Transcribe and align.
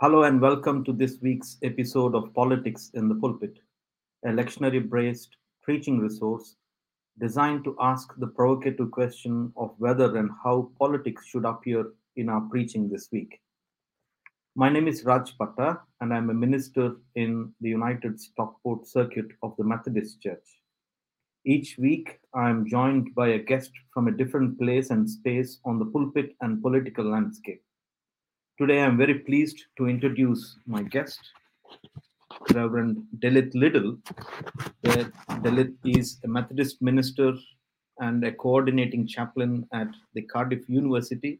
Hello 0.00 0.22
and 0.22 0.40
welcome 0.40 0.84
to 0.84 0.92
this 0.92 1.18
week's 1.22 1.56
episode 1.64 2.14
of 2.14 2.32
Politics 2.32 2.92
in 2.94 3.08
the 3.08 3.16
Pulpit, 3.16 3.58
a 4.24 4.28
lectionary 4.28 4.88
braced 4.88 5.30
preaching 5.60 5.98
resource 5.98 6.54
designed 7.18 7.64
to 7.64 7.74
ask 7.80 8.14
the 8.18 8.28
provocative 8.28 8.92
question 8.92 9.52
of 9.56 9.74
whether 9.78 10.16
and 10.16 10.30
how 10.44 10.70
politics 10.78 11.26
should 11.26 11.44
appear 11.44 11.84
in 12.14 12.28
our 12.28 12.42
preaching 12.42 12.88
this 12.88 13.08
week. 13.10 13.40
My 14.54 14.68
name 14.68 14.86
is 14.86 15.04
Raj 15.04 15.36
Patta, 15.36 15.80
and 16.00 16.14
I'm 16.14 16.30
a 16.30 16.34
minister 16.46 16.94
in 17.16 17.52
the 17.60 17.70
United 17.70 18.20
Stockport 18.20 18.86
Circuit 18.86 19.26
of 19.42 19.56
the 19.58 19.64
Methodist 19.64 20.22
Church. 20.22 20.60
Each 21.44 21.76
week, 21.76 22.20
I'm 22.32 22.68
joined 22.68 23.16
by 23.16 23.30
a 23.30 23.38
guest 23.40 23.72
from 23.92 24.06
a 24.06 24.16
different 24.16 24.60
place 24.60 24.90
and 24.90 25.10
space 25.10 25.58
on 25.64 25.80
the 25.80 25.86
pulpit 25.86 26.36
and 26.40 26.62
political 26.62 27.04
landscape. 27.04 27.64
Today, 28.60 28.82
I'm 28.82 28.98
very 28.98 29.14
pleased 29.20 29.66
to 29.76 29.86
introduce 29.86 30.56
my 30.66 30.82
guest, 30.82 31.20
Reverend 32.52 33.06
Liddell. 33.22 33.98
where 34.80 35.12
Delyth 35.44 35.76
is 35.84 36.18
a 36.24 36.28
Methodist 36.28 36.82
minister 36.82 37.34
and 38.00 38.24
a 38.24 38.32
coordinating 38.32 39.06
chaplain 39.06 39.64
at 39.72 39.86
the 40.14 40.22
Cardiff 40.22 40.68
University. 40.68 41.38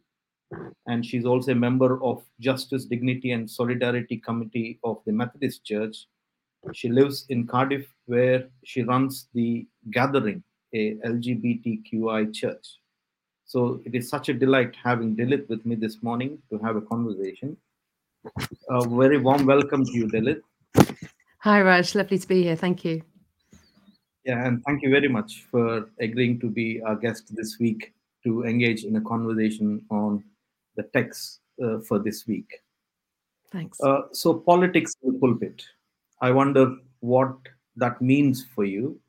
And 0.87 1.05
she's 1.05 1.25
also 1.25 1.51
a 1.51 1.55
member 1.55 2.01
of 2.01 2.23
Justice, 2.39 2.85
Dignity, 2.85 3.33
and 3.33 3.51
Solidarity 3.51 4.15
Committee 4.15 4.79
of 4.85 5.01
the 5.05 5.11
Methodist 5.11 5.65
Church. 5.65 6.07
She 6.73 6.87
lives 6.87 7.25
in 7.27 7.45
Cardiff, 7.45 7.85
where 8.05 8.47
she 8.63 8.83
runs 8.83 9.27
the 9.33 9.67
Gathering, 9.91 10.41
a 10.73 10.95
LGBTQI 11.05 12.33
church. 12.33 12.79
So 13.49 13.81
it 13.83 13.95
is 13.95 14.07
such 14.07 14.29
a 14.29 14.33
delight 14.35 14.75
having 14.83 15.15
Delyth 15.15 15.49
with 15.49 15.65
me 15.65 15.75
this 15.75 16.03
morning 16.03 16.37
to 16.51 16.59
have 16.59 16.75
a 16.75 16.81
conversation. 16.81 17.57
A 18.69 18.87
very 18.87 19.17
warm 19.17 19.47
welcome 19.47 19.83
to 19.85 19.91
you, 19.91 20.05
Delyth. 20.05 20.43
Hi, 21.39 21.59
Raj. 21.63 21.95
Lovely 21.95 22.19
to 22.19 22.27
be 22.27 22.43
here. 22.43 22.55
Thank 22.55 22.85
you. 22.85 23.01
Yeah, 24.23 24.45
and 24.45 24.63
thank 24.65 24.83
you 24.83 24.91
very 24.91 25.07
much 25.07 25.45
for 25.49 25.89
agreeing 25.99 26.39
to 26.41 26.47
be 26.47 26.79
our 26.83 26.95
guest 26.95 27.35
this 27.35 27.57
week 27.57 27.91
to 28.23 28.43
engage 28.43 28.83
in 28.83 28.97
a 28.97 29.01
conversation 29.01 29.83
on 29.89 30.23
the 30.75 30.83
text 30.83 31.39
uh, 31.63 31.79
for 31.79 31.97
this 31.97 32.27
week. 32.27 32.61
Thanks. 33.51 33.81
Uh, 33.81 34.01
so, 34.11 34.35
politics 34.35 34.93
in 35.01 35.13
the 35.13 35.17
pulpit. 35.17 35.65
I 36.21 36.29
wonder 36.29 36.75
what 36.99 37.35
that 37.77 37.99
means 37.99 38.45
for 38.45 38.63
you. 38.63 38.99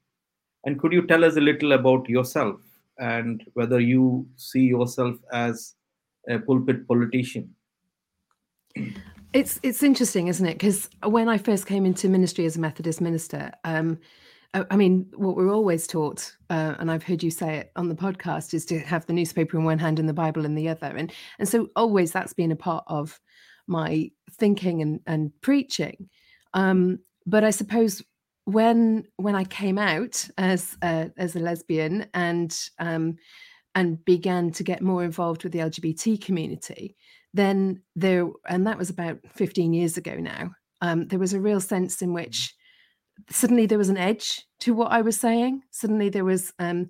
And 0.64 0.80
could 0.80 0.94
you 0.94 1.06
tell 1.06 1.26
us 1.26 1.36
a 1.36 1.42
little 1.42 1.72
about 1.72 2.08
yourself 2.08 2.58
and 3.00 3.42
whether 3.54 3.80
you 3.80 4.26
see 4.36 4.66
yourself 4.66 5.16
as 5.32 5.74
a 6.28 6.38
pulpit 6.38 6.86
politician? 6.86 7.54
It's 9.32 9.58
it's 9.62 9.82
interesting, 9.82 10.28
isn't 10.28 10.46
it? 10.46 10.54
Because 10.54 10.88
when 11.04 11.28
I 11.28 11.38
first 11.38 11.66
came 11.66 11.86
into 11.86 12.08
ministry 12.08 12.46
as 12.46 12.56
a 12.56 12.60
Methodist 12.60 13.00
minister, 13.00 13.52
um, 13.64 13.98
I, 14.52 14.76
mean, 14.76 15.06
what 15.14 15.36
we're 15.36 15.52
always 15.52 15.86
taught, 15.86 16.34
uh, 16.50 16.74
and 16.80 16.90
I've 16.90 17.04
heard 17.04 17.22
you 17.22 17.30
say 17.30 17.58
it 17.58 17.72
on 17.76 17.88
the 17.88 17.94
podcast, 17.94 18.52
is 18.52 18.66
to 18.66 18.80
have 18.80 19.06
the 19.06 19.12
newspaper 19.12 19.56
in 19.56 19.64
one 19.64 19.78
hand 19.78 20.00
and 20.00 20.08
the 20.08 20.12
Bible 20.12 20.44
in 20.44 20.56
the 20.56 20.68
other, 20.68 20.88
and 20.88 21.12
and 21.38 21.48
so 21.48 21.68
always 21.76 22.10
that's 22.10 22.32
been 22.32 22.50
a 22.50 22.56
part 22.56 22.84
of 22.88 23.20
my 23.68 24.10
thinking 24.32 24.82
and 24.82 25.00
and 25.06 25.32
preaching. 25.40 26.08
Um, 26.52 26.98
but 27.26 27.44
I 27.44 27.50
suppose 27.50 28.02
when 28.52 29.04
when 29.16 29.34
I 29.34 29.44
came 29.44 29.78
out 29.78 30.26
as 30.38 30.76
a, 30.82 31.10
as 31.16 31.36
a 31.36 31.40
lesbian 31.40 32.06
and 32.14 32.56
um, 32.78 33.16
and 33.74 34.04
began 34.04 34.50
to 34.52 34.64
get 34.64 34.82
more 34.82 35.04
involved 35.04 35.44
with 35.44 35.52
the 35.52 35.60
LGBT 35.60 36.20
community, 36.20 36.96
then 37.32 37.82
there 37.94 38.28
and 38.48 38.66
that 38.66 38.78
was 38.78 38.90
about 38.90 39.18
15 39.34 39.72
years 39.72 39.96
ago 39.96 40.14
now. 40.16 40.50
Um, 40.80 41.06
there 41.08 41.18
was 41.18 41.34
a 41.34 41.40
real 41.40 41.60
sense 41.60 42.02
in 42.02 42.12
which 42.12 42.54
suddenly 43.28 43.66
there 43.66 43.78
was 43.78 43.90
an 43.90 43.98
edge 43.98 44.42
to 44.60 44.74
what 44.74 44.90
I 44.90 45.02
was 45.02 45.20
saying. 45.20 45.62
Suddenly 45.70 46.08
there 46.08 46.24
was 46.24 46.52
um, 46.58 46.88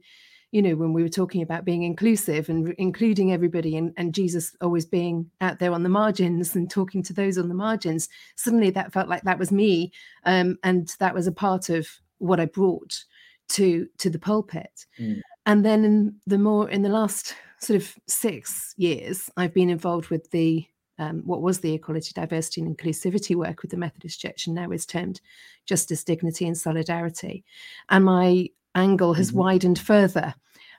you 0.53 0.61
know, 0.61 0.75
when 0.75 0.93
we 0.93 1.03
were 1.03 1.09
talking 1.09 1.43
about 1.43 1.65
being 1.65 1.84
inclusive 1.84 2.49
and 2.49 2.69
re- 2.69 2.75
including 2.78 3.33
everybody 3.33 3.77
and, 3.77 3.93
and 3.97 4.15
Jesus 4.15 4.56
always 4.61 4.84
being 4.84 5.31
out 5.41 5.59
there 5.59 5.72
on 5.72 5.83
the 5.83 5.88
margins 5.88 6.56
and 6.56 6.69
talking 6.69 7.03
to 7.05 7.12
those 7.12 7.38
on 7.38 7.49
the 7.49 7.55
margins, 7.55 8.09
suddenly 8.37 8.71
that 8.71 8.93
felt 8.93 9.09
like 9.09 9.22
that 9.22 9.38
was 9.38 9.53
me. 9.53 9.93
Um, 10.25 10.59
and 10.65 10.93
that 10.99 11.15
was 11.15 11.27
a 11.27 11.33
part 11.33 11.71
of 11.71 11.88
what 12.19 12.41
I 12.41 12.47
brought 12.47 13.05
to 13.50 13.88
to 13.99 14.11
the 14.11 14.19
pulpit. 14.19 14.87
Mm. 14.99 15.21
And 15.47 15.65
then 15.65 15.84
in 15.84 16.15
the 16.27 16.38
more 16.38 16.69
in 16.69 16.82
the 16.82 16.88
last 16.88 17.34
sort 17.61 17.77
of 17.77 17.94
six 18.06 18.75
years, 18.77 19.31
I've 19.37 19.55
been 19.55 19.71
involved 19.71 20.09
with 20.09 20.31
the 20.31 20.67
um, 20.99 21.22
what 21.25 21.41
was 21.41 21.61
the 21.61 21.72
equality, 21.72 22.12
diversity, 22.15 22.61
and 22.61 22.77
inclusivity 22.77 23.34
work 23.34 23.62
with 23.62 23.71
the 23.71 23.77
Methodist 23.77 24.21
Church, 24.21 24.47
and 24.47 24.55
now 24.55 24.71
is 24.71 24.84
termed 24.84 25.21
justice, 25.65 26.05
dignity, 26.05 26.47
and 26.47 26.59
solidarity. 26.59 27.43
And 27.88 28.05
my 28.05 28.50
angle 28.75 29.14
has 29.14 29.32
Mhm. 29.32 29.36
widened 29.36 29.78
further 29.78 30.34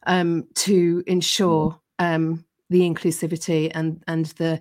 um, 0.07 0.47
to 0.56 1.03
ensure 1.07 1.79
um, 2.00 2.44
the 2.69 2.81
inclusivity 2.81 3.72
and 3.74 4.03
and 4.07 4.25
the 4.38 4.59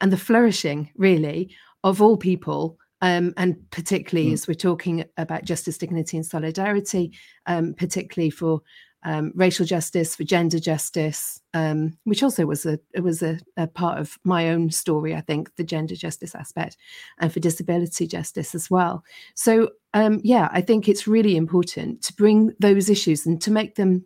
and 0.00 0.12
the 0.12 0.18
flourishing 0.18 0.90
really 0.96 1.54
of 1.84 2.02
all 2.02 2.16
people. 2.16 2.78
Um, 3.00 3.34
and 3.36 3.56
particularly 3.70 4.30
Mm. 4.30 4.34
as 4.34 4.46
we're 4.46 4.54
talking 4.54 5.04
about 5.16 5.44
justice, 5.44 5.76
dignity, 5.76 6.16
and 6.16 6.24
solidarity, 6.26 7.12
um, 7.46 7.74
particularly 7.74 8.30
for 8.30 8.60
um, 9.04 9.32
racial 9.34 9.66
justice, 9.66 10.16
for 10.16 10.24
gender 10.24 10.58
justice, 10.60 11.40
um, 11.54 11.96
which 12.04 12.22
also 12.22 12.46
was 12.46 12.66
a 12.66 12.78
it 12.94 13.02
was 13.02 13.22
a, 13.22 13.38
a 13.56 13.66
part 13.66 13.98
of 13.98 14.18
my 14.24 14.50
own 14.50 14.70
story. 14.70 15.14
I 15.14 15.20
think 15.20 15.54
the 15.56 15.64
gender 15.64 15.96
justice 15.96 16.34
aspect, 16.34 16.76
and 17.18 17.32
for 17.32 17.40
disability 17.40 18.06
justice 18.06 18.54
as 18.54 18.70
well. 18.70 19.04
So 19.34 19.70
um, 19.94 20.20
yeah, 20.22 20.48
I 20.52 20.62
think 20.62 20.88
it's 20.88 21.06
really 21.06 21.36
important 21.36 22.02
to 22.02 22.14
bring 22.14 22.52
those 22.60 22.88
issues 22.88 23.26
and 23.26 23.40
to 23.42 23.50
make 23.50 23.74
them 23.74 24.04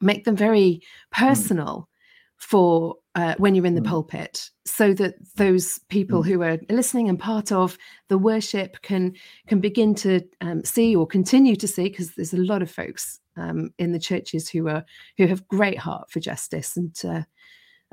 make 0.00 0.24
them 0.24 0.36
very 0.36 0.80
personal 1.10 1.88
for 2.36 2.96
uh, 3.14 3.34
when 3.38 3.54
you're 3.54 3.66
in 3.66 3.74
the 3.74 3.80
Mm. 3.80 3.90
pulpit, 3.90 4.50
so 4.64 4.94
that 4.94 5.14
those 5.36 5.80
people 5.88 6.22
who 6.22 6.42
are 6.42 6.58
listening 6.70 7.08
and 7.08 7.18
part 7.18 7.52
of 7.52 7.76
the 8.08 8.18
worship 8.18 8.80
can 8.82 9.14
can 9.48 9.60
begin 9.60 9.94
to 9.94 10.20
um, 10.40 10.64
see 10.64 10.96
or 10.96 11.06
continue 11.06 11.56
to 11.56 11.68
see, 11.68 11.88
because 11.88 12.14
there's 12.14 12.34
a 12.34 12.38
lot 12.38 12.62
of 12.62 12.70
folks 12.70 13.20
um, 13.36 13.72
in 13.78 13.92
the 13.92 13.98
churches 13.98 14.48
who 14.48 14.68
are 14.68 14.84
who 15.18 15.26
have 15.26 15.46
great 15.48 15.78
heart 15.78 16.10
for 16.10 16.20
justice 16.20 16.76
and. 16.76 16.96
Uh, 17.04 17.22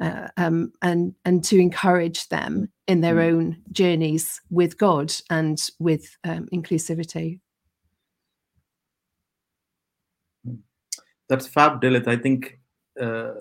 uh, 0.01 0.29
um, 0.37 0.71
and 0.81 1.13
and 1.25 1.43
to 1.43 1.57
encourage 1.59 2.29
them 2.29 2.69
in 2.87 3.01
their 3.01 3.15
Mm. 3.15 3.33
own 3.33 3.57
journeys 3.73 4.39
with 4.49 4.77
God 4.77 5.13
and 5.29 5.59
with 5.77 6.17
um, 6.23 6.47
inclusivity. 6.53 7.41
That's 11.27 11.47
fab, 11.47 11.81
Delyth. 11.81 12.07
I 12.07 12.15
think 12.15 12.59
uh, 12.99 13.33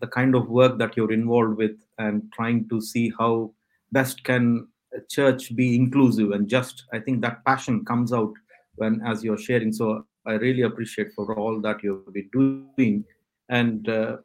the 0.00 0.06
kind 0.10 0.34
of 0.34 0.48
work 0.48 0.78
that 0.78 0.96
you're 0.96 1.12
involved 1.12 1.56
with 1.56 1.76
and 1.98 2.22
trying 2.32 2.68
to 2.70 2.80
see 2.80 3.12
how 3.18 3.52
best 3.92 4.24
can 4.24 4.66
a 4.94 5.00
church 5.08 5.54
be 5.54 5.76
inclusive 5.76 6.30
and 6.30 6.48
just, 6.48 6.84
I 6.92 6.98
think 6.98 7.20
that 7.20 7.44
passion 7.44 7.84
comes 7.84 8.12
out 8.12 8.32
when 8.76 9.02
as 9.06 9.22
you're 9.22 9.38
sharing. 9.38 9.72
So 9.72 10.06
I 10.28 10.34
really 10.34 10.62
appreciate 10.62 11.12
for 11.14 11.34
all 11.38 11.60
that 11.62 11.82
you've 11.82 12.12
been 12.12 12.28
doing. 12.76 13.04
And 13.48 13.88
uh, 13.88 14.18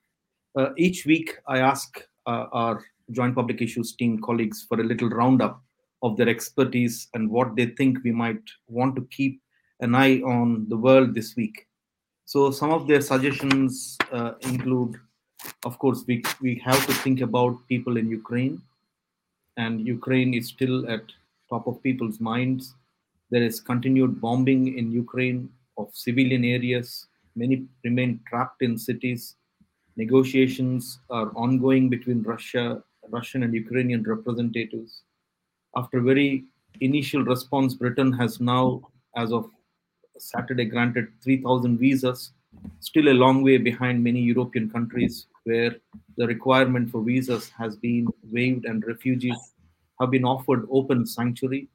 uh, 0.58 0.70
each 0.78 1.06
week 1.06 1.38
I 1.48 1.60
ask 1.60 2.06
uh, 2.28 2.46
our 2.52 2.84
joint 3.12 3.36
public 3.36 3.62
issues 3.62 3.96
team 3.96 4.22
colleagues 4.22 4.66
for 4.68 4.80
a 4.82 4.84
little 4.84 5.10
roundup 5.10 5.62
of 6.02 6.18
their 6.18 6.28
expertise 6.28 7.08
and 7.14 7.30
what 7.30 7.56
they 7.56 7.68
think 7.68 8.04
we 8.04 8.12
might 8.12 8.44
want 8.68 8.96
to 8.98 9.08
keep 9.12 9.42
an 9.80 9.96
eye 9.96 10.20
on 10.20 10.68
the 10.68 10.76
world 10.78 11.16
this 11.16 11.36
week. 11.38 11.68
So 12.26 12.52
some 12.52 12.72
of 12.72 12.86
their 12.88 13.02
suggestions 13.02 13.98
uh, 14.12 14.34
include, 14.42 14.96
of 15.64 15.80
course, 15.80 16.04
we, 16.06 16.24
we 16.42 16.62
have 16.66 16.86
to 16.88 16.94
think 16.94 17.22
about 17.22 17.58
people 17.70 17.96
in 17.98 18.10
Ukraine, 18.10 18.62
and 19.56 19.86
Ukraine 19.86 20.34
is 20.34 20.48
still 20.48 20.90
at 20.90 21.04
top 21.50 21.68
of 21.68 21.82
people's 21.84 22.20
minds. 22.20 22.76
There 23.30 23.44
is 23.44 23.62
continued 23.62 24.20
bombing 24.20 24.78
in 24.78 24.92
Ukraine 24.92 25.50
of 25.78 25.90
civilian 25.94 26.46
areas. 26.46 27.08
Many 27.36 27.66
remain 27.84 28.20
trapped 28.28 28.62
in 28.62 28.78
cities. 28.78 29.36
Negotiations 29.96 31.00
are 31.10 31.32
ongoing 31.36 31.90
between 31.90 32.24
Russia, 32.24 32.84
Russian 33.10 33.44
and 33.44 33.54
Ukrainian 33.54 34.04
representatives. 34.04 35.04
After 35.76 36.02
very 36.02 36.46
initial 36.82 37.24
response, 37.24 37.74
Britain 37.74 38.12
has 38.14 38.40
now, 38.40 38.82
as 39.16 39.32
of 39.32 39.50
Saturday, 40.18 40.66
granted 40.66 41.08
3,000 41.24 41.78
visas, 41.78 42.32
still 42.80 43.10
a 43.10 43.20
long 43.24 43.44
way 43.44 43.58
behind 43.58 44.04
many 44.04 44.20
European 44.20 44.70
countries 44.70 45.28
where 45.44 45.76
the 46.18 46.28
requirement 46.28 46.90
for 46.90 47.04
visas 47.04 47.50
has 47.50 47.76
been 47.76 48.08
waived 48.32 48.66
and 48.66 48.86
refugees 48.86 49.38
have 50.00 50.12
been 50.12 50.26
offered 50.26 50.68
open 50.72 51.06
sanctuary. 51.06 51.68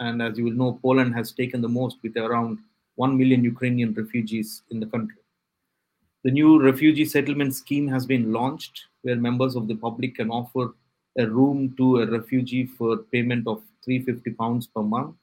And 0.00 0.22
as 0.22 0.38
you 0.38 0.44
will 0.44 0.52
know, 0.52 0.78
Poland 0.82 1.14
has 1.14 1.32
taken 1.32 1.60
the 1.60 1.68
most 1.68 1.98
with 2.02 2.16
around 2.16 2.58
1 2.96 3.16
million 3.16 3.42
Ukrainian 3.44 3.94
refugees 3.94 4.62
in 4.70 4.80
the 4.80 4.86
country. 4.86 5.22
The 6.24 6.30
new 6.30 6.60
refugee 6.62 7.04
settlement 7.04 7.54
scheme 7.54 7.88
has 7.88 8.06
been 8.06 8.32
launched, 8.32 8.86
where 9.02 9.16
members 9.16 9.56
of 9.56 9.66
the 9.66 9.74
public 9.74 10.16
can 10.16 10.30
offer 10.30 10.74
a 11.18 11.26
room 11.26 11.74
to 11.76 12.02
a 12.02 12.06
refugee 12.06 12.64
for 12.64 12.98
payment 12.98 13.46
of 13.46 13.62
350 13.84 14.30
pounds 14.32 14.66
per 14.66 14.82
month 14.82 15.16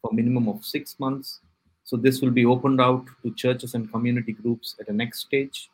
for 0.00 0.12
minimum 0.12 0.48
of 0.48 0.64
six 0.64 0.98
months. 1.00 1.40
So 1.82 1.96
this 1.96 2.20
will 2.20 2.30
be 2.30 2.46
opened 2.46 2.80
out 2.80 3.04
to 3.22 3.34
churches 3.34 3.74
and 3.74 3.90
community 3.90 4.32
groups 4.32 4.76
at 4.80 4.86
the 4.86 4.92
next 4.92 5.20
stage. 5.20 5.70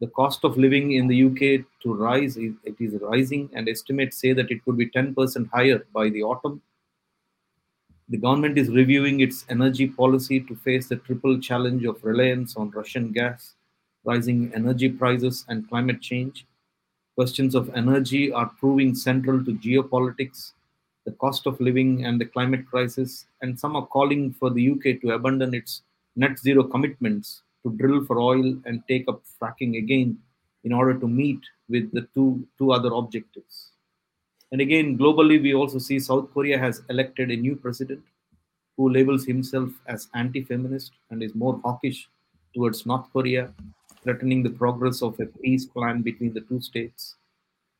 The 0.00 0.08
cost 0.08 0.44
of 0.44 0.58
living 0.58 0.92
in 0.92 1.06
the 1.06 1.24
UK 1.24 1.64
to 1.82 1.94
rise, 1.94 2.36
it 2.36 2.76
is 2.80 3.00
rising, 3.00 3.48
and 3.54 3.68
estimates 3.68 4.20
say 4.20 4.32
that 4.32 4.50
it 4.50 4.64
could 4.64 4.76
be 4.76 4.90
10% 4.90 5.48
higher 5.50 5.86
by 5.94 6.10
the 6.10 6.22
autumn. 6.22 6.60
The 8.12 8.18
government 8.18 8.58
is 8.58 8.68
reviewing 8.68 9.20
its 9.20 9.46
energy 9.48 9.86
policy 9.86 10.40
to 10.40 10.54
face 10.54 10.86
the 10.86 10.96
triple 10.96 11.40
challenge 11.40 11.86
of 11.86 12.04
reliance 12.04 12.56
on 12.58 12.68
Russian 12.68 13.10
gas, 13.10 13.54
rising 14.04 14.52
energy 14.54 14.90
prices, 14.90 15.46
and 15.48 15.66
climate 15.66 16.02
change. 16.02 16.44
Questions 17.14 17.54
of 17.54 17.74
energy 17.74 18.30
are 18.30 18.52
proving 18.60 18.94
central 18.94 19.42
to 19.46 19.54
geopolitics, 19.54 20.52
the 21.06 21.12
cost 21.12 21.46
of 21.46 21.58
living, 21.58 22.04
and 22.04 22.20
the 22.20 22.26
climate 22.26 22.66
crisis. 22.66 23.24
And 23.40 23.58
some 23.58 23.76
are 23.76 23.86
calling 23.86 24.34
for 24.34 24.50
the 24.50 24.72
UK 24.72 25.00
to 25.00 25.12
abandon 25.12 25.54
its 25.54 25.80
net 26.14 26.38
zero 26.38 26.64
commitments 26.64 27.40
to 27.62 27.72
drill 27.78 28.04
for 28.04 28.20
oil 28.20 28.60
and 28.66 28.86
take 28.88 29.08
up 29.08 29.22
fracking 29.40 29.78
again 29.78 30.18
in 30.64 30.74
order 30.74 31.00
to 31.00 31.08
meet 31.08 31.40
with 31.70 31.90
the 31.92 32.06
two, 32.12 32.46
two 32.58 32.72
other 32.72 32.92
objectives. 32.92 33.71
And 34.52 34.60
again, 34.60 34.98
globally, 34.98 35.40
we 35.40 35.54
also 35.54 35.78
see 35.78 35.98
South 35.98 36.32
Korea 36.34 36.58
has 36.58 36.82
elected 36.90 37.30
a 37.30 37.36
new 37.36 37.56
president 37.56 38.02
who 38.76 38.90
labels 38.90 39.24
himself 39.24 39.70
as 39.86 40.08
anti 40.14 40.42
feminist 40.44 40.92
and 41.10 41.22
is 41.22 41.34
more 41.34 41.58
hawkish 41.64 42.08
towards 42.54 42.84
North 42.84 43.10
Korea, 43.14 43.50
threatening 44.02 44.42
the 44.42 44.50
progress 44.50 45.00
of 45.00 45.18
a 45.20 45.26
peace 45.26 45.64
plan 45.64 46.02
between 46.02 46.34
the 46.34 46.42
two 46.42 46.60
states. 46.60 47.16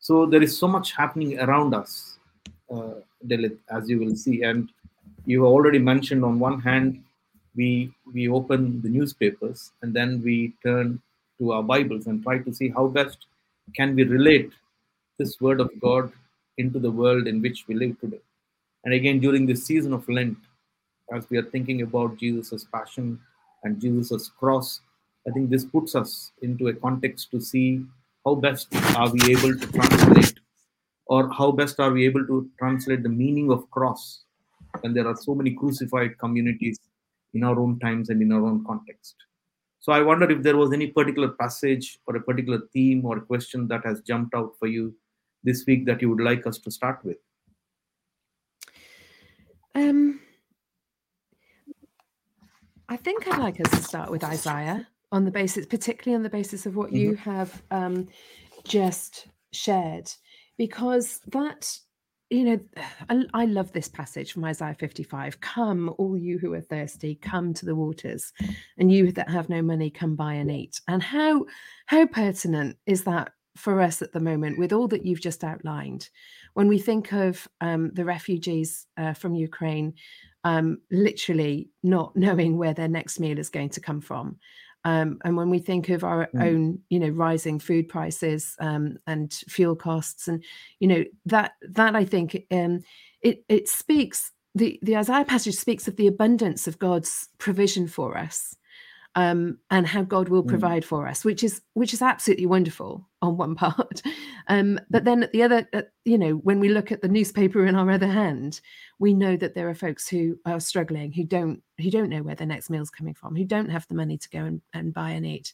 So 0.00 0.24
there 0.24 0.42
is 0.42 0.58
so 0.58 0.66
much 0.66 0.92
happening 0.92 1.38
around 1.38 1.74
us, 1.74 2.18
uh, 2.74 2.94
as 3.70 3.90
you 3.90 3.98
will 3.98 4.16
see. 4.16 4.42
And 4.42 4.70
you 5.26 5.44
already 5.44 5.78
mentioned 5.78 6.24
on 6.24 6.38
one 6.38 6.58
hand, 6.58 7.04
we 7.54 7.92
we 8.14 8.28
open 8.28 8.80
the 8.80 8.88
newspapers 8.88 9.72
and 9.82 9.92
then 9.92 10.22
we 10.24 10.54
turn 10.64 11.02
to 11.38 11.52
our 11.52 11.62
Bibles 11.62 12.06
and 12.06 12.22
try 12.22 12.38
to 12.38 12.54
see 12.54 12.70
how 12.70 12.86
best 12.86 13.26
can 13.76 13.94
we 13.94 14.04
relate 14.04 14.52
this 15.18 15.38
word 15.38 15.60
of 15.60 15.70
God 15.78 16.10
into 16.58 16.78
the 16.78 16.90
world 16.90 17.26
in 17.26 17.40
which 17.40 17.64
we 17.68 17.74
live 17.74 17.98
today. 18.00 18.20
And 18.84 18.94
again, 18.94 19.20
during 19.20 19.46
this 19.46 19.64
season 19.64 19.92
of 19.92 20.08
Lent, 20.08 20.36
as 21.12 21.28
we 21.30 21.38
are 21.38 21.50
thinking 21.50 21.82
about 21.82 22.18
Jesus' 22.18 22.66
passion 22.72 23.20
and 23.64 23.80
Jesus' 23.80 24.28
cross, 24.28 24.80
I 25.26 25.30
think 25.30 25.50
this 25.50 25.64
puts 25.64 25.94
us 25.94 26.32
into 26.42 26.68
a 26.68 26.74
context 26.74 27.30
to 27.30 27.40
see 27.40 27.84
how 28.24 28.34
best 28.34 28.74
are 28.96 29.10
we 29.10 29.20
able 29.30 29.56
to 29.56 29.66
translate 29.72 30.38
or 31.06 31.32
how 31.32 31.52
best 31.52 31.78
are 31.80 31.90
we 31.90 32.04
able 32.06 32.26
to 32.26 32.50
translate 32.58 33.02
the 33.02 33.08
meaning 33.08 33.50
of 33.50 33.70
cross 33.70 34.24
when 34.80 34.94
there 34.94 35.06
are 35.06 35.16
so 35.16 35.34
many 35.34 35.50
crucified 35.50 36.18
communities 36.18 36.78
in 37.34 37.44
our 37.44 37.58
own 37.58 37.78
times 37.78 38.08
and 38.08 38.22
in 38.22 38.32
our 38.32 38.44
own 38.44 38.64
context. 38.64 39.14
So 39.80 39.92
I 39.92 40.00
wonder 40.00 40.30
if 40.30 40.42
there 40.42 40.56
was 40.56 40.72
any 40.72 40.88
particular 40.88 41.28
passage 41.28 41.98
or 42.06 42.16
a 42.16 42.22
particular 42.22 42.62
theme 42.72 43.04
or 43.04 43.20
question 43.20 43.66
that 43.68 43.84
has 43.84 44.00
jumped 44.00 44.34
out 44.34 44.52
for 44.58 44.68
you 44.68 44.94
this 45.44 45.64
week 45.66 45.86
that 45.86 46.00
you 46.00 46.10
would 46.10 46.22
like 46.22 46.46
us 46.46 46.58
to 46.58 46.70
start 46.70 47.04
with? 47.04 47.16
Um, 49.74 50.20
I 52.88 52.96
think 52.96 53.26
I'd 53.26 53.40
like 53.40 53.60
us 53.60 53.70
to 53.70 53.82
start 53.82 54.10
with 54.10 54.22
Isaiah 54.22 54.86
on 55.10 55.24
the 55.24 55.30
basis, 55.30 55.66
particularly 55.66 56.14
on 56.14 56.22
the 56.22 56.28
basis 56.28 56.66
of 56.66 56.76
what 56.76 56.88
mm-hmm. 56.88 56.96
you 56.96 57.14
have 57.16 57.62
um, 57.70 58.08
just 58.64 59.28
shared, 59.52 60.10
because 60.58 61.20
that, 61.28 61.74
you 62.28 62.44
know, 62.44 62.60
I, 63.08 63.24
I, 63.32 63.44
love 63.46 63.72
this 63.72 63.88
passage 63.88 64.32
from 64.32 64.44
Isaiah 64.44 64.76
55 64.78 65.40
Come, 65.40 65.94
all 65.96 66.18
you 66.18 66.38
who 66.38 66.52
are 66.54 66.60
thirsty, 66.60 67.14
come 67.14 67.54
to 67.54 67.64
the 67.66 67.74
waters, 67.74 68.32
and 68.76 68.92
you 68.92 69.10
that 69.12 69.30
have 69.30 69.48
no 69.48 69.62
money, 69.62 69.90
come 69.90 70.14
buy 70.14 70.34
and 70.34 70.50
eat. 70.50 70.80
And 70.86 71.02
how 71.02 71.46
how 71.86 72.06
pertinent 72.06 72.76
is 72.86 73.04
that 73.04 73.32
for 73.56 73.80
us 73.80 74.02
at 74.02 74.12
the 74.12 74.20
moment 74.20 74.58
with 74.58 74.72
all 74.72 74.88
that 74.88 75.04
you've 75.04 75.20
just 75.20 75.44
outlined 75.44 76.08
when 76.54 76.68
we 76.68 76.78
think 76.78 77.12
of 77.12 77.46
um, 77.60 77.90
the 77.94 78.04
refugees 78.04 78.86
uh, 78.96 79.12
from 79.12 79.34
ukraine 79.34 79.94
um, 80.44 80.78
literally 80.90 81.68
not 81.82 82.14
knowing 82.16 82.56
where 82.56 82.74
their 82.74 82.88
next 82.88 83.20
meal 83.20 83.38
is 83.38 83.50
going 83.50 83.68
to 83.68 83.80
come 83.80 84.00
from 84.00 84.36
um, 84.84 85.18
and 85.24 85.36
when 85.36 85.48
we 85.48 85.58
think 85.60 85.90
of 85.90 86.02
our 86.02 86.28
mm. 86.34 86.42
own 86.42 86.78
you 86.88 86.98
know 86.98 87.08
rising 87.08 87.58
food 87.58 87.88
prices 87.88 88.56
um, 88.60 88.96
and 89.06 89.32
fuel 89.48 89.76
costs 89.76 90.28
and 90.28 90.42
you 90.80 90.88
know 90.88 91.04
that 91.26 91.52
that 91.62 91.94
i 91.94 92.04
think 92.04 92.44
um, 92.50 92.80
it 93.20 93.44
it 93.48 93.68
speaks 93.68 94.32
the 94.54 94.78
the 94.82 94.96
isaiah 94.96 95.24
passage 95.24 95.54
speaks 95.54 95.88
of 95.88 95.96
the 95.96 96.06
abundance 96.06 96.66
of 96.66 96.78
god's 96.78 97.28
provision 97.38 97.86
for 97.86 98.16
us 98.16 98.56
um, 99.14 99.58
and 99.70 99.86
how 99.86 100.02
God 100.02 100.28
will 100.28 100.42
mm. 100.42 100.48
provide 100.48 100.82
mm. 100.82 100.86
for 100.86 101.06
us, 101.06 101.24
which 101.24 101.44
is 101.44 101.60
which 101.74 101.92
is 101.92 102.02
absolutely 102.02 102.46
wonderful 102.46 103.08
on 103.20 103.36
one 103.36 103.54
part. 103.56 104.02
Um, 104.48 104.80
but 104.90 105.04
then 105.04 105.22
at 105.22 105.32
the 105.32 105.42
other, 105.42 105.68
uh, 105.72 105.82
you 106.04 106.18
know, 106.18 106.32
when 106.34 106.60
we 106.60 106.68
look 106.68 106.90
at 106.90 107.02
the 107.02 107.08
newspaper 107.08 107.66
in 107.66 107.74
our 107.74 107.90
other 107.90 108.08
hand, 108.08 108.60
we 108.98 109.14
know 109.14 109.36
that 109.36 109.54
there 109.54 109.68
are 109.68 109.74
folks 109.74 110.08
who 110.08 110.38
are 110.46 110.60
struggling, 110.60 111.12
who 111.12 111.24
don't 111.24 111.62
who 111.78 111.90
don't 111.90 112.08
know 112.08 112.22
where 112.22 112.34
their 112.34 112.46
next 112.46 112.70
meal's 112.70 112.90
coming 112.90 113.14
from, 113.14 113.36
who 113.36 113.44
don't 113.44 113.70
have 113.70 113.86
the 113.88 113.94
money 113.94 114.16
to 114.16 114.28
go 114.30 114.40
and, 114.40 114.62
and 114.72 114.94
buy 114.94 115.10
and 115.10 115.26
eat. 115.26 115.52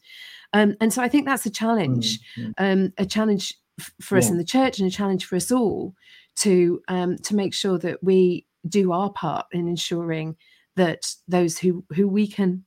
Um, 0.53 0.77
and 0.81 0.93
so 0.93 1.03
I 1.03 1.09
think 1.09 1.27
that's 1.27 1.47
a 1.47 1.51
challenge, 1.51 2.21
mm. 2.37 2.55
um, 2.59 2.93
a 2.99 3.07
challenge 3.07 3.55
f- 3.81 3.93
for 4.01 4.17
yeah. 4.17 4.21
us 4.21 4.31
in 4.31 4.39
the 4.39 4.45
church, 4.45 4.79
and 4.79 4.89
a 4.89 4.95
challenge 4.95 5.25
for 5.25 5.37
us 5.37 5.51
all 5.51 5.95
to 6.37 6.81
um, 6.89 7.17
to 7.19 7.35
make 7.35 7.55
sure 7.55 7.79
that 7.79 8.03
we 8.03 8.47
do 8.69 8.93
our 8.93 9.11
part 9.11 9.47
in 9.53 9.67
ensuring 9.67 10.37
that 10.77 11.13
those 11.27 11.59
who 11.59 11.85
who 11.91 12.07
we 12.07 12.27
can 12.27 12.65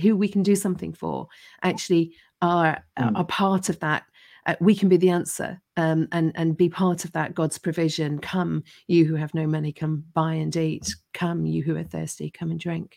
who 0.00 0.16
we 0.16 0.28
can 0.28 0.42
do 0.42 0.56
something 0.56 0.92
for 0.92 1.28
actually 1.62 2.12
are 2.42 2.84
mm. 2.98 3.12
are 3.16 3.24
part 3.24 3.68
of 3.68 3.78
that 3.80 4.04
uh, 4.46 4.54
we 4.60 4.74
can 4.74 4.88
be 4.88 4.96
the 4.96 5.10
answer 5.10 5.60
um, 5.76 6.06
and 6.12 6.32
and 6.34 6.56
be 6.56 6.68
part 6.68 7.04
of 7.04 7.12
that 7.12 7.34
god's 7.34 7.58
provision 7.58 8.18
come 8.18 8.62
you 8.86 9.04
who 9.04 9.14
have 9.14 9.34
no 9.34 9.46
money 9.46 9.72
come 9.72 10.04
buy 10.12 10.34
and 10.34 10.54
eat 10.56 10.94
come 11.12 11.46
you 11.46 11.62
who 11.62 11.76
are 11.76 11.84
thirsty 11.84 12.30
come 12.30 12.50
and 12.50 12.60
drink 12.60 12.96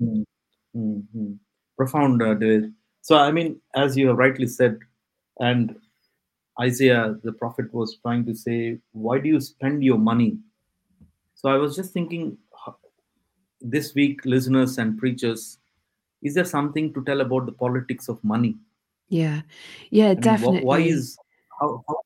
mm. 0.00 0.24
mm-hmm. 0.76 1.32
profound 1.76 2.22
uh, 2.22 2.34
David. 2.34 2.72
so 3.00 3.16
i 3.16 3.30
mean 3.30 3.60
as 3.74 3.96
you 3.96 4.08
have 4.08 4.18
rightly 4.18 4.46
said 4.46 4.78
and 5.40 5.76
isaiah 6.60 7.16
the 7.22 7.32
prophet 7.32 7.72
was 7.72 7.98
trying 8.02 8.24
to 8.24 8.34
say 8.34 8.78
why 8.92 9.18
do 9.18 9.28
you 9.28 9.40
spend 9.40 9.84
your 9.84 9.98
money 9.98 10.36
so 11.34 11.48
i 11.48 11.56
was 11.56 11.76
just 11.76 11.92
thinking 11.92 12.36
this 13.60 13.94
week, 13.94 14.24
listeners 14.24 14.78
and 14.78 14.98
preachers, 14.98 15.58
is 16.22 16.34
there 16.34 16.44
something 16.44 16.92
to 16.94 17.04
tell 17.04 17.20
about 17.20 17.46
the 17.46 17.52
politics 17.52 18.08
of 18.08 18.22
money? 18.24 18.56
Yeah, 19.08 19.42
yeah, 19.90 20.10
I 20.10 20.14
definitely. 20.14 20.58
Mean, 20.58 20.66
why 20.66 20.80
is 20.80 21.16
how, 21.60 21.84
how, 21.88 22.00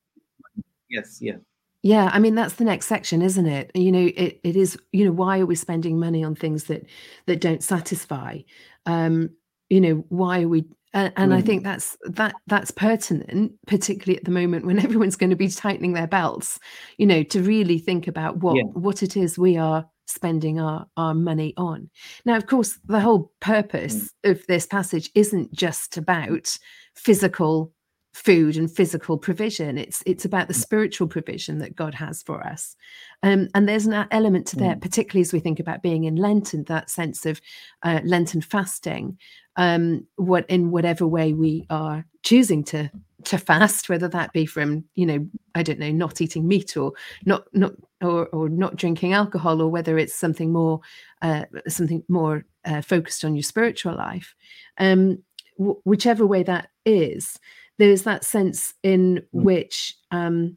Yes, 0.88 1.18
yeah. 1.20 1.36
Yeah, 1.82 2.10
I 2.12 2.20
mean 2.20 2.36
that's 2.36 2.54
the 2.54 2.64
next 2.64 2.86
section, 2.86 3.22
isn't 3.22 3.46
it? 3.46 3.72
You 3.74 3.90
know, 3.90 4.10
it, 4.14 4.40
it 4.44 4.54
is. 4.54 4.78
You 4.92 5.06
know, 5.06 5.12
why 5.12 5.40
are 5.40 5.46
we 5.46 5.56
spending 5.56 5.98
money 5.98 6.22
on 6.22 6.36
things 6.36 6.64
that 6.64 6.86
that 7.26 7.40
don't 7.40 7.62
satisfy? 7.62 8.38
Um, 8.86 9.30
you 9.68 9.80
know, 9.80 10.04
why 10.08 10.42
are 10.42 10.48
we 10.48 10.64
and, 10.94 11.12
and 11.16 11.32
mm. 11.32 11.36
I 11.36 11.40
think 11.40 11.64
that's 11.64 11.96
that 12.04 12.34
that's 12.46 12.70
pertinent, 12.70 13.54
particularly 13.66 14.18
at 14.18 14.24
the 14.24 14.30
moment 14.30 14.66
when 14.66 14.78
everyone's 14.84 15.16
going 15.16 15.30
to 15.30 15.36
be 15.36 15.48
tightening 15.48 15.94
their 15.94 16.06
belts. 16.06 16.60
You 16.98 17.06
know, 17.06 17.22
to 17.24 17.42
really 17.42 17.78
think 17.78 18.06
about 18.06 18.38
what 18.38 18.56
yeah. 18.56 18.64
what 18.64 19.02
it 19.02 19.16
is 19.16 19.38
we 19.38 19.56
are 19.56 19.88
spending 20.12 20.60
our, 20.60 20.86
our 20.96 21.14
money 21.14 21.54
on. 21.56 21.90
Now, 22.24 22.36
of 22.36 22.46
course, 22.46 22.78
the 22.84 23.00
whole 23.00 23.32
purpose 23.40 24.10
mm. 24.24 24.30
of 24.30 24.46
this 24.46 24.66
passage 24.66 25.10
isn't 25.14 25.52
just 25.52 25.96
about 25.96 26.56
physical 26.94 27.72
food 28.12 28.58
and 28.58 28.70
physical 28.70 29.16
provision 29.16 29.78
it's 29.78 30.02
it's 30.04 30.26
about 30.26 30.46
the 30.46 30.52
mm. 30.52 30.60
spiritual 30.60 31.08
provision 31.08 31.58
that 31.58 31.74
god 31.74 31.94
has 31.94 32.22
for 32.22 32.46
us 32.46 32.76
um, 33.22 33.48
and 33.54 33.66
there's 33.66 33.86
an 33.86 34.06
element 34.10 34.46
to 34.46 34.56
that 34.56 34.78
mm. 34.78 34.82
particularly 34.82 35.22
as 35.22 35.32
we 35.32 35.40
think 35.40 35.58
about 35.58 35.82
being 35.82 36.04
in 36.04 36.16
lent 36.16 36.52
and 36.52 36.66
that 36.66 36.90
sense 36.90 37.24
of 37.24 37.40
uh, 37.84 38.00
lenten 38.04 38.42
fasting 38.42 39.16
um, 39.56 40.06
what 40.16 40.46
in 40.48 40.70
whatever 40.70 41.06
way 41.06 41.32
we 41.32 41.66
are 41.70 42.04
choosing 42.22 42.64
to 42.64 42.90
to 43.24 43.38
fast 43.38 43.88
whether 43.88 44.08
that 44.08 44.32
be 44.32 44.44
from 44.46 44.84
you 44.94 45.06
know 45.06 45.24
i 45.54 45.62
don't 45.62 45.78
know 45.78 45.92
not 45.92 46.20
eating 46.20 46.46
meat 46.46 46.76
or 46.76 46.92
not 47.24 47.44
not 47.52 47.72
or, 48.00 48.26
or 48.28 48.48
not 48.48 48.74
drinking 48.76 49.12
alcohol 49.12 49.62
or 49.62 49.68
whether 49.68 49.96
it's 49.96 50.14
something 50.14 50.52
more 50.52 50.80
uh, 51.22 51.44
something 51.68 52.02
more 52.08 52.44
uh, 52.64 52.80
focused 52.80 53.24
on 53.24 53.36
your 53.36 53.42
spiritual 53.42 53.94
life 53.94 54.34
um, 54.78 55.22
w- 55.56 55.80
whichever 55.84 56.26
way 56.26 56.42
that 56.42 56.68
is 56.84 57.38
there's 57.78 58.02
that 58.02 58.24
sense 58.24 58.74
in 58.82 59.16
mm. 59.16 59.42
which 59.42 59.96
um, 60.10 60.56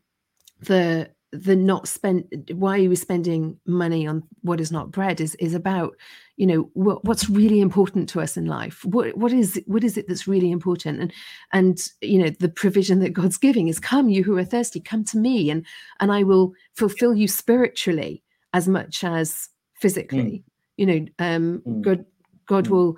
the 0.61 1.09
the 1.43 1.55
not 1.55 1.87
spend 1.87 2.51
why 2.53 2.83
are 2.83 2.89
we 2.89 2.95
spending 2.95 3.57
money 3.65 4.07
on 4.07 4.23
what 4.41 4.59
is 4.59 4.71
not 4.71 4.91
bread 4.91 5.19
is 5.19 5.35
is 5.35 5.53
about 5.53 5.95
you 6.37 6.45
know 6.45 6.69
what, 6.73 7.03
what's 7.05 7.29
really 7.29 7.61
important 7.61 8.09
to 8.09 8.21
us 8.21 8.37
in 8.37 8.45
life 8.45 8.83
what 8.85 9.15
what 9.17 9.31
is 9.31 9.61
what 9.67 9.83
is 9.83 9.97
it 9.97 10.07
that's 10.07 10.27
really 10.27 10.51
important 10.51 10.99
and 10.99 11.13
and 11.53 11.89
you 12.01 12.17
know 12.17 12.29
the 12.39 12.49
provision 12.49 12.99
that 12.99 13.13
god's 13.13 13.37
giving 13.37 13.67
is 13.67 13.79
come 13.79 14.09
you 14.09 14.23
who 14.23 14.37
are 14.37 14.45
thirsty 14.45 14.79
come 14.79 15.03
to 15.03 15.17
me 15.17 15.49
and 15.49 15.65
and 15.99 16.11
i 16.11 16.23
will 16.23 16.53
fulfill 16.73 17.15
you 17.15 17.27
spiritually 17.27 18.23
as 18.53 18.67
much 18.67 19.03
as 19.03 19.49
physically 19.75 20.17
mm. 20.17 20.43
you 20.77 20.85
know 20.85 21.05
um 21.19 21.61
mm. 21.67 21.81
god 21.81 22.05
god 22.47 22.65
mm. 22.65 22.71
will 22.71 22.97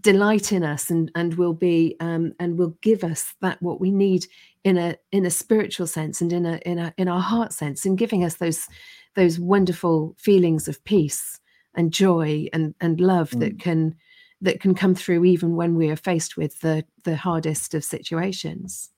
delight 0.00 0.52
in 0.52 0.64
us 0.64 0.90
and 0.90 1.10
and 1.14 1.34
will 1.34 1.54
be 1.54 1.96
um 2.00 2.32
and 2.40 2.58
will 2.58 2.76
give 2.82 3.04
us 3.04 3.34
that 3.40 3.60
what 3.62 3.80
we 3.80 3.90
need 3.90 4.26
in 4.64 4.76
a 4.76 4.96
in 5.12 5.24
a 5.24 5.30
spiritual 5.30 5.86
sense 5.86 6.20
and 6.20 6.32
in 6.32 6.44
a 6.44 6.56
in 6.66 6.78
a 6.78 6.92
in 6.96 7.08
our 7.08 7.20
heart 7.20 7.52
sense 7.52 7.86
in 7.86 7.96
giving 7.96 8.24
us 8.24 8.36
those 8.36 8.66
those 9.14 9.38
wonderful 9.38 10.14
feelings 10.18 10.66
of 10.68 10.82
peace 10.84 11.40
and 11.74 11.92
joy 11.92 12.46
and 12.52 12.74
and 12.80 13.00
love 13.00 13.30
mm. 13.30 13.40
that 13.40 13.60
can 13.60 13.94
that 14.40 14.60
can 14.60 14.74
come 14.74 14.94
through 14.94 15.24
even 15.24 15.56
when 15.56 15.76
we 15.76 15.88
are 15.88 15.96
faced 15.96 16.36
with 16.36 16.60
the 16.60 16.84
the 17.04 17.16
hardest 17.16 17.74
of 17.74 17.84
situations 17.84 18.90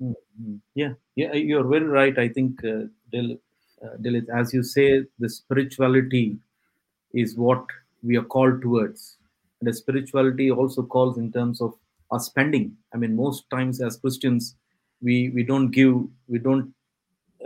mm-hmm. 0.00 0.56
yeah 0.74 0.92
yeah 1.14 1.32
you're 1.32 1.66
very 1.66 1.86
right 1.86 2.18
i 2.18 2.28
think 2.28 2.62
uh, 2.64 2.82
Dil, 3.10 3.38
uh, 3.82 3.96
Delyth, 4.00 4.28
as 4.34 4.52
you 4.52 4.62
say 4.62 5.04
the 5.18 5.28
spirituality 5.28 6.38
is 7.14 7.36
what 7.36 7.64
we 8.06 8.16
are 8.16 8.24
called 8.24 8.62
towards. 8.62 9.16
And 9.60 9.68
the 9.68 9.72
spirituality 9.72 10.50
also 10.50 10.82
calls 10.82 11.18
in 11.18 11.32
terms 11.32 11.60
of 11.60 11.74
our 12.10 12.20
spending. 12.20 12.76
I 12.94 12.98
mean 12.98 13.16
most 13.16 13.50
times 13.50 13.80
as 13.80 13.96
christians 13.96 14.56
we 15.02 15.30
we 15.30 15.42
don't 15.42 15.70
give 15.70 15.94
we 16.28 16.38
don't 16.38 16.72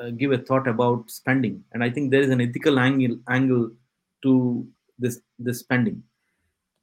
uh, 0.00 0.10
give 0.10 0.32
a 0.32 0.38
thought 0.38 0.68
about 0.68 1.10
spending. 1.10 1.64
And 1.72 1.82
i 1.82 1.90
think 1.90 2.10
there 2.10 2.20
is 2.20 2.30
an 2.30 2.40
ethical 2.40 2.78
angle 2.78 3.18
angle 3.28 3.70
to 4.22 4.66
this 4.98 5.20
this 5.38 5.60
spending. 5.60 6.02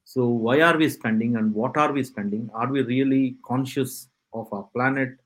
So 0.05 0.27
why 0.27 0.61
are 0.61 0.77
we 0.77 0.89
spending 0.89 1.35
and 1.35 1.53
what 1.53 1.77
are 1.77 1.91
we 1.91 2.03
spending? 2.03 2.49
Are 2.53 2.71
we 2.71 2.81
really 2.81 3.35
conscious 3.45 4.07
of 4.33 4.51
our 4.53 4.63
planet 4.73 5.17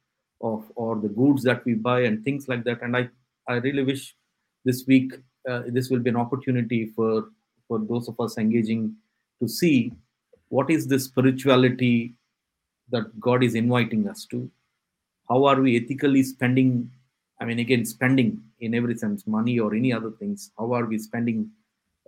of 0.41 0.71
or 0.75 0.95
the 0.95 1.09
goods 1.09 1.43
that 1.43 1.63
we 1.65 1.75
buy 1.75 2.01
and 2.01 2.23
things 2.23 2.47
like 2.47 2.63
that? 2.65 2.81
And 2.81 2.97
i 2.97 3.09
i 3.47 3.53
really 3.67 3.83
wish 3.83 4.15
this 4.65 4.85
week 4.87 5.13
uh, 5.49 5.61
this 5.67 5.89
will 5.89 5.99
be 5.99 6.09
an 6.09 6.17
opportunity 6.17 6.85
for 6.95 7.29
for 7.71 7.79
those 7.89 8.09
of 8.09 8.19
us 8.19 8.37
engaging 8.37 8.93
to 9.41 9.47
see 9.47 9.93
what 10.49 10.69
is 10.69 10.87
the 10.87 10.99
spirituality 10.99 12.13
that 12.89 13.05
God 13.27 13.45
is 13.47 13.55
inviting 13.55 14.09
us 14.09 14.25
to. 14.31 14.39
How 15.29 15.45
are 15.45 15.61
we 15.61 15.77
ethically 15.77 16.23
spending? 16.23 16.91
I 17.39 17.45
mean, 17.45 17.59
again, 17.59 17.85
spending 17.85 18.43
in 18.59 18.75
every 18.75 18.97
sense, 18.97 19.25
money 19.25 19.57
or 19.57 19.73
any 19.73 19.93
other 19.93 20.11
things. 20.19 20.51
How 20.59 20.73
are 20.73 20.85
we 20.85 20.97
spending 20.97 21.49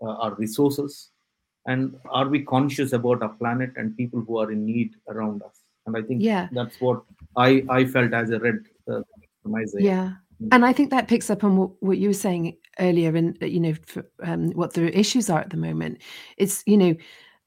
uh, 0.02 0.16
our 0.24 0.34
resources? 0.36 1.12
And 1.66 1.98
are 2.10 2.28
we 2.28 2.42
conscious 2.42 2.92
about 2.92 3.24
our 3.24 3.30
planet 3.30 3.72
and 3.78 3.96
people 3.96 4.22
who 4.28 4.40
are 4.40 4.52
in 4.52 4.66
need 4.66 4.96
around 5.08 5.44
us? 5.44 5.62
And 5.86 5.96
I 5.96 6.02
think 6.02 6.22
yeah. 6.22 6.50
that's 6.52 6.76
what 6.82 7.04
I, 7.38 7.64
I 7.70 7.86
felt 7.86 8.14
as 8.14 8.32
I 8.32 8.36
read 8.36 8.60
uh, 8.92 9.00
from 9.42 9.56
Isaiah. 9.56 9.86
Yeah. 9.92 10.12
And 10.52 10.66
I 10.66 10.74
think 10.74 10.90
that 10.90 11.08
picks 11.08 11.30
up 11.30 11.44
on 11.44 11.58
what, 11.58 11.72
what 11.82 11.98
you 11.98 12.10
were 12.10 12.14
saying 12.14 12.58
earlier, 12.80 13.16
and 13.16 13.38
you 13.42 13.60
know, 13.60 13.74
for, 13.86 14.06
um, 14.24 14.52
what 14.52 14.74
the 14.74 14.98
issues 14.98 15.30
are 15.30 15.40
at 15.40 15.50
the 15.50 15.58
moment. 15.58 16.02
It's 16.38 16.64
you 16.66 16.78
know, 16.78 16.96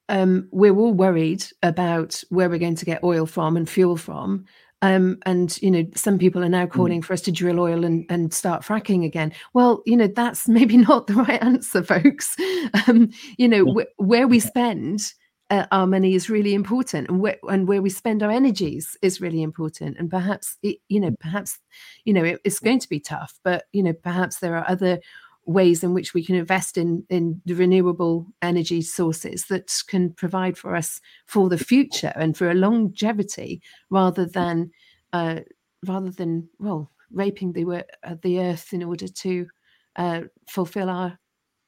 um, 0.09 0.49
we're 0.50 0.76
all 0.76 0.93
worried 0.93 1.45
about 1.62 2.23
where 2.31 2.49
we're 2.49 2.59
going 2.59 2.76
to 2.76 2.85
get 2.85 3.05
oil 3.05 3.26
from 3.26 3.57
and 3.57 3.69
fuel 3.69 3.97
from. 3.97 4.45
Um, 4.83 5.19
and 5.25 5.61
you 5.62 5.71
know, 5.71 5.85
some 5.95 6.19
people 6.19 6.45
are 6.45 6.49
now 6.49 6.67
mm. 6.67 6.71
calling 6.71 7.00
mm. 7.00 7.05
for 7.05 7.15
us 7.15 7.23
to 7.23 7.33
drill 7.33 7.61
oil 7.61 7.85
and, 7.85 8.05
and 8.11 8.33
start 8.33 8.62
fracking 8.62 9.05
again. 9.05 9.33
Well, 9.55 9.83
you 9.87 9.97
know, 9.97 10.07
that's 10.07 10.49
maybe 10.49 10.76
not 10.76 11.07
the 11.07 11.15
right 11.15 11.43
answer, 11.43 11.83
folks. 11.83 12.37
Um, 12.88 13.11
you 13.38 13.49
know, 13.49 13.65
wh- 13.65 14.00
where 14.00 14.26
we 14.29 14.41
spend 14.41 15.12
uh, 15.50 15.67
our 15.71 15.87
money 15.87 16.15
is 16.15 16.29
really 16.29 16.55
important, 16.55 17.09
and 17.09 17.21
where 17.21 17.37
and 17.49 17.69
where 17.69 17.83
we 17.83 17.91
spend 17.91 18.23
our 18.23 18.31
energies 18.31 18.97
is 19.03 19.21
really 19.21 19.43
important. 19.43 19.97
And 19.99 20.11
perhaps, 20.11 20.57
it, 20.62 20.79
you 20.88 21.00
know, 21.00 21.12
perhaps, 21.21 21.59
you 22.05 22.12
know, 22.12 22.25
it, 22.25 22.41
it's 22.45 22.59
going 22.59 22.81
to 22.81 22.88
be 22.88 23.00
tough, 23.00 23.38
but 23.45 23.65
you 23.73 23.83
know, 23.83 23.93
perhaps 23.93 24.38
there 24.38 24.57
are 24.57 24.69
other 24.69 24.99
ways 25.45 25.85
in 25.85 25.95
which 25.95 26.12
we 26.12 26.25
can 26.25 26.35
invest 26.35 26.76
in 26.76 27.05
in 27.09 27.41
the 27.45 27.55
renewable 27.55 28.26
energy 28.43 28.83
sources 28.83 29.47
that 29.47 29.73
can 29.87 30.11
provide 30.12 30.59
for 30.59 30.75
us 30.75 31.00
for 31.26 31.49
the 31.49 31.59
future 31.59 32.12
and 32.17 32.37
for 32.37 32.50
a 32.50 32.55
longevity 32.55 33.62
rather 33.88 34.26
than 34.26 34.71
uh, 35.12 35.41
rather 35.87 36.11
than 36.11 36.49
well 36.59 36.91
raping 37.12 37.53
the 37.53 37.85
uh, 38.03 38.17
the 38.23 38.41
earth 38.41 38.73
in 38.73 38.83
order 38.83 39.07
to 39.07 39.47
uh, 39.95 40.23
fulfill 40.49 40.91
our 40.91 41.17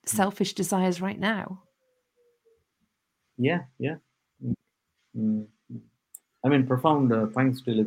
selfish 0.04 0.54
desires 0.54 1.00
right 1.00 1.20
now 1.20 1.62
yeah 3.38 3.60
yeah 3.78 3.96
mm-hmm. 4.44 5.42
i 6.44 6.48
mean 6.48 6.66
profound 6.66 7.12
uh, 7.12 7.26
thanks 7.34 7.62
it 7.66 7.86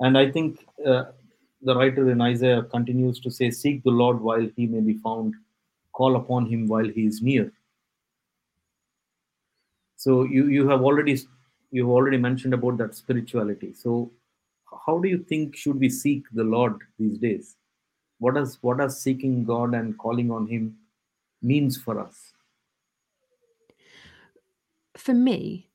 and 0.00 0.18
i 0.18 0.30
think 0.30 0.66
uh, 0.86 1.04
the 1.62 1.74
writer 1.74 2.10
in 2.10 2.20
Isaiah 2.20 2.62
continues 2.62 3.18
to 3.20 3.30
say, 3.30 3.50
Seek 3.50 3.82
the 3.82 3.90
Lord 3.90 4.20
while 4.20 4.48
he 4.56 4.66
may 4.66 4.80
be 4.80 4.94
found, 4.94 5.34
call 5.92 6.16
upon 6.16 6.46
him 6.46 6.68
while 6.68 6.88
he 6.88 7.06
is 7.06 7.20
near. 7.20 7.52
So 9.96 10.24
you, 10.24 10.46
you 10.46 10.68
have 10.68 10.82
already 10.82 11.18
you've 11.70 11.90
already 11.90 12.16
mentioned 12.16 12.54
about 12.54 12.78
that 12.78 12.94
spirituality. 12.94 13.72
So 13.74 14.12
how 14.86 14.98
do 14.98 15.08
you 15.08 15.18
think 15.18 15.56
should 15.56 15.80
we 15.80 15.90
seek 15.90 16.24
the 16.32 16.44
Lord 16.44 16.76
these 16.98 17.18
days? 17.18 17.56
What 18.20 18.34
does 18.34 18.58
what 18.60 18.78
does 18.78 19.02
seeking 19.02 19.44
God 19.44 19.74
and 19.74 19.98
calling 19.98 20.30
on 20.30 20.46
him 20.46 20.76
means 21.42 21.76
for 21.76 21.98
us? 21.98 22.32
For 24.98 25.14
me, 25.14 25.70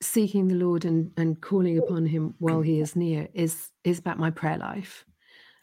seeking 0.00 0.48
the 0.48 0.54
Lord 0.54 0.84
and, 0.84 1.12
and 1.16 1.40
calling 1.40 1.78
upon 1.78 2.06
him 2.06 2.34
while 2.38 2.62
he 2.62 2.80
is 2.80 2.94
near 2.94 3.28
is 3.34 3.70
is 3.84 3.98
about 3.98 4.18
my 4.18 4.30
prayer 4.30 4.56
life 4.56 5.04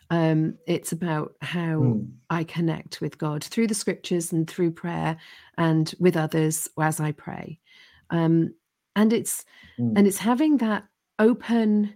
um, 0.09 0.57
it's 0.67 0.91
about 0.91 1.35
how 1.41 1.79
mm. 1.79 2.11
I 2.29 2.43
connect 2.43 3.01
with 3.01 3.17
God 3.17 3.43
through 3.43 3.67
the 3.67 3.73
scriptures 3.73 4.31
and 4.31 4.49
through 4.49 4.71
prayer 4.71 5.17
and 5.57 5.93
with 5.99 6.15
others 6.15 6.67
as 6.79 6.99
I 6.99 7.11
pray. 7.11 7.59
Um, 8.11 8.53
and 8.95 9.11
it's 9.11 9.45
mm. 9.79 9.93
and 9.97 10.07
it's 10.07 10.19
having 10.19 10.57
that 10.57 10.85
open 11.17 11.95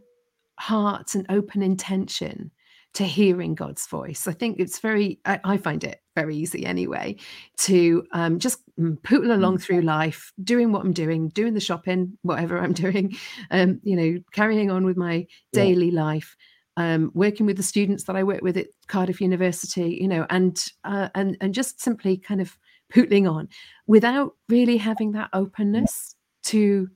heart 0.60 1.16
and 1.16 1.26
open 1.30 1.62
intention 1.62 2.52
to 2.96 3.04
hearing 3.04 3.56
God's 3.56 3.86
voice. 3.88 4.28
I 4.28 4.34
think 4.34 4.60
it's 4.60 4.80
very, 4.80 5.20
I, 5.26 5.40
I 5.44 5.58
find 5.58 5.84
it 5.84 6.02
very 6.16 6.36
easy 6.36 6.66
anyway 6.66 7.18
to 7.60 8.04
um, 8.14 8.40
just 8.40 8.60
pootle 9.04 9.32
along 9.32 9.58
mm. 9.58 9.62
through 9.62 9.82
life, 9.82 10.34
doing 10.44 10.72
what 10.72 10.84
I'm 10.84 10.94
doing, 10.94 11.30
doing 11.30 11.54
the 11.54 11.60
shopping, 11.60 12.18
whatever 12.24 12.58
I'm 12.58 12.74
doing, 12.86 13.16
um, 13.52 13.80
you 13.84 13.96
know, 13.96 14.20
carrying 14.34 14.72
on 14.72 14.86
with 14.86 14.98
my 14.98 15.28
daily 15.54 15.90
yeah. 15.90 16.04
life 16.04 16.36
um, 16.80 17.12
working 17.14 17.46
with 17.46 17.58
the 17.58 17.64
students 17.64 18.06
that 18.06 18.16
I 18.16 18.24
work 18.24 18.42
with 18.42 18.56
at 18.56 18.68
Cardiff 18.88 19.20
University, 19.20 19.98
you 20.02 20.08
know, 20.08 20.26
and 20.30 20.64
uh, 20.86 21.10
and 21.14 21.36
and 21.42 21.54
just 21.54 21.82
simply 21.82 22.18
kind 22.18 22.40
of 22.40 22.58
pootling 22.94 23.30
on 23.30 23.50
without 23.86 24.36
really 24.48 24.78
having 24.78 25.12
that 25.12 25.30
openness 25.34 26.16
to 26.46 26.88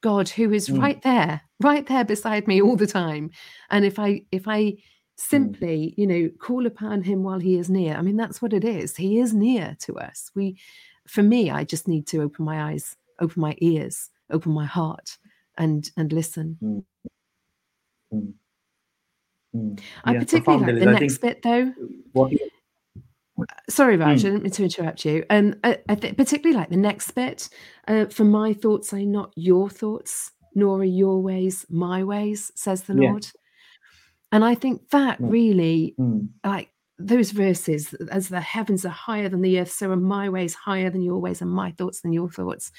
God, 0.00 0.28
who 0.28 0.52
is 0.52 0.68
mm. 0.68 0.80
right 0.80 1.02
there, 1.02 1.42
right 1.60 1.84
there 1.86 2.04
beside 2.04 2.46
me 2.46 2.62
all 2.62 2.76
the 2.76 2.86
time. 2.86 3.30
And 3.68 3.84
if 3.84 3.98
I 3.98 4.22
if 4.30 4.46
I 4.46 4.60
mm. 4.60 4.78
Simply, 5.16 5.88
mm. 5.88 5.94
you 5.98 6.06
know, 6.06 6.30
call 6.38 6.66
upon 6.66 7.02
Him 7.02 7.22
while 7.22 7.38
He 7.38 7.58
is 7.58 7.70
near, 7.70 7.96
I 7.96 8.02
mean, 8.02 8.16
that's 8.16 8.40
what 8.40 8.52
it 8.52 8.64
is. 8.64 8.96
He 8.96 9.18
is 9.18 9.32
near 9.32 9.76
to 9.80 9.98
us. 9.98 10.30
We, 10.34 10.58
for 11.06 11.22
me, 11.22 11.50
I 11.50 11.64
just 11.64 11.88
need 11.88 12.06
to 12.08 12.22
open 12.22 12.44
my 12.44 12.70
eyes, 12.70 12.96
open 13.20 13.40
my 13.40 13.54
ears, 13.58 14.10
open 14.30 14.52
my 14.52 14.66
heart, 14.66 15.18
and 15.58 15.90
and 15.96 16.12
listen. 16.12 16.58
Mm. 16.62 16.84
mm. 18.14 18.32
Mm. 19.54 19.78
I 20.04 20.16
particularly 20.16 20.64
like 20.64 20.80
the 20.80 20.88
I 20.88 20.98
next 20.98 21.18
bit 21.18 21.42
though. 21.42 21.72
What, 22.12 22.32
Sorry, 23.68 23.96
Raj, 23.96 24.22
mm. 24.22 24.26
I 24.26 24.30
didn't 24.30 24.42
mean 24.44 24.52
to 24.52 24.64
interrupt 24.64 25.04
you. 25.04 25.24
Um, 25.30 25.54
I, 25.64 25.78
I 25.88 25.94
th- 25.94 26.16
particularly 26.16 26.56
like 26.56 26.70
the 26.70 26.76
next 26.76 27.10
bit. 27.12 27.48
Uh, 27.88 28.06
for 28.06 28.24
my 28.24 28.52
thoughts 28.52 28.92
are 28.92 29.00
not 29.00 29.32
your 29.36 29.68
thoughts, 29.68 30.32
nor 30.54 30.80
are 30.80 30.84
your 30.84 31.20
ways 31.20 31.66
my 31.68 32.04
ways, 32.04 32.52
says 32.54 32.82
the 32.82 32.94
Lord. 32.94 33.26
And 34.32 34.44
I 34.44 34.54
think 34.54 34.90
that 34.90 35.20
mm. 35.20 35.30
really, 35.30 35.94
mm. 35.98 36.28
like 36.44 36.70
those 36.98 37.30
verses, 37.30 37.94
as 38.10 38.28
the 38.28 38.40
heavens 38.40 38.84
are 38.84 38.88
higher 38.88 39.28
than 39.28 39.42
the 39.42 39.60
earth, 39.60 39.70
so 39.70 39.90
are 39.90 39.96
my 39.96 40.28
ways 40.28 40.54
higher 40.54 40.90
than 40.90 41.02
your 41.02 41.18
ways, 41.18 41.42
and 41.42 41.50
my 41.50 41.72
thoughts 41.72 42.00
than 42.00 42.12
your 42.12 42.30
thoughts 42.30 42.72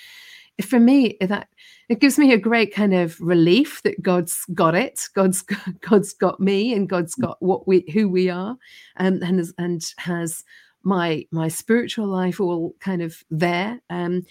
for 0.61 0.79
me 0.79 1.17
that 1.19 1.47
it 1.89 1.99
gives 1.99 2.19
me 2.19 2.31
a 2.31 2.37
great 2.37 2.73
kind 2.73 2.93
of 2.93 3.19
relief 3.19 3.81
that 3.83 4.01
god's 4.03 4.45
got 4.53 4.75
it 4.75 5.07
god's 5.15 5.41
god's 5.81 6.13
got 6.13 6.39
me 6.39 6.73
and 6.73 6.89
god's 6.89 7.15
got 7.15 7.41
what 7.41 7.67
we 7.67 7.83
who 7.91 8.07
we 8.07 8.29
are 8.29 8.55
um, 8.97 9.19
and 9.23 9.39
has, 9.39 9.53
and 9.57 9.93
has 9.97 10.43
my 10.83 11.25
my 11.31 11.47
spiritual 11.47 12.07
life 12.07 12.39
all 12.39 12.75
kind 12.79 13.01
of 13.01 13.23
there 13.31 13.81
um, 13.89 14.21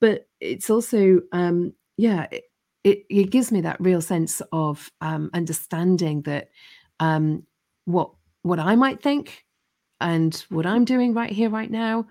but 0.00 0.26
it's 0.40 0.70
also 0.70 1.20
um, 1.32 1.72
yeah 1.96 2.26
it, 2.30 2.44
it, 2.84 3.04
it, 3.08 3.30
gives 3.30 3.52
me 3.52 3.60
that 3.60 3.80
real 3.80 4.00
sense 4.00 4.42
of 4.52 4.90
um, 5.00 5.30
understanding 5.34 6.22
that 6.22 6.48
um, 7.00 7.44
what 7.84 8.10
what 8.42 8.58
I 8.58 8.74
might 8.74 9.02
think 9.02 9.44
and 10.00 10.34
what 10.48 10.66
I'm 10.66 10.84
doing 10.84 11.14
right 11.14 11.30
here, 11.30 11.48
right 11.48 11.70
now, 11.70 12.06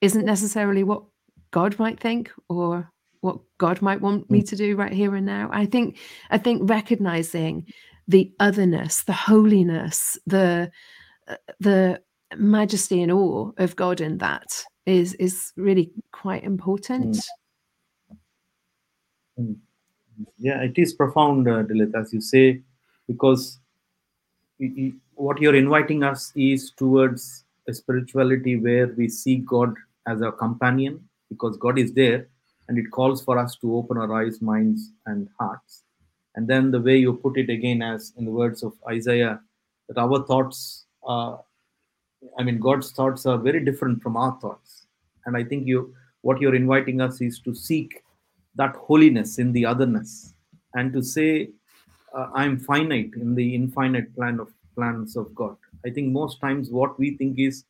isn't 0.00 0.24
necessarily 0.24 0.82
what 0.82 1.04
God 1.52 1.78
might 1.78 2.00
think 2.00 2.32
or 2.48 2.90
what 3.20 3.38
God 3.58 3.82
might 3.82 4.00
want 4.00 4.30
me 4.30 4.42
mm. 4.42 4.48
to 4.48 4.56
do 4.56 4.76
right 4.76 4.92
here 4.92 5.14
and 5.14 5.26
now. 5.26 5.48
I 5.52 5.66
think 5.66 5.98
I 6.30 6.38
think 6.38 6.68
recognizing 6.68 7.66
the 8.08 8.32
otherness, 8.40 9.04
the 9.04 9.12
holiness, 9.12 10.18
the 10.26 10.70
uh, 11.28 11.36
the 11.60 12.02
majesty 12.36 13.02
and 13.02 13.12
awe 13.12 13.50
of 13.58 13.76
God 13.76 14.00
in 14.00 14.18
that 14.18 14.64
is 14.86 15.14
is 15.14 15.52
really 15.56 15.92
quite 16.12 16.44
important. 16.44 17.16
Mm. 17.16 18.16
Mm. 19.38 19.56
Yeah, 20.38 20.62
it 20.62 20.76
is 20.76 20.92
profound, 20.92 21.48
uh, 21.48 21.62
Delyth, 21.62 21.94
as 21.94 22.12
you 22.12 22.20
say, 22.20 22.62
because 23.06 23.58
what 25.14 25.40
you're 25.40 25.54
inviting 25.54 26.02
us 26.02 26.32
is 26.34 26.70
towards 26.72 27.44
a 27.68 27.72
spirituality 27.72 28.56
where 28.56 28.88
we 28.88 29.08
see 29.08 29.36
God 29.36 29.74
as 30.06 30.22
our 30.22 30.32
companion, 30.32 31.08
because 31.28 31.56
God 31.56 31.78
is 31.78 31.92
there, 31.92 32.28
and 32.68 32.78
it 32.78 32.90
calls 32.90 33.22
for 33.22 33.38
us 33.38 33.56
to 33.56 33.76
open 33.76 33.96
our 33.96 34.12
eyes, 34.12 34.40
minds, 34.40 34.92
and 35.06 35.28
hearts. 35.38 35.84
And 36.36 36.46
then 36.46 36.70
the 36.70 36.80
way 36.80 36.96
you 36.96 37.14
put 37.14 37.36
it 37.36 37.50
again, 37.50 37.82
as 37.82 38.12
in 38.16 38.24
the 38.24 38.30
words 38.30 38.62
of 38.62 38.72
Isaiah, 38.88 39.40
that 39.88 39.98
our 39.98 40.24
thoughts, 40.26 40.86
uh, 41.06 41.36
I 42.38 42.42
mean, 42.42 42.58
God's 42.58 42.92
thoughts 42.92 43.26
are 43.26 43.38
very 43.38 43.64
different 43.64 44.02
from 44.02 44.16
our 44.16 44.38
thoughts. 44.40 44.86
And 45.26 45.36
I 45.36 45.44
think 45.44 45.66
you, 45.66 45.94
what 46.20 46.40
you're 46.40 46.54
inviting 46.54 47.00
us 47.00 47.20
is 47.20 47.40
to 47.40 47.54
seek 47.54 48.02
that 48.56 48.76
holiness 48.76 49.38
in 49.38 49.52
the 49.52 49.64
otherness, 49.66 50.34
and 50.74 50.92
to 50.92 51.02
say, 51.02 51.50
uh, 52.16 52.28
I'm 52.34 52.58
finite 52.58 53.12
in 53.14 53.34
the 53.34 53.54
infinite 53.54 54.14
plan 54.14 54.40
of 54.40 54.52
plans 54.74 55.16
of 55.16 55.34
God. 55.34 55.56
I 55.86 55.90
think 55.90 56.12
most 56.12 56.40
times 56.40 56.70
what 56.70 56.98
we 56.98 57.16
think 57.16 57.38
is 57.38 57.64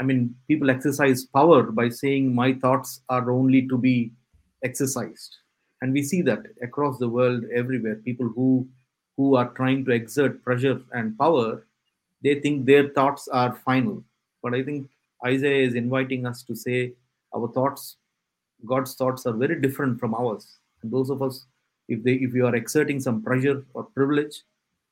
I 0.00 0.02
mean, 0.02 0.34
people 0.48 0.70
exercise 0.70 1.24
power 1.24 1.62
by 1.64 1.90
saying 1.90 2.34
my 2.34 2.54
thoughts 2.54 3.02
are 3.08 3.30
only 3.30 3.68
to 3.68 3.76
be 3.76 4.12
exercised, 4.64 5.36
and 5.82 5.92
we 5.92 6.02
see 6.02 6.22
that 6.22 6.40
across 6.62 6.98
the 6.98 7.08
world, 7.08 7.44
everywhere. 7.54 7.96
People 7.96 8.28
who 8.28 8.66
who 9.16 9.36
are 9.36 9.50
trying 9.50 9.84
to 9.84 9.90
exert 9.90 10.42
pressure 10.42 10.80
and 10.92 11.18
power, 11.18 11.66
they 12.22 12.40
think 12.40 12.64
their 12.64 12.88
thoughts 12.88 13.28
are 13.28 13.54
final. 13.66 14.02
But 14.42 14.54
I 14.54 14.62
think 14.62 14.88
Isaiah 15.24 15.66
is 15.66 15.74
inviting 15.74 16.24
us 16.24 16.42
to 16.44 16.56
say 16.56 16.94
our 17.34 17.48
thoughts, 17.52 17.96
God's 18.66 18.94
thoughts, 18.94 19.26
are 19.26 19.32
very 19.32 19.60
different 19.60 19.98
from 19.98 20.14
ours. 20.14 20.58
And 20.82 20.92
those 20.92 21.10
of 21.10 21.22
us, 21.22 21.46
if 21.88 22.02
they 22.02 22.14
if 22.14 22.34
you 22.34 22.46
are 22.46 22.54
exerting 22.54 23.00
some 23.00 23.22
pressure 23.22 23.64
or 23.74 23.84
privilege, 23.84 24.42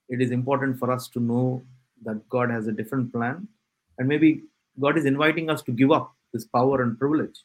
it 0.08 0.20
is 0.20 0.30
important 0.30 0.78
for 0.78 0.90
us 0.90 1.08
to 1.08 1.20
know 1.20 1.62
that 2.04 2.28
God 2.28 2.50
has 2.50 2.66
a 2.66 2.72
different 2.72 3.12
plan, 3.12 3.48
and 3.98 4.08
maybe 4.08 4.42
God 4.80 4.96
is 4.96 5.04
inviting 5.04 5.50
us 5.50 5.62
to 5.62 5.72
give 5.72 5.90
up 5.90 6.14
this 6.32 6.44
power 6.44 6.82
and 6.82 6.98
privilege 6.98 7.44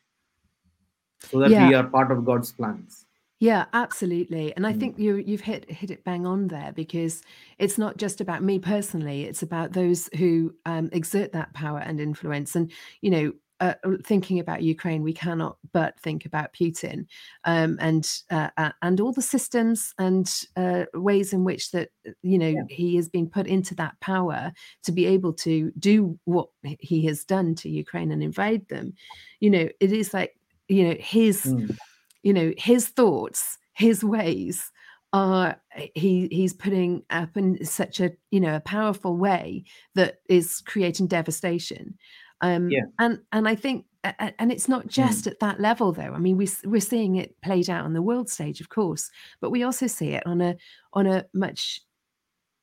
so 1.32 1.40
that 1.40 1.50
yeah. 1.50 1.68
we 1.68 1.74
are 1.74 1.84
part 1.84 2.12
of 2.12 2.26
God's 2.26 2.52
plans. 2.52 3.06
Yeah, 3.40 3.66
absolutely. 3.74 4.56
And 4.56 4.66
I 4.66 4.72
mm. 4.72 4.80
think 4.80 4.98
you 4.98 5.16
you've 5.16 5.42
hit 5.42 5.70
hit 5.70 5.92
it 5.92 6.06
bang 6.06 6.26
on 6.26 6.48
there 6.48 6.72
because 6.74 7.22
it's 7.58 7.78
not 7.78 7.98
just 7.98 8.22
about 8.22 8.42
me 8.42 8.58
personally, 8.58 9.24
it's 9.24 9.44
about 9.44 9.74
those 9.74 10.10
who 10.18 10.56
um, 10.66 10.90
exert 10.94 11.34
that 11.34 11.54
power 11.54 11.80
and 11.80 12.00
influence. 12.00 12.56
And 12.56 12.72
you 13.02 13.12
know, 13.12 13.34
uh, 13.64 13.76
uh, 13.86 13.92
thinking 14.04 14.40
about 14.40 14.62
Ukraine, 14.62 15.04
we 15.04 15.14
cannot 15.14 15.56
but 15.72 15.98
think 15.98 16.26
about 16.26 16.52
Putin 16.52 17.06
um, 17.46 17.78
and 17.80 18.20
uh, 18.30 18.50
uh, 18.58 18.72
and 18.82 19.00
all 19.00 19.14
the 19.14 19.22
systems 19.22 19.94
and 19.98 20.30
uh, 20.58 20.84
ways 20.94 21.32
in 21.32 21.46
which 21.46 21.72
that 21.72 21.90
you 22.24 22.38
know 22.38 22.50
yeah. 22.50 22.64
he 22.70 22.98
has 22.98 23.08
been 23.08 23.30
put 23.30 23.48
into 23.48 23.74
that 23.76 23.98
power 24.02 24.52
to 24.84 24.92
be 24.92 25.06
able 25.06 25.32
to 25.32 25.72
do 25.80 26.20
what 26.26 26.50
he 26.80 27.06
has 27.06 27.24
done 27.24 27.56
to 27.56 27.70
Ukraine 27.70 28.12
and 28.12 28.22
invade 28.22 28.68
them. 28.68 28.96
You 29.40 29.50
know, 29.52 29.70
it 29.80 29.94
is 29.94 30.14
like 30.14 30.36
you 30.68 30.90
know 30.90 30.96
his 31.00 31.46
mm. 31.46 31.74
you 32.22 32.34
know 32.34 32.52
his 32.58 32.90
thoughts, 32.90 33.58
his 33.72 34.04
ways 34.04 34.74
are 35.14 35.56
he 35.96 36.28
he's 36.32 36.54
putting 36.54 37.04
up 37.12 37.38
in 37.38 37.64
such 37.64 38.02
a 38.02 38.12
you 38.30 38.42
know 38.42 38.58
a 38.58 38.60
powerful 38.60 39.16
way 39.16 39.64
that 39.96 40.20
is 40.28 40.60
creating 40.66 41.08
devastation 41.08 41.98
um, 42.44 42.70
yeah. 42.70 42.84
And 43.00 43.20
and 43.32 43.48
I 43.48 43.56
think 43.56 43.86
and 44.04 44.52
it's 44.52 44.68
not 44.68 44.86
mm. 44.86 44.90
just 44.90 45.26
mm. 45.26 45.32
at 45.32 45.40
that 45.40 45.60
level 45.60 45.94
though. 45.94 46.14
I 46.14 46.20
mean, 46.20 46.38
we 46.38 46.50
we're 46.66 46.82
seeing 46.82 47.16
it 47.16 47.40
played 47.42 47.70
out 47.70 47.86
on 47.86 47.94
the 47.94 48.02
world 48.02 48.30
stage, 48.30 48.62
of 48.62 48.70
course, 48.70 49.10
but 49.42 49.50
we 49.50 49.64
also 49.64 49.88
see 49.88 50.10
it 50.10 50.28
on 50.28 50.42
a 50.42 50.56
on 50.92 51.08
a 51.08 51.26
much 51.34 51.82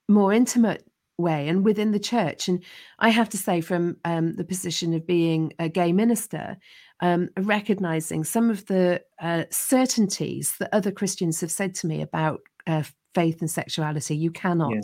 more 0.08 0.32
intimate 0.32 0.84
way 1.16 1.48
and 1.48 1.64
within 1.64 1.92
the 1.92 1.98
church. 1.98 2.46
And 2.48 2.62
I 2.98 3.08
have 3.08 3.30
to 3.30 3.38
say, 3.38 3.60
from 3.62 3.96
um, 4.04 4.36
the 4.36 4.44
position 4.44 4.92
of 4.92 5.06
being 5.06 5.52
a 5.58 5.68
gay 5.68 5.92
minister, 5.92 6.58
um, 7.00 7.30
recognizing 7.38 8.24
some 8.24 8.50
of 8.50 8.66
the 8.66 9.02
uh, 9.20 9.44
certainties 9.50 10.54
that 10.58 10.74
other 10.74 10.90
Christians 10.90 11.40
have 11.40 11.50
said 11.50 11.74
to 11.76 11.86
me 11.86 12.02
about 12.02 12.40
uh, 12.66 12.82
faith 13.14 13.40
and 13.40 13.50
sexuality. 13.50 14.16
You 14.16 14.30
cannot 14.30 14.72
yeah. 14.72 14.82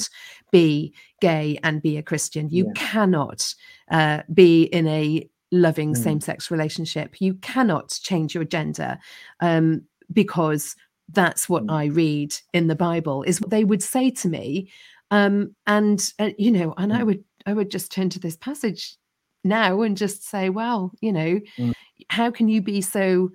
be 0.50 0.94
gay 1.20 1.58
and 1.62 1.82
be 1.82 1.96
a 1.96 2.02
Christian. 2.02 2.48
You 2.50 2.66
yeah. 2.66 2.72
cannot 2.74 3.54
uh, 3.90 4.22
be 4.32 4.64
in 4.64 4.86
a 4.88 5.28
loving 5.52 5.94
mm. 5.94 5.96
same 5.96 6.20
sex 6.20 6.50
relationship. 6.50 7.20
You 7.20 7.34
cannot 7.34 7.98
change 8.02 8.34
your 8.34 8.44
gender 8.44 8.98
um, 9.40 9.82
because 10.12 10.76
that's 11.12 11.48
what 11.48 11.66
mm. 11.66 11.72
I 11.72 11.84
read 11.86 12.34
in 12.52 12.66
the 12.66 12.74
Bible, 12.74 13.22
is 13.22 13.40
what 13.40 13.50
they 13.50 13.64
would 13.64 13.82
say 13.82 14.10
to 14.10 14.28
me. 14.28 14.70
Um, 15.10 15.54
and, 15.66 16.12
uh, 16.18 16.30
you 16.36 16.50
know, 16.50 16.74
and 16.76 16.92
mm. 16.92 16.98
I 16.98 17.02
would, 17.04 17.24
I 17.46 17.52
would 17.52 17.70
just 17.70 17.92
turn 17.92 18.10
to 18.10 18.18
this 18.18 18.36
passage 18.36 18.96
now 19.44 19.82
and 19.82 19.96
just 19.96 20.28
say, 20.28 20.48
well, 20.50 20.90
you 21.00 21.12
know, 21.12 21.40
mm. 21.56 21.72
how 22.08 22.30
can 22.30 22.48
you 22.48 22.60
be 22.60 22.80
so. 22.80 23.30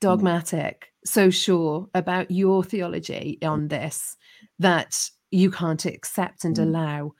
Dogmatic, 0.00 0.92
so 1.04 1.30
sure 1.30 1.88
about 1.94 2.30
your 2.30 2.62
theology 2.62 3.38
on 3.42 3.68
this 3.68 4.16
that 4.58 5.10
you 5.30 5.50
can't 5.50 5.84
accept 5.84 6.44
and 6.44 6.56
mm. 6.56 6.62
allow 6.62 7.12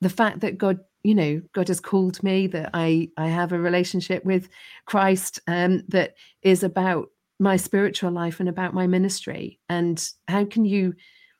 the 0.00 0.08
fact 0.08 0.40
that 0.40 0.58
God, 0.58 0.78
you 1.02 1.14
know, 1.14 1.42
God 1.52 1.68
has 1.68 1.80
called 1.80 2.22
me, 2.22 2.46
that 2.48 2.70
I 2.74 3.10
I 3.16 3.28
have 3.28 3.52
a 3.52 3.58
relationship 3.58 4.24
with 4.24 4.48
Christ 4.86 5.40
um, 5.46 5.82
that 5.88 6.14
is 6.42 6.62
about 6.62 7.08
my 7.38 7.56
spiritual 7.56 8.10
life 8.10 8.40
and 8.40 8.48
about 8.48 8.74
my 8.74 8.86
ministry. 8.86 9.58
And 9.68 10.02
how 10.28 10.44
can 10.44 10.64
you 10.64 10.94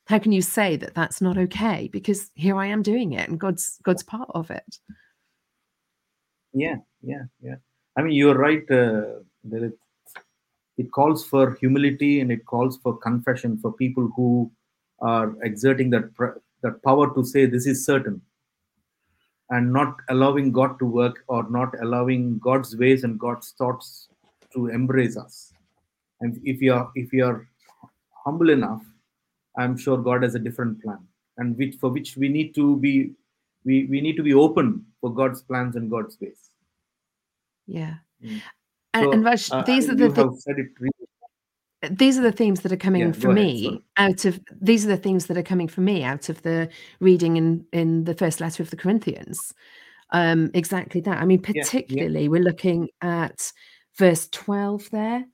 how 0.07 0.19
can 0.19 0.33
you 0.33 0.43
say 0.43 0.77
that 0.77 0.95
that's 0.95 1.21
not 1.21 1.38
okay? 1.38 1.88
Because 1.93 2.31
here 2.35 2.57
I 2.57 2.66
am 2.66 2.83
doing 2.83 3.12
it, 3.12 3.29
and 3.29 3.38
God's 3.38 3.79
God's 3.83 4.03
part 4.03 4.31
of 4.35 4.51
it. 4.51 4.79
Yeah, 6.53 6.77
yeah, 7.03 7.25
yeah. 7.40 7.57
I 7.97 8.03
mean, 8.03 8.12
you're 8.12 8.37
right. 8.37 8.62
Uh, 8.71 9.21
it, 9.53 9.79
it 10.81 10.90
calls 10.97 11.25
for 11.33 11.45
humility 11.61 12.21
and 12.21 12.33
it 12.37 12.45
calls 12.47 12.79
for 12.83 12.97
confession 12.99 13.59
for 13.62 13.73
people 13.73 14.11
who 14.16 14.51
are 15.01 15.37
exerting 15.43 15.90
that 15.95 16.07
that 16.62 16.83
power 16.88 17.07
to 17.14 17.25
say 17.33 17.45
this 17.47 17.66
is 17.73 17.85
certain 17.85 18.21
and 19.51 19.73
not 19.79 19.97
allowing 20.14 20.53
god 20.59 20.79
to 20.79 20.87
work 21.01 21.25
or 21.29 21.43
not 21.59 21.75
allowing 21.85 22.38
god's 22.49 22.77
ways 22.83 23.05
and 23.05 23.19
god's 23.27 23.53
thoughts 23.59 24.09
to 24.55 24.66
embrace 24.69 25.16
us. 25.16 25.53
And 26.21 26.38
if 26.45 26.61
you 26.61 26.75
are 26.75 26.90
if 26.95 27.12
you 27.12 27.25
are 27.25 27.49
humble 28.25 28.51
enough 28.51 28.83
i'm 29.59 29.77
sure 29.83 29.97
god 30.09 30.23
has 30.23 30.35
a 30.35 30.45
different 30.47 30.83
plan 30.83 30.99
and 31.38 31.57
which 31.57 31.77
for 31.77 31.90
which 31.90 32.16
we 32.23 32.29
need 32.29 32.55
to 32.55 32.77
be 32.77 32.95
we, 33.64 33.87
we 33.87 34.01
need 34.01 34.16
to 34.16 34.23
be 34.23 34.35
open 34.35 34.85
for 35.01 35.12
god's 35.12 35.43
plans 35.43 35.77
and 35.77 35.90
god's 35.90 36.19
ways. 36.21 36.51
Yeah. 37.66 37.97
Mm. 38.23 38.40
So, 38.94 39.12
and, 39.12 39.24
Raj, 39.24 39.50
uh, 39.50 39.62
these 39.62 39.88
are 39.88 39.94
the 39.94 40.11
things 40.11 40.44
these 41.90 42.18
are 42.18 42.22
the 42.22 42.33
themes 42.33 42.61
that 42.61 42.72
are 42.72 42.76
coming 42.76 43.00
yeah, 43.00 43.12
for 43.12 43.33
me 43.33 43.83
out 43.96 44.24
of 44.26 44.38
these 44.61 44.85
are 44.85 44.88
the 44.88 44.96
themes 44.96 45.26
that 45.26 45.38
are 45.38 45.42
coming 45.42 45.68
for 45.68 45.81
me 45.81 46.03
out 46.03 46.29
of 46.29 46.42
the 46.42 46.68
reading 47.00 47.37
in 47.37 47.64
in 47.72 48.05
the 48.05 48.14
first 48.14 48.40
letter 48.40 48.62
of 48.62 48.70
the 48.70 48.76
corinthians. 48.76 49.55
Um 50.12 50.50
exactly 50.53 51.00
that. 51.03 51.18
I 51.18 51.24
mean 51.24 51.40
particularly 51.40 52.14
yeah, 52.14 52.20
yeah. 52.20 52.29
we're 52.29 52.42
looking 52.42 52.88
at 53.00 53.53
verse 53.96 54.29
12 54.29 54.90
there. 54.90 55.24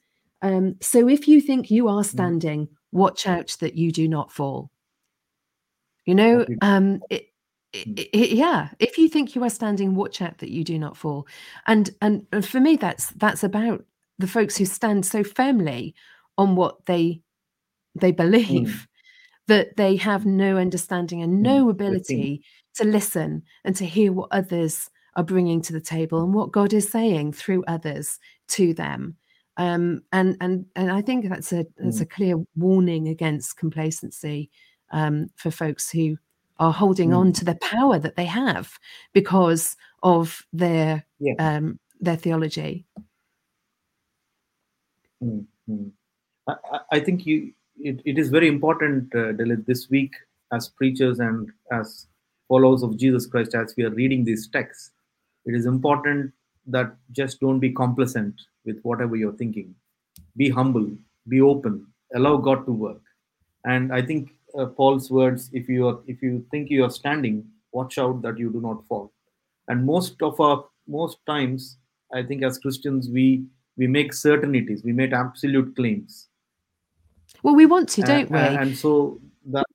Um 0.43 0.77
so 0.81 1.09
if 1.09 1.27
you 1.27 1.41
think 1.41 1.71
you 1.71 1.89
are 1.89 2.03
mm. 2.03 2.07
standing 2.07 2.69
watch 2.93 3.27
out 3.27 3.57
that 3.61 3.75
you 3.75 3.91
do 3.91 4.07
not 4.07 4.31
fall. 4.31 4.71
You 6.05 6.15
know 6.15 6.47
um 6.63 7.01
it, 7.11 7.27
it, 7.73 7.89
mm. 7.89 8.09
it, 8.13 8.31
yeah 8.31 8.69
if 8.79 8.99
you 8.99 9.09
think 9.09 9.35
you 9.35 9.43
are 9.45 9.51
standing 9.51 9.95
watch 9.95 10.23
out 10.23 10.39
that 10.39 10.51
you 10.51 10.65
do 10.65 10.79
not 10.79 10.97
fall 10.97 11.27
and 11.67 11.91
and, 12.01 12.27
and 12.33 12.47
for 12.47 12.61
me 12.61 12.77
that's 12.77 13.11
that's 13.11 13.43
about 13.43 13.85
the 14.19 14.27
folks 14.27 14.57
who 14.57 14.65
stand 14.65 15.05
so 15.05 15.23
firmly 15.23 15.95
on 16.39 16.57
what 16.57 16.87
they 16.87 17.21
they 17.95 18.13
believe 18.13 18.69
mm. 18.69 18.87
that 19.49 19.77
they 19.77 19.97
have 19.97 20.27
no 20.27 20.57
understanding 20.57 21.23
and 21.23 21.43
no 21.43 21.67
mm. 21.67 21.71
ability 21.71 22.43
to 22.75 22.85
listen 22.85 23.43
and 23.65 23.75
to 23.77 23.85
hear 23.85 24.13
what 24.13 24.29
others 24.31 24.91
are 25.17 25.25
bringing 25.25 25.63
to 25.63 25.73
the 25.73 25.81
table 25.81 26.23
and 26.23 26.35
what 26.35 26.53
God 26.53 26.73
is 26.73 26.91
saying 26.91 27.33
through 27.33 27.65
others 27.67 28.19
to 28.49 28.75
them. 28.75 29.17
Um, 29.57 30.03
and 30.13 30.37
and 30.43 30.67
and 30.77 30.93
I 30.93 31.01
think 31.01 31.29
that's 31.29 31.53
a 31.53 31.65
that's 31.79 31.99
mm. 31.99 32.03
a 32.03 32.07
clear 32.07 32.37
warning 32.55 33.09
against 33.09 33.57
complacency 33.57 34.51
um, 34.93 35.29
for 35.37 35.51
folks 35.51 35.91
who 35.91 36.19
are 36.59 36.73
holding 36.73 37.11
Mm. 37.11 37.17
on 37.19 37.33
to 37.33 37.45
the 37.45 37.57
power 37.57 37.99
that 37.99 38.17
they 38.17 38.25
have 38.25 38.79
because 39.13 39.77
of 40.03 40.45
their 40.53 41.05
Yeah. 41.19 41.35
um, 41.39 41.79
their 42.01 42.17
theology. 42.17 42.85
Mm, 45.23 45.47
mm. 45.69 45.91
I, 46.47 46.55
I- 46.93 47.01
think 47.01 47.27
you 47.27 47.53
it, 47.79 48.01
it 48.05 48.19
is 48.19 48.31
very 48.31 48.49
important, 48.49 49.15
uh, 49.15 49.33
Delyth, 49.33 49.67
this 49.67 49.91
week 49.91 50.15
as 50.53 50.69
preachers 50.69 51.19
and 51.21 51.51
as 51.73 52.07
followers 52.49 52.83
of 52.83 52.97
Jesus 52.97 53.27
Christ, 53.27 53.55
as 53.55 53.75
we 53.77 53.85
are 53.85 53.91
reading 53.91 54.25
these 54.25 54.49
texts, 54.49 54.93
it 55.45 55.55
is 55.55 55.67
important 55.67 56.33
that 56.67 56.97
just 57.13 57.41
don't 57.41 57.61
be 57.61 57.71
complacent 57.73 58.35
with 58.65 58.81
whatever 58.83 59.17
you're 59.17 59.33
thinking. 59.35 59.75
Be 60.37 60.49
humble, 60.49 60.91
be 61.29 61.41
open, 61.41 61.87
allow 62.15 62.37
God 62.37 62.65
to 62.67 62.73
work. 62.73 63.03
And 63.65 63.93
I 63.93 64.01
think 64.01 64.31
uh, 64.59 64.67
Paul's 64.67 65.11
words: 65.11 65.51
if 65.53 65.69
you 65.69 65.89
are, 65.89 65.99
if 66.07 66.23
you 66.23 66.45
think 66.51 66.71
you 66.71 66.85
are 66.85 66.91
standing, 66.91 67.45
watch 67.73 67.99
out 67.99 68.23
that 68.23 68.39
you 68.39 68.51
do 68.51 68.61
not 68.61 68.87
fall. 68.87 69.13
And 69.69 69.85
most 69.85 70.23
of 70.23 70.41
our 70.41 70.65
most 70.87 71.19
times, 71.27 71.79
I 72.15 72.23
think 72.23 72.43
as 72.43 72.59
Christians, 72.59 73.09
we 73.11 73.45
we 73.77 73.87
make 73.87 74.13
certainties, 74.13 74.83
we 74.85 74.93
make 74.93 75.13
absolute 75.13 75.77
claims, 75.77 76.29
Well, 77.43 77.55
we 77.55 77.67
want 77.67 77.89
to, 77.91 78.03
don't 78.03 78.31
we? 78.31 78.39
uh, 78.39 78.63
and 78.63 78.77
so 78.77 79.21
that 79.47 79.67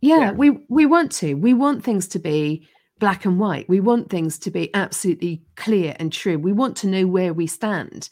yeah, 0.00 0.18
yeah. 0.18 0.32
we 0.32 0.50
we 0.68 0.86
want 0.86 1.12
to. 1.12 1.34
We 1.34 1.54
want 1.54 1.84
things 1.84 2.08
to 2.08 2.18
be 2.18 2.66
black 2.98 3.24
and 3.24 3.38
white. 3.38 3.68
We 3.68 3.80
want 3.80 4.10
things 4.10 4.38
to 4.40 4.50
be 4.50 4.72
absolutely 4.74 5.42
clear 5.56 5.94
and 5.98 6.12
true. 6.12 6.38
We 6.38 6.52
want 6.52 6.76
to 6.78 6.86
know 6.86 7.06
where 7.06 7.34
we 7.34 7.46
stand. 7.46 8.10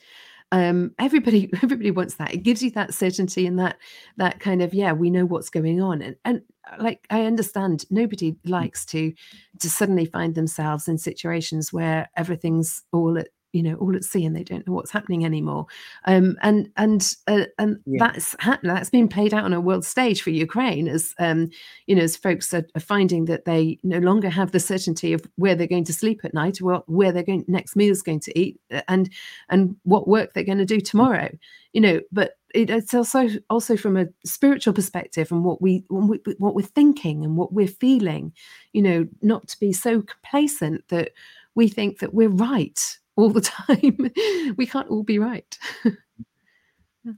Um, 0.53 0.93
everybody 0.99 1.51
everybody 1.63 1.91
wants 1.91 2.15
that. 2.17 2.35
It 2.35 2.43
gives 2.43 2.63
you 2.63 2.71
that 2.73 2.95
certainty 2.95 3.47
and 3.47 3.59
that 3.59 3.79
that 4.17 4.41
kind 4.41 4.63
of 4.63 4.75
yeah, 4.75 4.93
we 4.93 5.11
know 5.11 5.25
what's 5.27 5.51
going 5.51 5.81
on. 5.81 6.03
And 6.03 6.17
and 6.25 6.43
uh, 6.71 6.83
like 6.83 7.07
I 7.11 7.23
understand 7.23 7.85
nobody 7.91 8.37
likes 8.45 8.85
to 8.87 9.13
to 9.61 9.71
suddenly 9.71 10.07
find 10.07 10.35
themselves 10.35 10.89
in 10.89 10.99
situations 10.99 11.73
where 11.73 12.11
everything's 12.17 12.83
all 12.93 13.19
at 13.19 13.29
you 13.57 13.63
know 13.63 13.75
all 13.77 13.97
at 13.97 14.05
sea 14.05 14.25
and 14.27 14.37
they 14.37 14.45
don't 14.45 14.67
know 14.67 14.73
what's 14.75 14.91
happening 14.91 15.25
anymore 15.25 15.67
um 16.05 16.37
and 16.43 16.69
and 16.77 17.15
uh, 17.27 17.47
and 17.59 17.79
Yeah. 17.87 18.07
that's 18.07 18.37
hap- 18.39 18.63
that's 18.63 18.91
been 18.91 19.09
played 19.09 19.33
out 19.33 19.45
on 19.45 19.53
a 19.55 19.61
world 19.61 19.85
stage 19.85 20.21
for 20.23 20.31
ukraine 20.31 20.87
as 20.89 21.15
um 21.19 21.49
you 21.87 21.95
know 21.97 22.03
as 22.03 22.17
folks 22.17 22.53
are, 22.53 22.67
are 22.75 22.81
finding 22.81 23.25
that 23.27 23.47
they 23.47 23.79
no 23.83 23.99
longer 23.99 24.29
have 24.29 24.53
the 24.53 24.61
certainty 24.61 25.13
of 25.13 25.23
where 25.37 25.55
they're 25.55 25.67
going 25.67 25.85
to 25.85 25.93
sleep 25.93 26.21
at 26.25 26.35
night 26.35 26.61
well 26.61 26.85
where 26.87 27.13
their 27.13 27.23
going, 27.23 27.45
next 27.49 27.77
meal 27.77 27.93
is 27.93 28.03
going 28.03 28.21
to 28.21 28.39
eat 28.39 28.61
uh, 28.73 28.83
and 28.89 29.11
and 29.49 29.75
what 29.85 30.07
work 30.07 30.35
they're 30.35 30.45
going 30.45 30.59
to 30.59 30.65
do 30.77 30.81
tomorrow 30.81 31.31
you 31.73 31.81
know 31.81 32.01
but 32.13 32.33
it, 32.55 32.71
it's 32.71 32.95
also 32.95 33.29
also 33.51 33.77
from 33.77 33.97
a 33.97 34.07
spiritual 34.25 34.73
perspective 34.73 35.31
and 35.31 35.45
what 35.45 35.61
we, 35.61 35.85
what 35.89 36.09
we 36.09 36.35
what 36.39 36.55
we're 36.55 36.63
thinking 36.81 37.25
and 37.25 37.37
what 37.37 37.53
we're 37.53 37.67
feeling 37.67 38.33
you 38.73 38.83
know 38.83 39.07
not 39.23 39.49
to 39.49 39.59
be 39.61 39.73
so 39.73 40.03
complacent 40.03 40.87
that 40.89 41.11
we 41.55 41.69
think 41.69 41.99
that 41.99 42.15
we're 42.15 42.29
right 42.29 42.99
all 43.17 43.31
the 43.31 43.41
time 43.69 44.11
we 44.57 44.67
can't 44.67 44.89
all 44.89 45.03
be 45.03 45.19
right 45.19 45.59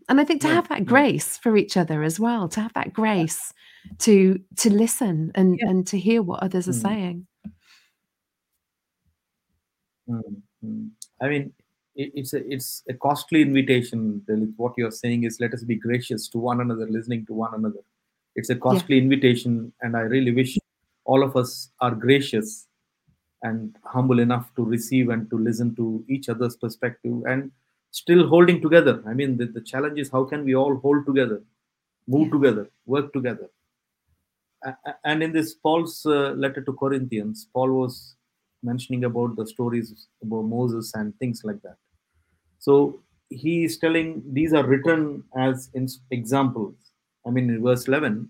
and 0.09 0.21
i 0.21 0.25
think 0.25 0.41
to 0.43 0.49
Yeah, 0.49 0.55
have 0.55 0.69
that 0.69 0.81
yeah. 0.81 0.85
grace 0.85 1.37
for 1.39 1.57
each 1.57 1.77
other 1.77 2.03
as 2.03 2.19
well 2.21 2.49
to 2.49 2.61
have 2.61 2.73
that 2.75 2.93
grace 2.93 3.53
to 3.99 4.39
to 4.57 4.71
listen 4.71 5.33
and 5.35 5.59
Yeah. 5.59 5.71
and 5.71 5.87
to 5.89 5.99
hear 5.99 6.23
what 6.23 6.43
others 6.43 6.69
are 6.69 6.73
Mm. 6.73 6.83
saying 6.83 7.27
Mm. 10.65 10.91
I 11.21 11.29
mean, 11.29 11.53
it, 11.95 12.13
it's 12.15 12.33
a 12.33 12.41
it's 12.53 12.83
a 12.89 12.95
costly 12.95 13.43
invitation. 13.43 14.23
What 14.57 14.73
you're 14.77 14.91
saying 14.91 15.25
is, 15.25 15.39
let 15.41 15.53
us 15.55 15.65
be 15.65 15.77
gracious 15.77 16.29
to 16.31 16.39
one 16.39 16.61
another, 16.61 16.87
listening 16.89 17.27
to 17.27 17.35
one 17.35 17.55
another. 17.55 17.81
It's 18.35 18.51
a 18.51 18.57
costly 18.57 18.99
invitation, 18.99 19.73
and 19.83 19.97
I 19.97 20.01
really 20.01 20.33
wish 20.33 20.57
all 21.05 21.23
of 21.23 21.37
us 21.37 21.71
are 21.81 21.95
gracious 21.95 22.67
and 23.42 23.77
humble 23.85 24.18
enough 24.18 24.55
to 24.57 24.64
receive 24.64 25.11
and 25.11 25.29
to 25.31 25.38
listen 25.38 25.74
to 25.77 26.05
each 26.09 26.29
other's 26.29 26.57
perspective 26.57 27.22
and 27.27 27.51
still 27.90 28.27
holding 28.27 28.61
together. 28.61 29.03
I 29.07 29.14
mean, 29.14 29.37
the, 29.37 29.46
the 29.46 29.61
challenge 29.61 29.98
is 29.98 30.11
how 30.11 30.24
can 30.24 30.44
we 30.44 30.55
all 30.55 30.77
hold 30.77 31.07
together, 31.07 31.42
move 32.07 32.31
together, 32.31 32.68
work 32.87 33.12
together. 33.12 33.48
And 35.05 35.22
in 35.22 35.33
this 35.33 35.55
Paul's 35.55 36.05
uh, 36.05 36.31
letter 36.33 36.61
to 36.62 36.72
Corinthians, 36.72 37.48
Paul 37.53 37.70
was 37.72 38.16
mentioning 38.62 39.05
about 39.05 39.37
the 39.37 39.46
stories 39.46 40.09
about 40.22 40.42
Moses 40.42 40.92
and 40.94 41.16
things 41.18 41.42
like 41.44 41.62
that. 41.62 41.77
So 42.59 43.01
he 43.31 43.64
is 43.64 43.79
telling 43.79 44.22
these 44.33 44.53
are 44.53 44.66
written 44.66 45.22
as 45.37 45.70
in 45.74 45.88
examples. 46.11 46.74
I 47.27 47.31
mean, 47.31 47.51
in 47.51 47.62
verse 47.62 47.87
11, 47.87 48.29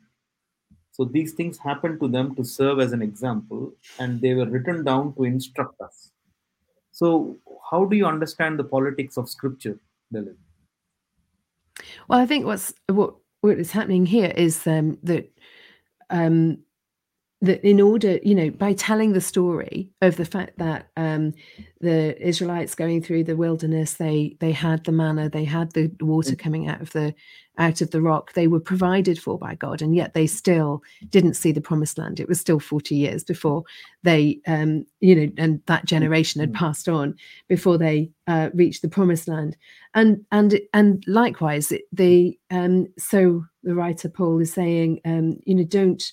so 0.98 1.04
these 1.04 1.32
things 1.32 1.58
happened 1.58 2.00
to 2.00 2.08
them 2.08 2.34
to 2.34 2.44
serve 2.44 2.80
as 2.80 2.92
an 2.92 3.02
example, 3.02 3.72
and 4.00 4.20
they 4.20 4.34
were 4.34 4.46
written 4.46 4.82
down 4.82 5.14
to 5.14 5.24
instruct 5.24 5.80
us. 5.80 6.10
So, 6.90 7.38
how 7.70 7.84
do 7.84 7.96
you 7.96 8.04
understand 8.04 8.58
the 8.58 8.64
politics 8.64 9.16
of 9.16 9.28
Scripture, 9.28 9.78
Delyth? 10.12 10.34
Well, 12.08 12.18
I 12.18 12.26
think 12.26 12.46
what's 12.46 12.74
what 12.88 13.14
what 13.42 13.60
is 13.60 13.70
happening 13.70 14.06
here 14.06 14.32
is 14.36 14.66
um, 14.66 14.98
that 15.04 15.30
um, 16.10 16.58
that 17.42 17.64
in 17.66 17.80
order, 17.80 18.18
you 18.22 18.34
know, 18.34 18.50
by 18.50 18.72
telling 18.72 19.12
the 19.12 19.20
story 19.20 19.90
of 20.02 20.16
the 20.16 20.24
fact 20.24 20.58
that 20.58 20.88
um, 20.96 21.34
the 21.80 22.20
Israelites 22.26 22.74
going 22.74 23.02
through 23.02 23.24
the 23.24 23.36
wilderness, 23.36 23.94
they 23.94 24.36
they 24.40 24.52
had 24.52 24.84
the 24.84 24.92
manna, 24.92 25.28
they 25.30 25.44
had 25.44 25.72
the 25.72 25.90
water 26.00 26.36
coming 26.36 26.68
out 26.68 26.80
of 26.80 26.90
the 26.92 27.14
out 27.58 27.80
of 27.80 27.90
the 27.90 28.00
rock, 28.00 28.32
they 28.34 28.46
were 28.46 28.60
provided 28.60 29.18
for 29.20 29.38
by 29.38 29.54
God, 29.54 29.82
and 29.82 29.94
yet 29.94 30.14
they 30.14 30.26
still 30.26 30.82
didn't 31.10 31.34
see 31.34 31.52
the 31.52 31.60
promised 31.60 31.98
land. 31.98 32.20
It 32.20 32.28
was 32.28 32.40
still 32.40 32.60
forty 32.60 32.96
years 32.96 33.24
before 33.24 33.64
they, 34.02 34.40
um, 34.46 34.84
you 35.00 35.14
know, 35.14 35.32
and 35.38 35.60
that 35.66 35.84
generation 35.84 36.40
had 36.40 36.52
Mm. 36.52 36.56
passed 36.56 36.88
on 36.88 37.14
before 37.48 37.78
they 37.78 38.10
uh, 38.26 38.50
reached 38.54 38.82
the 38.82 38.88
promised 38.88 39.28
land 39.28 39.56
and 39.94 40.24
and 40.32 40.60
and 40.74 41.04
likewise 41.06 41.72
it- 41.72 41.84
the 41.92 42.38
um 42.50 42.86
so 42.98 43.44
the 43.62 43.74
writer 43.74 44.08
paul 44.08 44.38
is 44.40 44.52
saying 44.52 45.00
um 45.04 45.38
you 45.44 45.54
know 45.54 45.64
don't 45.64 46.12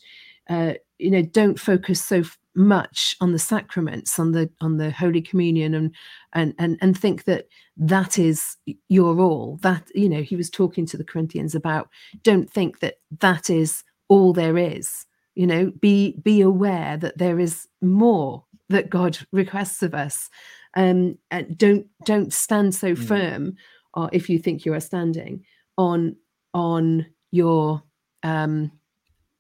uh 0.50 0.74
you 1.00 1.12
know 1.12 1.22
don't 1.22 1.60
focus 1.60 2.04
so 2.04 2.24
much 2.56 3.18
on 3.20 3.34
the 3.34 3.40
sacraments 3.40 4.18
on 4.18 4.32
the 4.32 4.50
on 4.62 4.78
the 4.78 4.90
holy 4.92 5.22
communion 5.22 5.74
and 5.74 5.94
and 6.34 6.54
and, 6.58 6.78
and 6.82 6.98
think 6.98 7.26
that 7.26 7.48
that 7.78 8.18
is 8.18 8.56
your 8.88 9.20
all. 9.20 9.58
That 9.62 9.84
you 9.94 10.08
know 10.08 10.22
he 10.22 10.36
was 10.38 10.50
talking 10.50 10.86
to 10.88 10.98
the 10.98 11.04
corinthians 11.04 11.54
about 11.56 11.90
don't 12.24 12.50
think 12.50 12.80
that 12.80 12.96
that 13.20 13.50
is 13.50 13.84
all 14.08 14.32
there 14.34 14.58
is. 14.58 15.06
You 15.36 15.48
know 15.48 15.72
be 15.82 16.14
be 16.24 16.40
aware 16.42 16.96
that 16.98 17.18
there 17.18 17.40
is 17.40 17.68
more 17.82 18.46
that 18.70 18.90
god 18.90 19.18
requests 19.34 19.84
of 19.84 19.94
us. 19.94 20.30
Um 20.76 21.18
and 21.32 21.58
don't 21.58 21.88
don't 22.06 22.32
stand 22.34 22.74
so 22.74 22.94
Mm. 22.96 23.08
firm 23.08 23.56
or 23.94 24.10
if 24.14 24.30
you 24.30 24.40
think 24.40 24.66
you 24.66 24.74
are 24.74 24.80
standing 24.80 25.44
on 25.78 26.16
on 26.54 27.06
your 27.32 27.84
um 28.24 28.72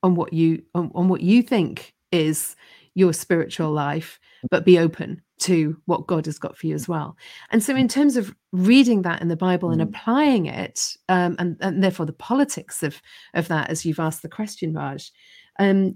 on 0.06 0.14
what 0.16 0.32
you 0.32 0.62
on, 0.76 0.92
on 0.94 1.10
what 1.10 1.22
you 1.22 1.42
think 1.42 1.94
is 2.12 2.56
your 2.94 3.12
spiritual 3.12 3.72
life 3.72 4.20
but 4.52 4.64
be 4.64 4.78
open 4.78 5.20
to 5.40 5.76
what 5.86 6.06
god 6.08 6.26
has 6.28 6.38
got 6.40 6.56
for 6.56 6.68
you 6.68 6.76
as 6.76 6.88
well 6.88 7.18
and 7.50 7.64
so 7.64 7.76
in 7.76 7.88
terms 7.88 8.16
of 8.16 8.34
reading 8.52 9.02
that 9.02 9.22
in 9.22 9.28
the 9.28 9.36
bible 9.36 9.72
and 9.72 9.82
Mm. 9.82 9.90
applying 9.90 10.46
it 10.46 10.96
um 11.10 11.36
and, 11.40 11.58
and 11.60 11.84
therefore 11.84 12.06
the 12.06 12.14
politics 12.14 12.84
of 12.84 13.02
of 13.34 13.48
that 13.48 13.70
as 13.72 13.84
you've 13.86 14.00
asked 14.00 14.22
the 14.22 14.30
question 14.30 14.74
raj 14.74 15.12
um 15.60 15.96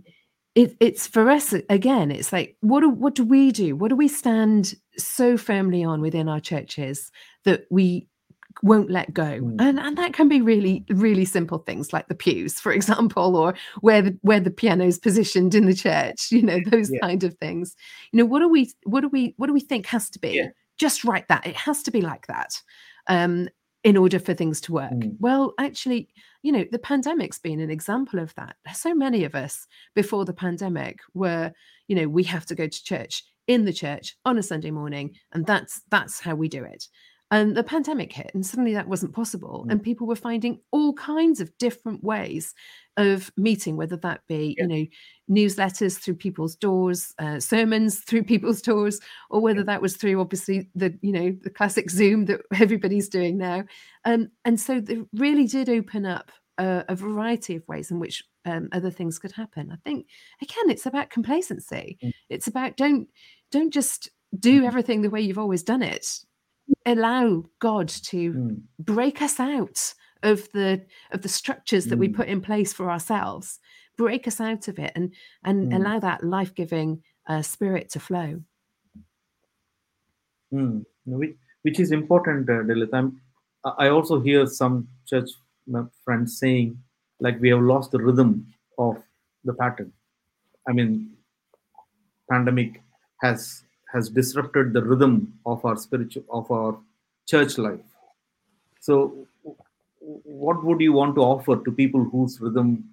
it, 0.56 0.76
it's 0.80 1.06
for 1.06 1.30
us 1.30 1.54
again 1.69 2.10
it's 2.12 2.34
like 2.34 2.58
what 2.62 2.80
do 2.82 2.89
what 2.89 3.13
do 3.15 3.24
we 3.24 3.52
do 3.52 3.76
what 3.76 3.89
do 3.89 3.95
we 3.95 4.08
stand 4.08 4.74
so 4.98 5.38
firmly 5.38 5.84
on 5.84 6.02
within 6.02 6.28
our 6.28 6.39
churches 6.41 7.12
that 7.45 7.62
we 7.69 8.08
won't 8.64 8.90
let 8.90 9.14
go 9.14 9.24
Mm. 9.42 9.56
and 9.60 9.80
and 9.80 9.98
that 9.98 10.14
can 10.14 10.28
be 10.28 10.42
really 10.42 10.84
really 10.90 11.26
simple 11.26 11.60
things 11.60 11.94
like 11.94 12.08
the 12.08 12.16
pews 12.16 12.60
for 12.60 12.72
example 12.80 13.36
or 13.36 13.54
where 13.82 14.02
the 14.02 14.18
where 14.22 14.40
the 14.40 14.52
piano's 14.52 14.98
positioned 15.00 15.54
in 15.56 15.66
the 15.66 15.74
church 15.74 16.32
you 16.32 16.42
know 16.42 16.60
those 16.72 16.90
Yeah. 16.92 17.00
kind 17.00 17.24
of 17.24 17.36
things 17.36 17.76
you 18.12 18.18
know 18.18 18.26
what 18.26 18.40
do 18.40 18.50
we 18.50 18.72
what 18.84 19.02
do 19.02 19.08
we 19.10 19.34
what 19.38 19.48
do 19.48 19.54
we 19.54 19.60
think 19.62 19.86
has 19.88 20.10
to 20.12 20.20
be 20.20 20.32
Yeah. 20.32 20.48
just 20.78 21.04
right 21.04 21.28
that 21.30 21.46
it 21.46 21.56
has 21.56 21.84
to 21.84 21.92
be 21.92 22.02
like 22.02 22.28
that 22.28 22.54
um 23.08 23.50
in 23.84 23.96
order 23.96 24.20
for 24.20 24.34
things 24.34 24.60
to 24.62 24.74
work 24.74 24.92
Mm. 24.92 25.16
well 25.20 25.54
actually 25.60 26.10
you 26.42 26.52
know 26.52 26.66
the 26.72 26.80
pandemic's 26.80 27.40
been 27.40 27.60
an 27.60 27.70
example 27.70 28.20
of 28.20 28.34
that 28.36 28.56
so 28.74 28.94
many 28.96 29.24
of 29.24 29.36
us 29.36 29.68
before 29.96 30.26
the 30.26 30.34
pandemic 30.34 31.00
were 31.14 31.54
you 31.88 31.96
know 31.96 32.08
we 32.10 32.24
have 32.24 32.46
to 32.48 32.56
go 32.56 32.68
to 32.68 32.84
church 32.84 33.24
in 33.48 33.66
the 33.66 33.74
church 33.74 34.16
on 34.26 34.38
a 34.38 34.44
sunday 34.44 34.72
morning 34.72 35.16
and 35.34 35.46
that's 35.46 35.82
that's 35.90 36.20
how 36.20 36.36
we 36.36 36.48
do 36.50 36.64
it 36.64 36.88
and 37.32 37.56
the 37.56 37.63
pandemic 37.63 38.12
hit 38.12 38.32
and 38.34 38.46
suddenly 38.46 38.74
that 38.74 38.88
wasn't 38.88 39.13
possible 39.13 39.65
Mm. 39.68 39.72
and 39.72 39.84
people 39.84 40.08
were 40.08 40.15
finding 40.15 40.60
all 40.72 40.94
kinds 40.94 41.39
of 41.39 41.56
different 41.58 42.04
ways 42.04 42.54
of 42.98 43.32
meeting 43.38 43.78
whether 43.78 43.98
that 43.98 44.22
be 44.28 44.56
Yeah. 44.58 44.63
you 44.63 44.68
know 44.68 44.86
newsletters 45.30 45.98
through 45.98 46.15
people's 46.15 46.56
doors 46.56 47.13
uh, 47.20 47.39
sermons 47.39 48.00
through 48.08 48.24
people's 48.24 48.62
doors 48.62 49.00
or 49.30 49.42
whether 49.42 49.63
that 49.63 49.82
was 49.82 49.96
through 49.96 50.20
obviously 50.20 50.70
the 50.76 50.98
you 51.02 51.12
know 51.12 51.36
the 51.44 51.50
classic 51.50 51.89
zoom 52.00 52.26
that 52.26 52.42
everybody's 52.56 53.10
doing 53.10 53.38
now 53.38 53.63
um, 54.06 54.30
and 54.46 54.60
so 54.60 54.80
they 54.80 55.00
really 55.13 55.46
did 55.48 55.70
open 55.70 56.06
up 56.06 56.32
a, 56.58 56.86
a 56.89 56.96
variety 56.96 57.56
of 57.56 57.68
ways 57.68 57.89
in 57.92 58.00
which 58.00 58.24
um, 58.46 58.70
other 58.72 58.92
things 58.92 59.20
could 59.20 59.32
happen. 59.32 59.72
I 59.72 59.76
think 59.84 60.08
again, 60.42 60.70
it's 60.70 60.86
about 60.86 61.10
complacency. 61.10 61.98
Mm. 62.04 62.12
It's 62.30 62.48
about 62.48 62.78
don't 62.78 63.08
don't 63.52 63.74
just 63.74 64.10
do 64.39 64.62
mm. 64.63 64.68
everything 64.68 65.02
the 65.02 65.10
way 65.10 65.22
you've 65.22 65.39
always 65.39 65.63
done 65.63 65.82
it. 65.82 66.06
Allow 66.86 67.46
God 67.60 67.88
to 67.90 68.34
mm. 68.34 68.62
break 68.80 69.22
us 69.22 69.40
out 69.40 69.94
of 70.24 70.50
the 70.52 70.86
of 71.12 71.22
the 71.22 71.30
structures 71.30 71.86
that 71.86 71.98
we 71.98 72.10
mm. 72.10 72.16
put 72.16 72.28
in 72.28 72.42
place 72.42 72.74
for 72.74 72.90
ourselves. 72.90 73.60
Break 73.98 74.28
us 74.28 74.40
out 74.40 74.68
of 74.68 74.80
it 74.80 74.92
and 74.96 75.14
and 75.44 75.72
mm. 75.72 75.76
allow 75.76 76.00
that 76.00 76.24
life 76.24 76.56
giving 76.56 77.04
uh, 77.28 77.42
spirit 77.42 77.90
to 77.92 78.00
flow. 78.00 78.42
Mm. 80.54 80.86
Which, 81.06 81.36
which 81.62 81.80
is 81.80 81.92
important, 81.92 82.50
uh, 82.50 82.64
Delyth. 82.64 83.14
I 83.78 83.90
also 83.90 84.20
hear 84.22 84.46
some 84.48 84.88
church 85.06 85.30
friends 86.04 86.40
saying 86.40 86.78
like 87.20 87.40
we 87.40 87.50
have 87.50 87.62
lost 87.62 87.92
the 87.92 88.00
rhythm 88.00 88.48
of 88.78 88.98
the 89.44 89.54
pattern 89.54 89.92
i 90.68 90.72
mean 90.72 91.12
pandemic 92.32 92.82
has 93.22 93.64
has 93.91 94.10
disrupted 94.10 94.73
the 94.73 94.84
rhythm 94.84 95.34
of 95.45 95.63
our 95.65 95.78
spiritual 95.78 96.23
of 96.30 96.49
our 96.52 96.78
church 97.28 97.58
life 97.58 97.80
so 98.80 99.28
what 99.99 100.63
would 100.63 100.82
you 100.82 100.93
want 100.93 101.15
to 101.15 101.21
offer 101.21 101.58
to 101.63 101.71
people 101.71 102.04
whose 102.04 102.39
rhythm 102.41 102.84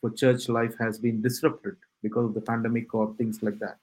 for 0.00 0.10
church 0.10 0.48
life 0.48 0.74
has 0.78 0.98
been 0.98 1.20
disrupted 1.22 1.76
because 2.02 2.26
of 2.26 2.34
the 2.34 2.40
pandemic 2.40 2.94
or 2.94 3.14
things 3.14 3.42
like 3.42 3.58
that 3.58 3.78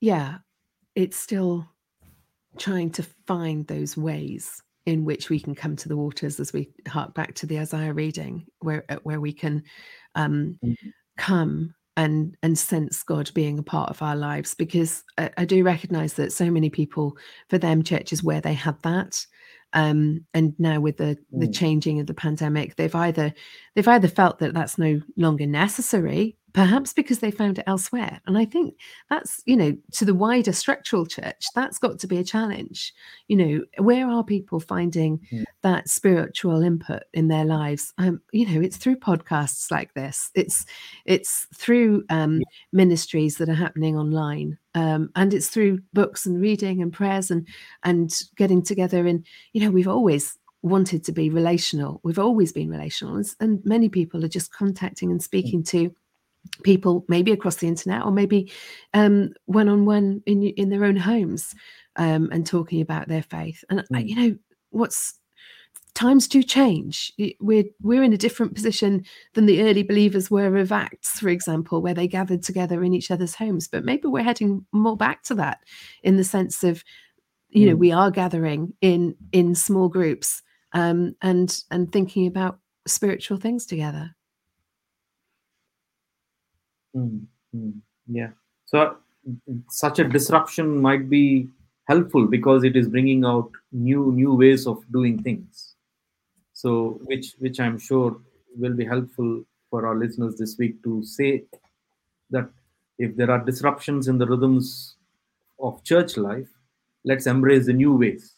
yeah 0.00 0.38
it's 0.94 1.16
still 1.16 1.66
trying 2.58 2.90
to 2.90 3.02
find 3.26 3.66
those 3.66 3.96
ways 3.96 4.62
in 4.86 5.04
which 5.04 5.28
we 5.28 5.38
can 5.38 5.54
come 5.54 5.76
to 5.76 5.88
the 5.88 5.96
waters 5.96 6.40
as 6.40 6.52
we 6.52 6.70
hark 6.86 7.12
back 7.14 7.34
to 7.34 7.46
the 7.46 7.58
Isaiah 7.58 7.92
reading, 7.92 8.46
where 8.60 8.84
where 9.02 9.20
we 9.20 9.32
can 9.32 9.62
um, 10.14 10.58
mm-hmm. 10.64 10.88
come 11.16 11.74
and 11.96 12.36
and 12.42 12.58
sense 12.58 13.02
God 13.02 13.30
being 13.34 13.58
a 13.58 13.62
part 13.62 13.90
of 13.90 14.02
our 14.02 14.16
lives. 14.16 14.54
Because 14.54 15.04
I, 15.18 15.30
I 15.36 15.44
do 15.44 15.64
recognise 15.64 16.14
that 16.14 16.32
so 16.32 16.50
many 16.50 16.70
people, 16.70 17.16
for 17.48 17.58
them, 17.58 17.82
church 17.82 18.12
is 18.12 18.22
where 18.22 18.40
they 18.40 18.54
had 18.54 18.80
that. 18.82 19.26
Um, 19.72 20.24
and 20.32 20.54
now 20.58 20.80
with 20.80 20.96
the 20.96 21.18
mm. 21.34 21.40
the 21.40 21.48
changing 21.48 22.00
of 22.00 22.06
the 22.06 22.14
pandemic, 22.14 22.76
they've 22.76 22.94
either 22.94 23.34
they've 23.74 23.88
either 23.88 24.08
felt 24.08 24.38
that 24.38 24.54
that's 24.54 24.78
no 24.78 25.00
longer 25.16 25.46
necessary 25.46 26.36
perhaps 26.56 26.94
because 26.94 27.18
they 27.18 27.30
found 27.30 27.58
it 27.58 27.64
elsewhere. 27.66 28.18
And 28.26 28.38
I 28.38 28.46
think 28.46 28.76
that's, 29.10 29.42
you 29.44 29.58
know, 29.58 29.76
to 29.92 30.06
the 30.06 30.14
wider 30.14 30.54
structural 30.54 31.04
church, 31.04 31.44
that's 31.54 31.78
got 31.78 31.98
to 31.98 32.06
be 32.06 32.16
a 32.16 32.24
challenge. 32.24 32.94
You 33.28 33.36
know, 33.36 33.64
where 33.76 34.08
are 34.08 34.24
people 34.24 34.58
finding 34.58 35.20
yeah. 35.30 35.44
that 35.60 35.90
spiritual 35.90 36.62
input 36.62 37.02
in 37.12 37.28
their 37.28 37.44
lives? 37.44 37.92
Um, 37.98 38.22
you 38.32 38.46
know, 38.46 38.62
it's 38.62 38.78
through 38.78 38.96
podcasts 38.96 39.70
like 39.70 39.92
this. 39.92 40.30
It's 40.34 40.64
it's 41.04 41.46
through 41.54 42.04
um, 42.08 42.38
yeah. 42.38 42.46
ministries 42.72 43.36
that 43.36 43.50
are 43.50 43.54
happening 43.54 43.98
online. 43.98 44.56
Um, 44.74 45.10
and 45.14 45.34
it's 45.34 45.48
through 45.48 45.80
books 45.92 46.24
and 46.24 46.40
reading 46.40 46.80
and 46.80 46.90
prayers 46.90 47.30
and 47.30 47.46
and 47.82 48.18
getting 48.34 48.62
together 48.62 49.06
and 49.06 49.26
you 49.52 49.60
know 49.60 49.70
we've 49.70 49.88
always 49.88 50.38
wanted 50.62 51.04
to 51.04 51.12
be 51.12 51.30
relational 51.30 52.00
we've 52.02 52.18
always 52.18 52.52
been 52.52 52.68
relational 52.68 53.14
and, 53.14 53.26
and 53.40 53.64
many 53.64 53.88
people 53.88 54.22
are 54.22 54.28
just 54.28 54.52
contacting 54.52 55.10
and 55.10 55.22
speaking 55.22 55.62
to 55.62 55.94
people 56.62 57.04
maybe 57.08 57.32
across 57.32 57.56
the 57.56 57.68
internet 57.68 58.04
or 58.04 58.10
maybe 58.10 58.50
um, 58.94 59.30
one-on-one 59.46 60.22
in 60.26 60.42
in 60.42 60.68
their 60.70 60.84
own 60.84 60.96
homes 60.96 61.54
um, 61.96 62.28
and 62.32 62.46
talking 62.46 62.80
about 62.80 63.08
their 63.08 63.22
faith 63.22 63.64
and 63.70 63.80
mm. 63.92 64.08
you 64.08 64.16
know 64.16 64.36
what's 64.70 65.14
times 65.94 66.28
do 66.28 66.42
change 66.42 67.10
we're 67.40 67.64
we're 67.80 68.02
in 68.02 68.12
a 68.12 68.18
different 68.18 68.54
position 68.54 69.02
than 69.32 69.46
the 69.46 69.62
early 69.62 69.82
believers 69.82 70.30
were 70.30 70.56
of 70.56 70.70
acts 70.70 71.18
for 71.18 71.30
example 71.30 71.80
where 71.80 71.94
they 71.94 72.06
gathered 72.06 72.42
together 72.42 72.84
in 72.84 72.92
each 72.92 73.10
other's 73.10 73.34
homes 73.34 73.66
but 73.66 73.84
maybe 73.84 74.06
we're 74.06 74.22
heading 74.22 74.64
more 74.72 74.96
back 74.96 75.22
to 75.22 75.34
that 75.34 75.58
in 76.02 76.18
the 76.18 76.24
sense 76.24 76.62
of 76.62 76.84
you 77.48 77.66
mm. 77.66 77.70
know 77.70 77.76
we 77.76 77.92
are 77.92 78.10
gathering 78.10 78.74
in 78.82 79.16
in 79.32 79.54
small 79.54 79.88
groups 79.88 80.42
um, 80.72 81.14
and 81.22 81.62
and 81.70 81.90
thinking 81.90 82.26
about 82.26 82.58
spiritual 82.86 83.38
things 83.38 83.64
together 83.64 84.14
Mm, 86.96 87.26
yeah. 88.08 88.30
So 88.64 88.96
such 89.68 89.98
a 89.98 90.04
disruption 90.04 90.80
might 90.80 91.08
be 91.10 91.48
helpful 91.88 92.26
because 92.26 92.64
it 92.64 92.76
is 92.76 92.88
bringing 92.88 93.24
out 93.24 93.50
new 93.72 94.12
new 94.12 94.34
ways 94.34 94.66
of 94.66 94.82
doing 94.92 95.22
things. 95.22 95.74
So 96.52 97.00
which 97.04 97.34
which 97.38 97.60
I'm 97.60 97.78
sure 97.78 98.16
will 98.56 98.74
be 98.74 98.84
helpful 98.84 99.44
for 99.70 99.86
our 99.86 99.96
listeners 99.96 100.36
this 100.36 100.56
week 100.58 100.82
to 100.84 101.04
say 101.04 101.44
that 102.30 102.48
if 102.98 103.16
there 103.16 103.30
are 103.30 103.44
disruptions 103.44 104.08
in 104.08 104.18
the 104.18 104.26
rhythms 104.26 104.96
of 105.60 105.82
church 105.84 106.16
life, 106.16 106.48
let's 107.04 107.26
embrace 107.26 107.66
the 107.66 107.72
new 107.72 107.94
ways. 107.94 108.32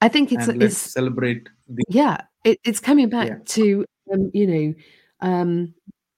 I 0.00 0.08
think 0.08 0.32
it's 0.32 0.48
it's 0.48 0.76
celebrate 0.76 1.48
the 1.68 1.82
yeah 1.88 2.20
it, 2.44 2.60
it's 2.64 2.80
coming 2.80 3.08
back 3.08 3.28
yeah. 3.28 3.38
to 3.44 3.84
um, 4.12 4.30
you 4.32 4.46
know 4.46 4.74
um, 5.20 5.74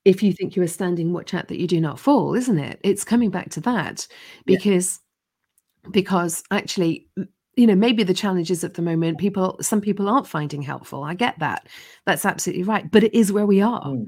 if 0.09 0.23
you 0.23 0.33
think 0.33 0.57
you 0.57 0.62
are 0.62 0.68
standing, 0.68 1.12
watch 1.12 1.35
out 1.35 1.49
that 1.49 1.61
you 1.61 1.66
do 1.66 1.83
not 1.83 2.01
fall, 2.01 2.35
isn't 2.35 2.59
it? 2.59 2.81
It's 2.83 3.05
coming 3.05 3.31
back 3.31 3.51
to 3.51 3.61
that 3.61 4.09
because 4.47 5.01
yeah. 5.85 5.90
because 5.90 6.42
actually 6.51 7.07
you 7.57 7.66
know 7.66 7.75
maybe 7.75 8.05
the 8.05 8.14
challenges 8.14 8.64
at 8.64 8.75
the 8.75 8.83
moment 8.83 9.18
people 9.18 9.59
some 9.61 9.81
people 9.81 10.09
aren't 10.09 10.29
finding 10.29 10.62
helpful 10.62 11.03
i 11.03 11.12
get 11.12 11.37
that 11.40 11.66
that's 12.07 12.25
absolutely 12.25 12.62
right 12.62 12.88
but 12.92 13.03
it 13.03 13.12
is 13.12 13.33
where 13.33 13.47
we 13.47 13.61
are 13.61 13.85
mm. 13.85 14.07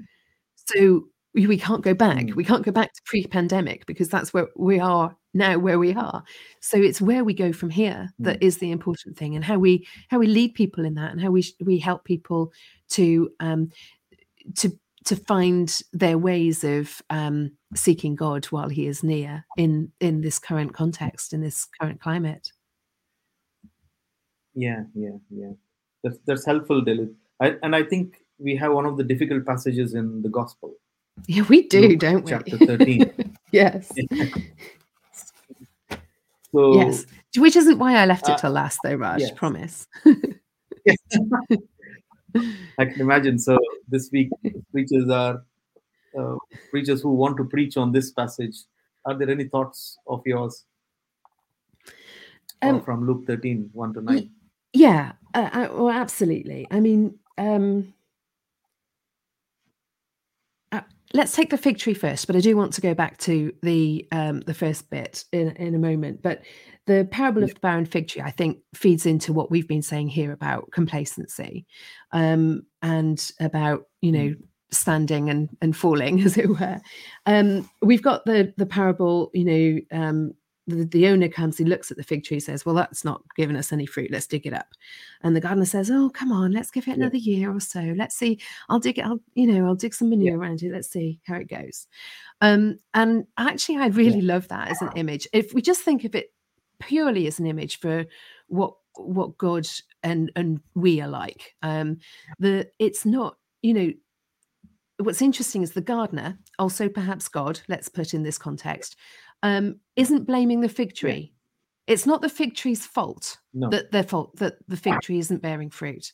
so 0.55 1.05
we, 1.35 1.49
we, 1.49 1.59
can't 1.59 1.83
go 1.83 1.93
back 1.93 2.27
mm. 2.27 2.35
we 2.37 2.45
can't 2.45 2.65
go 2.65 2.71
back 2.71 2.93
to 2.93 3.03
pre-pandemic 3.07 3.87
because 3.87 4.09
that's 4.09 4.33
where 4.33 4.47
we 4.57 4.79
are 4.79 5.17
now 5.35 5.59
where 5.59 5.81
we 5.81 5.93
are 5.95 6.23
so 6.61 6.77
it's 6.77 7.01
where 7.01 7.25
we 7.25 7.35
go 7.35 7.53
from 7.53 7.71
here 7.71 8.09
mm. 8.21 8.25
that 8.25 8.41
is 8.41 8.59
the 8.59 8.71
important 8.71 9.17
thing 9.17 9.35
and 9.35 9.45
how 9.45 9.59
we 9.59 9.85
how 10.11 10.19
we 10.21 10.29
lead 10.29 10.55
people 10.55 10.85
in 10.85 10.95
that 10.95 11.11
and 11.11 11.21
how 11.21 11.31
we 11.31 11.45
we 11.61 11.77
help 11.77 12.05
people 12.05 12.53
to 12.89 13.29
um 13.41 13.69
to 14.55 14.71
to 15.05 15.17
find 15.17 15.81
their 15.93 16.19
ways 16.19 16.65
of 16.65 17.01
um, 17.11 17.53
seeking 17.75 18.17
God 18.17 18.47
while 18.47 18.69
He 18.69 18.87
is 18.87 19.03
near 19.03 19.45
in 19.57 19.93
in 20.01 20.21
this 20.21 20.39
current 20.39 20.75
context 20.75 21.33
in 21.33 21.41
this 21.41 21.67
current 21.81 22.01
climate. 22.01 22.53
Yeah, 24.55 24.85
yeah, 24.95 25.17
yeah. 25.31 25.53
That's 26.03 26.19
that's 26.27 26.45
helpful, 26.45 26.83
Delyth. 26.83 27.15
I, 27.41 27.57
and 27.63 27.75
I 27.75 27.83
think 27.83 28.19
we 28.39 28.57
have 28.57 28.73
one 28.73 28.87
of 28.87 28.97
the 28.97 29.05
difficult 29.05 29.47
passages 29.47 29.95
in 29.95 30.23
the 30.23 30.29
Gospel. 30.29 30.75
Yeah, 31.27 31.43
we 31.49 31.67
do, 31.69 31.81
Luke, 31.81 31.99
don't 31.99 32.25
we? 32.25 32.31
Chapter 32.31 32.59
thirteen. 32.59 33.13
yes. 33.53 33.93
so 36.53 36.75
yes, 36.75 37.07
which 37.37 37.57
isn't 37.57 37.79
why 37.79 37.97
I 37.97 38.07
left 38.07 38.29
it 38.29 38.33
uh, 38.33 38.39
till 38.39 38.51
last, 38.51 38.81
though, 38.83 38.95
Raj. 38.95 39.23
Promise. 39.35 39.87
Yes. 40.85 40.97
Promise. 41.13 41.63
I 42.79 42.85
can 42.85 43.01
imagine. 43.01 43.39
So 43.39 43.59
this 43.89 44.11
week, 44.13 44.31
preachers 44.73 45.09
are 45.09 45.43
uh, 46.19 46.37
preachers 46.71 47.03
who 47.03 47.11
want 47.15 47.37
to 47.37 47.45
preach 47.45 47.77
on 47.77 47.93
this 47.93 48.11
passage. 48.13 48.57
Are 49.05 49.17
there 49.17 49.31
any 49.31 49.45
thoughts 49.45 49.99
of 50.07 50.23
yours 50.27 50.67
um, 52.63 52.83
from 52.83 53.07
Luke 53.07 53.27
13, 53.27 53.71
1 53.73 53.95
to 53.95 54.01
9? 54.03 54.31
Yeah, 54.73 55.13
uh, 55.35 55.51
uh, 55.53 55.69
well, 55.73 55.91
absolutely. 55.91 56.67
I 56.71 56.81
mean, 56.81 57.19
um, 57.39 57.95
uh, 60.71 60.83
let's 61.13 61.33
take 61.33 61.51
the 61.51 61.59
fig 61.59 61.79
tree 61.79 61.95
first, 61.95 62.27
but 62.27 62.37
I 62.37 62.41
do 62.41 62.57
want 62.57 62.73
to 62.75 62.81
go 62.81 62.95
back 62.95 63.19
to 63.19 63.53
the 63.63 64.07
um, 64.13 64.41
the 64.41 64.55
first 64.55 64.91
bit 64.91 65.25
in 65.33 65.51
in 65.57 65.75
a 65.75 65.79
moment. 65.79 66.23
But 66.23 66.43
the 66.87 67.07
parable 67.11 67.45
of 67.45 67.55
the 67.55 67.61
barren 67.61 67.87
fig 67.87 68.09
tree, 68.09 68.23
I 68.23 68.31
think, 68.31 68.59
feeds 68.75 69.07
into 69.07 69.33
what 69.33 69.51
we've 69.51 69.69
been 69.69 69.83
saying 69.83 70.09
here 70.09 70.33
about 70.33 70.71
complacency 70.73 71.67
um, 72.13 72.63
and 72.83 73.31
about, 73.41 73.85
you 74.01 74.11
know, 74.11 74.19
mm. 74.19 74.43
standing 74.71 75.31
and, 75.31 75.49
and 75.61 75.77
falling, 75.77 76.21
as 76.25 76.37
it 76.37 76.49
were. 76.49 76.81
Um, 77.27 77.69
we've 77.83 78.03
got 78.03 78.25
the 78.25 78.53
the 78.57 78.67
parable, 78.67 79.31
you 79.35 79.45
know, 79.45 79.99
um, 79.99 80.35
the, 80.71 80.85
the 80.85 81.07
owner 81.09 81.29
comes, 81.29 81.59
he 81.59 81.65
looks 81.65 81.91
at 81.91 81.97
the 81.97 82.03
fig 82.03 82.25
tree, 82.25 82.41
says, 82.41 82.65
Well, 82.65 82.75
that's 82.75 83.05
not 83.05 83.23
giving 83.37 83.57
us 83.57 83.73
any 83.73 83.87
fruit. 83.87 84.11
Let's 84.11 84.27
dig 84.27 84.47
it 84.47 84.55
up. 84.55 84.69
And 85.23 85.35
the 85.35 85.41
gardener 85.41 85.67
says, 85.67 85.91
Oh, 85.91 86.11
come 86.11 86.33
on, 86.33 86.53
let's 86.53 86.71
give 86.71 86.89
it 86.89 86.97
another 86.97 87.17
yeah. 87.17 87.37
year 87.37 87.55
or 87.55 87.61
so. 87.61 87.81
Let's 87.97 88.17
see. 88.17 88.41
I'll 88.69 88.81
dig 88.81 88.99
it, 88.99 89.05
I'll, 89.05 89.21
you 89.35 89.47
know, 89.47 89.67
I'll 89.67 89.75
dig 89.75 89.95
some 89.95 90.11
manure 90.11 90.33
yeah. 90.33 90.39
around 90.39 90.63
it. 90.63 90.73
Let's 90.73 90.91
see 90.91 91.21
how 91.27 91.37
it 91.37 91.49
goes. 91.49 91.87
Um, 92.41 92.79
and 92.95 93.27
actually, 93.37 93.79
I 93.79 93.89
really 93.89 94.21
yeah. 94.21 94.35
love 94.35 94.49
that 94.49 94.69
as 94.69 94.81
an 94.83 94.91
image. 94.97 95.29
If 95.33 95.53
we 95.53 95.63
just 95.63 95.83
think 95.83 96.05
of 96.05 96.15
it 96.15 96.33
purely 96.79 97.27
as 97.27 97.39
an 97.39 97.47
image 97.47 97.79
for 97.79 98.07
what 98.49 98.75
what 98.97 99.39
God 99.39 99.69
and 100.03 100.33
and 100.37 100.61
we 100.75 101.01
are 101.01 101.09
like. 101.09 101.55
Um, 101.63 101.99
the 102.39 102.69
it's 102.79 103.05
not 103.05 103.37
you 103.63 103.75
know 103.75 103.93
what's 104.99 105.23
interesting 105.23 105.63
is 105.63 105.73
the 105.73 105.81
gardener, 105.81 106.39
also 106.59 106.89
perhaps 106.89 107.29
God, 107.29 107.61
let's 107.69 107.89
put 107.89 108.13
in 108.13 108.23
this 108.23 108.39
context, 108.39 108.97
um, 109.43 109.81
isn't 109.97 110.27
blaming 110.27 110.61
the 110.61 110.69
fig 110.69 110.95
tree. 110.95 111.33
It's 111.87 112.07
not 112.07 112.23
the 112.23 112.29
fig 112.29 112.55
tree's 112.55 112.87
fault 112.87 113.39
no. 113.53 113.69
that 113.71 113.91
their 113.91 114.05
fault 114.05 114.37
that 114.37 114.55
the 114.69 114.77
fig 114.77 115.01
tree 115.01 115.19
isn't 115.19 115.43
bearing 115.43 115.71
fruit. 115.71 116.13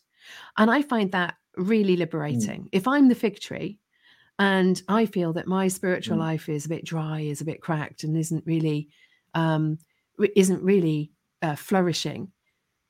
And 0.57 0.71
I 0.71 0.83
find 0.83 1.13
that 1.13 1.35
really 1.57 1.97
liberating. 1.97 2.63
Mm. 2.63 2.69
If 2.73 2.89
I'm 2.89 3.09
the 3.09 3.15
fig 3.15 3.41
tree 3.41 3.79
and 4.39 4.81
I 4.89 5.07
feel 5.07 5.33
that 5.35 5.47
my 5.47 5.69
spiritual 5.69 6.17
mm. 6.17 6.21
life 6.21 6.49
is 6.49 6.67
a 6.67 6.69
bit 6.71 6.85
dry, 6.85 7.21
is 7.21 7.41
a 7.41 7.45
bit 7.45 7.61
cracked, 7.61 8.05
and 8.05 8.17
isn't 8.17 8.45
really 8.47 8.89
um, 9.35 9.79
isn't 10.35 10.63
really 10.63 11.13
uh, 11.43 11.57
flourishing, 11.57 12.33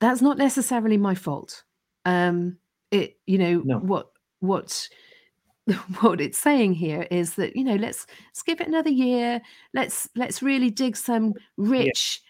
that's 0.00 0.22
not 0.22 0.38
necessarily 0.38 0.96
my 0.96 1.14
fault. 1.14 1.64
Um, 2.04 2.58
it, 2.90 3.18
you 3.26 3.38
know, 3.38 3.62
no. 3.64 3.78
what 3.78 4.10
what 4.40 4.88
what 6.00 6.20
it's 6.20 6.38
saying 6.38 6.74
here 6.74 7.06
is 7.10 7.34
that 7.34 7.56
you 7.56 7.64
know 7.64 7.74
let's 7.76 8.06
let's 8.28 8.42
give 8.42 8.60
it 8.60 8.68
another 8.68 8.90
year. 8.90 9.40
Let's 9.74 10.08
let's 10.14 10.42
really 10.42 10.70
dig 10.70 10.96
some 10.96 11.34
rich 11.56 12.22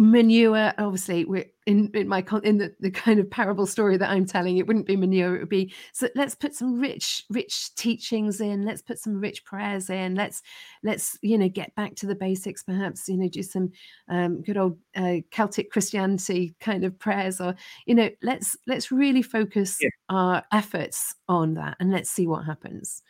manure 0.00 0.72
obviously 0.78 1.24
we're 1.24 1.44
in 1.66 1.90
in 1.92 2.06
my 2.06 2.24
in 2.44 2.58
the, 2.58 2.72
the 2.78 2.90
kind 2.90 3.18
of 3.18 3.28
parable 3.28 3.66
story 3.66 3.96
that 3.96 4.10
i'm 4.10 4.24
telling 4.24 4.56
it 4.56 4.66
wouldn't 4.66 4.86
be 4.86 4.96
manure 4.96 5.34
it 5.34 5.40
would 5.40 5.48
be 5.48 5.74
so 5.92 6.08
let's 6.14 6.36
put 6.36 6.54
some 6.54 6.78
rich 6.78 7.24
rich 7.30 7.74
teachings 7.74 8.40
in 8.40 8.64
let's 8.64 8.80
put 8.80 8.96
some 8.96 9.20
rich 9.20 9.44
prayers 9.44 9.90
in 9.90 10.14
let's 10.14 10.40
let's 10.84 11.18
you 11.20 11.36
know 11.36 11.48
get 11.48 11.74
back 11.74 11.96
to 11.96 12.06
the 12.06 12.14
basics 12.14 12.62
perhaps 12.62 13.08
you 13.08 13.16
know 13.16 13.28
do 13.28 13.42
some 13.42 13.72
um, 14.08 14.40
good 14.42 14.56
old 14.56 14.78
uh, 14.94 15.16
celtic 15.32 15.72
christianity 15.72 16.54
kind 16.60 16.84
of 16.84 16.96
prayers 17.00 17.40
or 17.40 17.56
you 17.84 17.94
know 17.94 18.08
let's 18.22 18.56
let's 18.68 18.92
really 18.92 19.22
focus 19.22 19.76
yeah. 19.80 19.88
our 20.10 20.44
efforts 20.52 21.12
on 21.28 21.54
that 21.54 21.76
and 21.80 21.90
let's 21.90 22.08
see 22.08 22.26
what 22.28 22.44
happens 22.44 23.02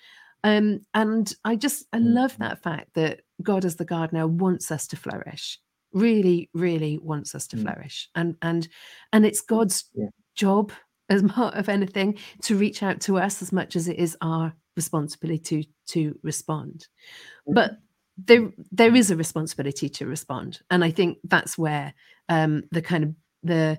um 0.42 0.80
and 0.94 1.34
i 1.44 1.54
just 1.54 1.86
i 1.92 1.98
love 1.98 2.32
mm-hmm. 2.32 2.44
that 2.44 2.62
fact 2.62 2.94
that 2.94 3.20
god 3.42 3.66
as 3.66 3.76
the 3.76 3.84
gardener 3.84 4.26
wants 4.26 4.70
us 4.70 4.86
to 4.86 4.96
flourish 4.96 5.58
really 5.92 6.50
really 6.54 6.98
wants 6.98 7.34
us 7.34 7.46
to 7.46 7.56
mm. 7.56 7.62
flourish 7.62 8.08
and 8.14 8.36
and 8.42 8.68
and 9.12 9.24
it's 9.24 9.40
god's 9.40 9.84
yeah. 9.94 10.08
job 10.34 10.72
as 11.10 11.22
part 11.22 11.54
of 11.54 11.70
anything 11.70 12.18
to 12.42 12.54
reach 12.54 12.82
out 12.82 13.00
to 13.00 13.16
us 13.16 13.40
as 13.40 13.50
much 13.52 13.76
as 13.76 13.88
it 13.88 13.98
is 13.98 14.16
our 14.20 14.52
responsibility 14.76 15.64
to 15.64 15.68
to 15.86 16.18
respond 16.22 16.86
mm-hmm. 17.48 17.54
but 17.54 17.78
there 18.24 18.50
there 18.70 18.94
is 18.94 19.10
a 19.10 19.16
responsibility 19.16 19.88
to 19.88 20.06
respond 20.06 20.60
and 20.70 20.84
i 20.84 20.90
think 20.90 21.18
that's 21.24 21.56
where 21.56 21.94
um 22.28 22.62
the 22.70 22.82
kind 22.82 23.04
of 23.04 23.14
the 23.42 23.78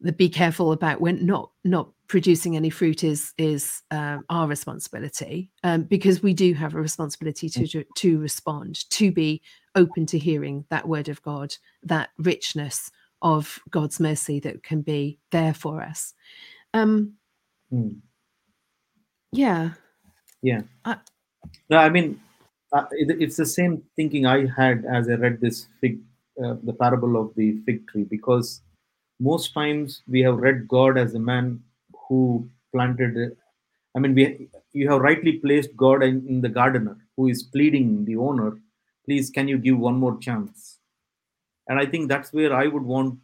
the 0.00 0.12
be 0.12 0.28
careful 0.28 0.72
about 0.72 1.00
when 1.00 1.24
not 1.24 1.50
not 1.64 1.90
producing 2.06 2.56
any 2.56 2.70
fruit 2.70 3.04
is 3.04 3.32
is 3.38 3.82
uh, 3.90 4.18
our 4.30 4.46
responsibility 4.46 5.50
um, 5.62 5.82
because 5.82 6.22
we 6.22 6.34
do 6.34 6.54
have 6.54 6.74
a 6.74 6.80
responsibility 6.80 7.48
to, 7.48 7.66
to 7.66 7.84
to 7.96 8.18
respond 8.18 8.88
to 8.90 9.12
be 9.12 9.42
open 9.74 10.06
to 10.06 10.18
hearing 10.18 10.64
that 10.70 10.88
word 10.88 11.08
of 11.08 11.22
god 11.22 11.54
that 11.82 12.10
richness 12.18 12.90
of 13.22 13.60
god's 13.70 14.00
mercy 14.00 14.40
that 14.40 14.62
can 14.62 14.80
be 14.80 15.18
there 15.30 15.54
for 15.54 15.82
us. 15.82 16.14
Um 16.74 17.14
mm. 17.72 17.96
yeah. 19.32 19.70
Yeah. 20.42 20.62
I, 20.84 20.96
no 21.68 21.76
i 21.76 21.88
mean 21.88 22.20
uh, 22.72 22.84
it, 22.92 23.20
it's 23.20 23.36
the 23.36 23.46
same 23.46 23.82
thinking 23.96 24.26
i 24.26 24.46
had 24.46 24.84
as 24.84 25.08
i 25.08 25.14
read 25.14 25.40
this 25.40 25.68
fig 25.80 25.98
uh, 26.42 26.54
the 26.62 26.72
parable 26.72 27.20
of 27.20 27.34
the 27.34 27.58
fig 27.66 27.86
tree 27.88 28.04
because 28.04 28.62
most 29.20 29.52
times 29.52 30.02
we 30.08 30.20
have 30.22 30.38
read 30.38 30.66
God 30.66 30.98
as 30.98 31.14
a 31.14 31.20
man 31.20 31.62
who 32.08 32.48
planted. 32.72 33.36
I 33.94 33.98
mean, 33.98 34.14
we 34.14 34.48
you 34.72 34.90
have 34.90 35.00
rightly 35.00 35.32
placed 35.32 35.76
God 35.76 36.02
in, 36.02 36.26
in 36.26 36.40
the 36.40 36.48
gardener 36.48 36.96
who 37.16 37.28
is 37.28 37.42
pleading 37.42 38.04
the 38.04 38.16
owner, 38.16 38.58
please, 39.04 39.30
can 39.30 39.46
you 39.46 39.58
give 39.58 39.78
one 39.78 39.96
more 39.96 40.18
chance? 40.18 40.78
And 41.68 41.78
I 41.78 41.86
think 41.86 42.08
that's 42.08 42.32
where 42.32 42.54
I 42.54 42.66
would 42.66 42.82
want. 42.82 43.18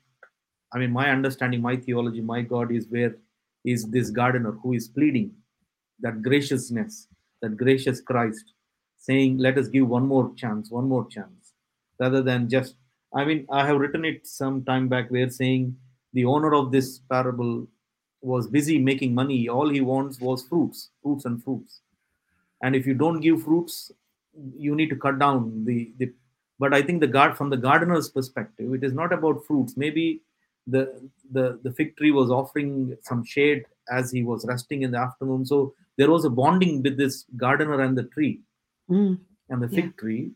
I 0.73 0.79
mean, 0.79 0.93
my 0.93 1.11
understanding, 1.11 1.63
my 1.63 1.77
theology, 1.77 2.21
my 2.21 2.43
God 2.43 2.71
is 2.73 2.87
where 2.89 3.17
is 3.65 3.91
this 3.91 4.11
gardener 4.11 4.53
who 4.53 4.75
is 4.75 4.89
pleading 4.89 5.33
that 6.01 6.23
graciousness, 6.23 7.09
that 7.41 7.57
gracious 7.57 8.01
Christ, 8.01 8.53
saying, 8.99 9.39
let 9.39 9.57
us 9.57 9.69
give 9.69 9.89
one 9.89 10.07
more 10.07 10.33
chance, 10.37 10.71
one 10.71 10.89
more 10.89 11.07
chance, 11.09 11.53
rather 11.99 12.23
than 12.23 12.49
just. 12.49 12.75
I 13.15 13.25
mean, 13.25 13.47
I 13.51 13.67
have 13.67 13.79
written 13.79 14.05
it 14.05 14.27
some 14.27 14.65
time 14.65 14.89
back 14.89 15.11
where 15.11 15.31
saying 15.31 15.77
the 16.17 16.25
owner 16.25 16.55
of 16.55 16.73
this 16.73 17.01
parable 17.11 17.67
was 18.23 18.47
busy 18.47 18.79
making 18.79 19.15
money. 19.15 19.49
All 19.49 19.69
he 19.69 19.83
wants 19.83 20.19
was 20.19 20.43
fruits, 20.43 20.91
fruits 21.03 21.27
and 21.27 21.43
fruits. 21.45 21.81
And 22.63 22.75
if 22.75 22.87
you 22.87 22.95
don't 22.95 23.21
give 23.21 23.43
fruits, 23.43 23.93
you 24.57 24.75
need 24.75 24.89
to 24.91 24.97
cut 24.97 25.19
down 25.19 25.65
the, 25.67 25.93
the 25.99 26.11
but 26.59 26.73
I 26.73 26.81
think 26.81 27.01
the 27.01 27.07
guard 27.07 27.37
from 27.37 27.51
the 27.51 27.59
gardener's 27.59 28.09
perspective, 28.09 28.73
it 28.73 28.83
is 28.83 28.95
not 28.95 29.13
about 29.13 29.45
fruits. 29.47 29.77
Maybe 29.77 30.23
the 30.67 30.83
the 31.33 31.61
the 31.63 31.73
fig 31.73 31.97
tree 31.99 32.13
was 32.13 32.31
offering 32.31 32.97
some 33.03 33.23
shade 33.23 33.65
as 33.91 34.11
he 34.11 34.25
was 34.25 34.47
resting 34.47 34.83
in 34.83 34.93
the 34.93 34.99
afternoon. 34.99 35.45
So 35.45 35.75
there 35.99 36.11
was 36.11 36.25
a 36.25 36.31
bonding 36.31 36.83
with 36.83 36.97
this 36.97 37.27
gardener 37.37 37.81
and 37.83 37.97
the 37.97 38.05
tree 38.05 38.41
mm. 38.91 39.19
and 39.51 39.63
the 39.63 39.69
fig 39.69 39.85
yeah. 39.85 40.01
tree. 40.01 40.31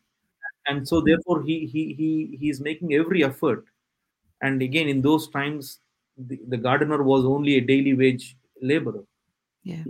And 0.67 0.87
so 0.87 1.01
therefore 1.01 1.43
he 1.43 1.67
he 1.67 1.95
he 1.95 2.37
he 2.39 2.51
is 2.51 2.61
making 2.61 2.93
every 2.93 3.25
effort 3.25 3.65
and 4.43 4.63
again 4.63 4.89
in 4.89 5.03
those 5.03 5.29
times 5.29 5.81
the, 6.17 6.39
the 6.49 6.57
gardener 6.57 7.03
was 7.03 7.25
only 7.25 7.57
a 7.57 7.61
daily 7.61 7.95
wage 7.95 8.37
laborer. 8.61 9.05
Yeah. 9.65 9.85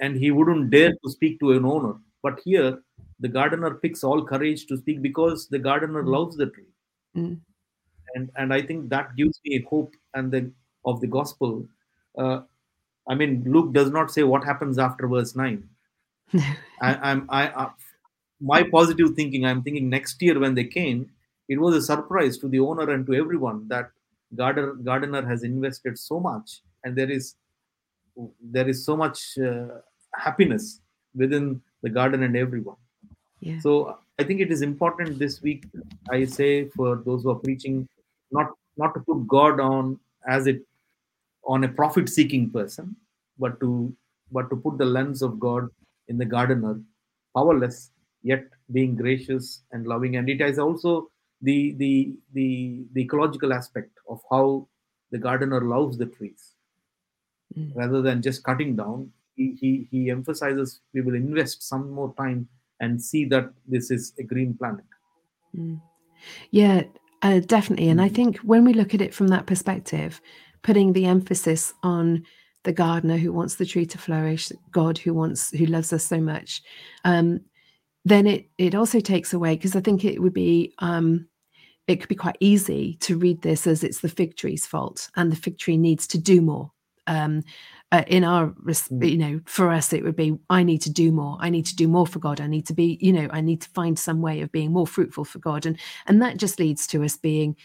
And 0.00 0.16
he 0.16 0.30
wouldn't 0.30 0.70
dare 0.70 0.90
to 0.90 1.10
speak 1.10 1.38
to 1.40 1.52
an 1.52 1.64
owner. 1.64 1.94
But 2.22 2.40
here 2.44 2.78
the 3.20 3.28
gardener 3.28 3.74
picks 3.74 4.02
all 4.04 4.24
courage 4.24 4.66
to 4.66 4.76
speak 4.76 5.00
because 5.00 5.48
the 5.48 5.58
gardener 5.58 6.02
mm. 6.02 6.08
loves 6.08 6.36
the 6.36 6.46
tree. 6.46 6.72
Mm. 7.16 7.40
and 8.14 8.30
and 8.36 8.54
i 8.54 8.62
think 8.62 8.88
that 8.88 9.14
gives 9.16 9.38
me 9.44 9.56
a 9.56 9.62
hope 9.68 9.92
and 10.14 10.32
then 10.32 10.54
of 10.86 11.00
the 11.02 11.06
gospel. 11.06 11.66
Uh, 12.16 12.40
i 13.08 13.14
mean 13.14 13.42
luke 13.46 13.72
does 13.72 13.90
not 13.90 14.10
say 14.10 14.22
what 14.22 14.44
happens 14.44 14.78
after 14.78 15.06
verse 15.08 15.34
9 15.34 15.68
I, 16.34 16.94
i'm 17.10 17.26
i 17.30 17.48
uh, 17.48 17.70
my 18.40 18.62
positive 18.62 19.14
thinking 19.14 19.46
i'm 19.46 19.62
thinking 19.62 19.88
next 19.90 20.22
year 20.22 20.38
when 20.38 20.54
they 20.54 20.64
came 20.64 21.10
it 21.48 21.58
was 21.60 21.74
a 21.74 21.82
surprise 21.82 22.38
to 22.38 22.48
the 22.48 22.60
owner 22.60 22.90
and 22.90 23.06
to 23.06 23.14
everyone 23.14 23.66
that 23.68 23.90
gardener, 24.34 24.74
gardener 24.74 25.22
has 25.26 25.42
invested 25.42 25.98
so 25.98 26.20
much 26.20 26.60
and 26.84 26.96
there 26.96 27.10
is 27.10 27.36
there 28.40 28.68
is 28.68 28.84
so 28.84 28.96
much 28.96 29.38
uh, 29.38 29.68
happiness 30.14 30.80
within 31.14 31.60
the 31.82 31.88
garden 31.88 32.22
and 32.22 32.36
everyone 32.36 32.76
yeah. 33.40 33.58
so 33.60 33.98
i 34.18 34.24
think 34.24 34.40
it 34.40 34.52
is 34.52 34.62
important 34.62 35.18
this 35.18 35.40
week 35.42 35.64
i 36.10 36.24
say 36.24 36.68
for 36.68 37.02
those 37.06 37.22
who 37.22 37.30
are 37.30 37.42
preaching 37.46 37.88
not 38.30 38.50
not 38.76 38.94
to 38.94 39.00
put 39.00 39.26
god 39.26 39.60
on 39.60 39.98
as 40.26 40.46
it 40.46 40.62
on 41.44 41.64
a 41.64 41.68
profit 41.68 42.08
seeking 42.08 42.50
person 42.50 42.94
but 43.38 43.58
to 43.60 43.94
but 44.30 44.48
to 44.50 44.56
put 44.56 44.78
the 44.78 44.84
lens 44.84 45.22
of 45.22 45.40
god 45.40 45.68
in 46.08 46.18
the 46.18 46.24
gardener 46.24 46.80
powerless 47.36 47.90
yet 48.22 48.44
being 48.70 48.94
gracious 48.94 49.62
and 49.72 49.86
loving 49.86 50.16
and 50.16 50.28
it 50.28 50.40
is 50.40 50.58
also 50.58 51.08
the 51.42 51.74
the 51.78 52.14
the 52.32 52.84
the 52.92 53.02
ecological 53.02 53.52
aspect 53.52 53.98
of 54.08 54.20
how 54.30 54.66
the 55.10 55.18
gardener 55.18 55.60
loves 55.60 55.98
the 55.98 56.06
trees 56.06 56.54
mm. 57.56 57.74
rather 57.74 58.00
than 58.00 58.22
just 58.22 58.42
cutting 58.44 58.76
down 58.76 59.10
he, 59.36 59.56
he 59.60 59.88
he 59.90 60.10
emphasizes 60.10 60.80
we 60.94 61.00
will 61.00 61.14
invest 61.14 61.62
some 61.62 61.90
more 61.90 62.14
time 62.16 62.48
and 62.80 63.00
see 63.00 63.24
that 63.24 63.50
this 63.66 63.90
is 63.90 64.12
a 64.18 64.22
green 64.22 64.54
planet 64.54 64.84
mm. 65.56 65.80
yeah 66.50 66.82
uh, 67.22 67.40
definitely 67.40 67.88
and 67.88 68.00
mm. 68.00 68.04
i 68.04 68.08
think 68.08 68.38
when 68.38 68.64
we 68.64 68.72
look 68.72 68.94
at 68.94 69.00
it 69.00 69.14
from 69.14 69.28
that 69.28 69.46
perspective 69.46 70.20
putting 70.62 70.92
the 70.92 71.06
emphasis 71.06 71.74
on 71.82 72.24
the 72.64 72.72
gardener 72.72 73.16
who 73.16 73.32
wants 73.32 73.56
the 73.56 73.66
tree 73.66 73.86
to 73.86 73.98
flourish 73.98 74.52
god 74.70 74.96
who 74.98 75.12
wants 75.12 75.50
who 75.50 75.66
loves 75.66 75.92
us 75.92 76.04
so 76.04 76.20
much 76.20 76.62
um, 77.04 77.40
then 78.04 78.26
it 78.26 78.48
it 78.58 78.74
also 78.74 79.00
takes 79.00 79.32
away 79.32 79.56
because 79.56 79.74
i 79.74 79.80
think 79.80 80.04
it 80.04 80.20
would 80.22 80.34
be 80.34 80.72
um, 80.78 81.26
it 81.86 81.96
could 81.96 82.08
be 82.08 82.14
quite 82.14 82.36
easy 82.40 82.96
to 83.00 83.18
read 83.18 83.42
this 83.42 83.66
as 83.66 83.82
it's 83.82 84.00
the 84.00 84.08
fig 84.08 84.36
tree's 84.36 84.66
fault 84.66 85.10
and 85.16 85.30
the 85.30 85.36
fig 85.36 85.58
tree 85.58 85.76
needs 85.76 86.06
to 86.08 86.18
do 86.18 86.40
more. 86.40 86.70
Um, 87.08 87.42
uh, 87.90 88.04
in 88.06 88.24
our 88.24 88.48
mm. 88.48 89.10
you 89.10 89.18
know 89.18 89.40
for 89.44 89.70
us 89.70 89.92
it 89.92 90.02
would 90.02 90.16
be 90.16 90.38
i 90.48 90.62
need 90.62 90.80
to 90.80 90.90
do 90.90 91.12
more. 91.12 91.36
I 91.40 91.50
need 91.50 91.66
to 91.66 91.76
do 91.76 91.88
more 91.88 92.06
for 92.06 92.20
god. 92.20 92.40
I 92.40 92.46
need 92.46 92.66
to 92.68 92.74
be 92.74 92.96
you 93.00 93.12
know 93.12 93.28
i 93.30 93.40
need 93.40 93.60
to 93.62 93.68
find 93.70 93.98
some 93.98 94.22
way 94.22 94.40
of 94.40 94.52
being 94.52 94.72
more 94.72 94.86
fruitful 94.86 95.24
for 95.24 95.38
god. 95.38 95.66
And 95.66 95.78
and 96.06 96.22
that 96.22 96.38
just 96.38 96.58
leads 96.58 96.86
to 96.88 97.04
us 97.04 97.16
being 97.16 97.56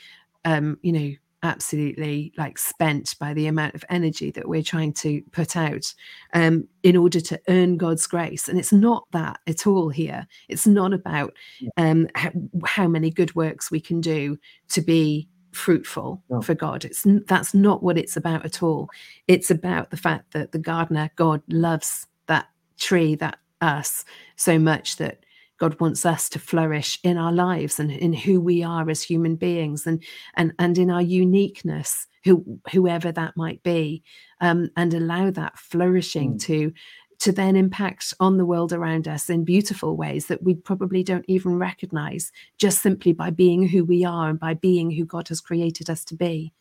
um 0.44 0.80
you 0.82 0.92
know 0.92 1.12
absolutely 1.44 2.34
like 2.38 2.58
spent 2.58 3.16
by 3.20 3.34
the 3.34 3.48
amount 3.48 3.76
of 3.76 3.86
energy 3.90 4.32
that 4.32 4.48
we're 4.48 4.64
trying 4.64 4.94
to 4.94 5.22
put 5.32 5.56
out 5.56 5.94
um, 6.34 6.68
in 6.84 6.98
order 6.98 7.22
to 7.22 7.40
earn 7.48 7.78
God's 7.78 8.08
grace. 8.08 8.48
And 8.50 8.58
it's 8.60 8.74
not 8.74 9.06
that 9.12 9.40
at 9.48 9.68
all 9.68 9.90
here. 9.90 10.28
It's 10.50 10.68
not 10.68 10.94
about 10.94 11.34
um, 11.78 12.08
how, 12.16 12.32
how 12.66 12.88
many 12.88 13.12
good 13.12 13.36
works 13.36 13.70
we 13.70 13.80
can 13.80 14.02
do 14.02 14.38
to 14.70 14.82
be 14.82 15.28
fruitful 15.52 16.22
no. 16.30 16.42
for 16.42 16.54
God. 16.54 16.86
It's 16.86 17.06
that's 17.28 17.54
not 17.54 17.84
what 17.84 17.98
it's 17.98 18.18
about 18.18 18.46
at 18.46 18.64
all. 18.64 18.90
It's 19.28 19.52
about 19.52 19.92
the 19.92 19.98
fact 19.98 20.32
that 20.32 20.52
the 20.52 20.60
gardener, 20.60 21.10
God, 21.16 21.42
loves 21.48 22.08
that 22.28 22.48
tree, 22.78 23.16
that 23.16 23.40
us 23.62 24.06
so 24.36 24.60
much 24.60 24.98
that 24.98 25.24
God 25.58 25.80
wants 25.80 26.06
us 26.06 26.30
to 26.30 26.40
flourish 26.40 27.00
in 27.04 27.18
our 27.18 27.32
lives 27.32 27.80
and 27.80 27.92
in 27.92 28.14
who 28.14 28.40
we 28.40 28.64
are 28.64 28.90
as 28.90 29.02
human 29.02 29.36
beings 29.36 29.88
and 29.88 30.04
and 30.36 30.54
and 30.60 30.78
in 30.78 30.90
our 30.90 31.02
uniqueness, 31.02 32.08
who 32.24 32.60
whoever 32.72 33.12
that 33.12 33.36
might 33.36 33.64
be, 33.64 34.04
um, 34.42 34.70
and 34.76 34.94
allow 34.94 35.32
that 35.32 35.58
flourishing 35.58 36.36
mm. 36.36 36.42
to 36.42 36.74
to 37.20 37.32
then 37.32 37.56
impact 37.56 38.14
on 38.20 38.38
the 38.38 38.46
world 38.46 38.72
around 38.72 39.08
us 39.08 39.30
in 39.30 39.44
beautiful 39.44 39.98
ways 39.98 40.28
that 40.28 40.44
we 40.44 40.54
probably 40.54 41.04
don't 41.04 41.26
even 41.28 41.58
recognize 41.58 42.32
just 42.60 42.82
simply 42.82 43.12
by 43.12 43.32
being 43.32 43.68
who 43.68 43.84
we 43.84 44.06
are 44.06 44.30
and 44.30 44.40
by 44.40 44.54
being 44.54 44.92
who 44.92 45.04
God 45.04 45.28
has 45.30 45.42
created 45.42 45.90
us 45.90 46.06
to 46.06 46.16
be. 46.16 46.54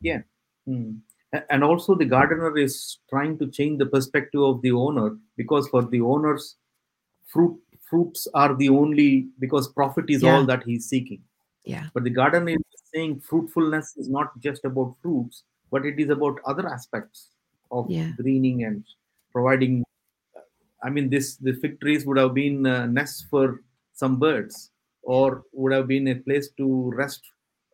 Yeah. 0.00 0.22
Mm. 0.68 0.98
And 1.48 1.64
also, 1.64 1.94
the 1.94 2.04
gardener 2.04 2.58
is 2.58 2.98
trying 3.08 3.38
to 3.38 3.50
change 3.50 3.78
the 3.78 3.86
perspective 3.86 4.42
of 4.42 4.60
the 4.60 4.72
owner 4.72 5.16
because 5.36 5.66
for 5.68 5.82
the 5.82 6.00
owners, 6.02 6.56
fruit 7.32 7.58
fruits 7.88 8.26
are 8.34 8.54
the 8.54 8.68
only 8.68 9.28
because 9.38 9.68
profit 9.68 10.06
is 10.08 10.22
yeah. 10.22 10.34
all 10.34 10.46
that 10.46 10.62
he's 10.64 10.88
seeking. 10.88 11.22
Yeah. 11.64 11.86
But 11.94 12.04
the 12.04 12.10
garden 12.10 12.48
is 12.48 12.60
saying 12.94 13.20
fruitfulness 13.20 13.96
is 13.96 14.08
not 14.08 14.38
just 14.40 14.64
about 14.64 14.96
fruits, 15.02 15.44
but 15.70 15.84
it 15.86 15.98
is 15.98 16.10
about 16.10 16.38
other 16.46 16.68
aspects 16.68 17.28
of 17.70 17.90
yeah. 17.90 18.12
greening 18.20 18.64
and 18.64 18.84
providing 19.32 19.82
i 20.84 20.90
mean 20.90 21.08
this 21.08 21.36
the 21.36 21.54
fig 21.54 21.80
trees 21.80 22.04
would 22.06 22.18
have 22.18 22.34
been 22.34 22.66
uh, 22.66 22.86
nests 22.86 23.24
for 23.30 23.62
some 23.94 24.18
birds 24.18 24.70
or 25.02 25.42
would 25.52 25.72
have 25.72 25.88
been 25.88 26.08
a 26.08 26.14
place 26.14 26.50
to 26.56 26.92
rest 26.94 27.22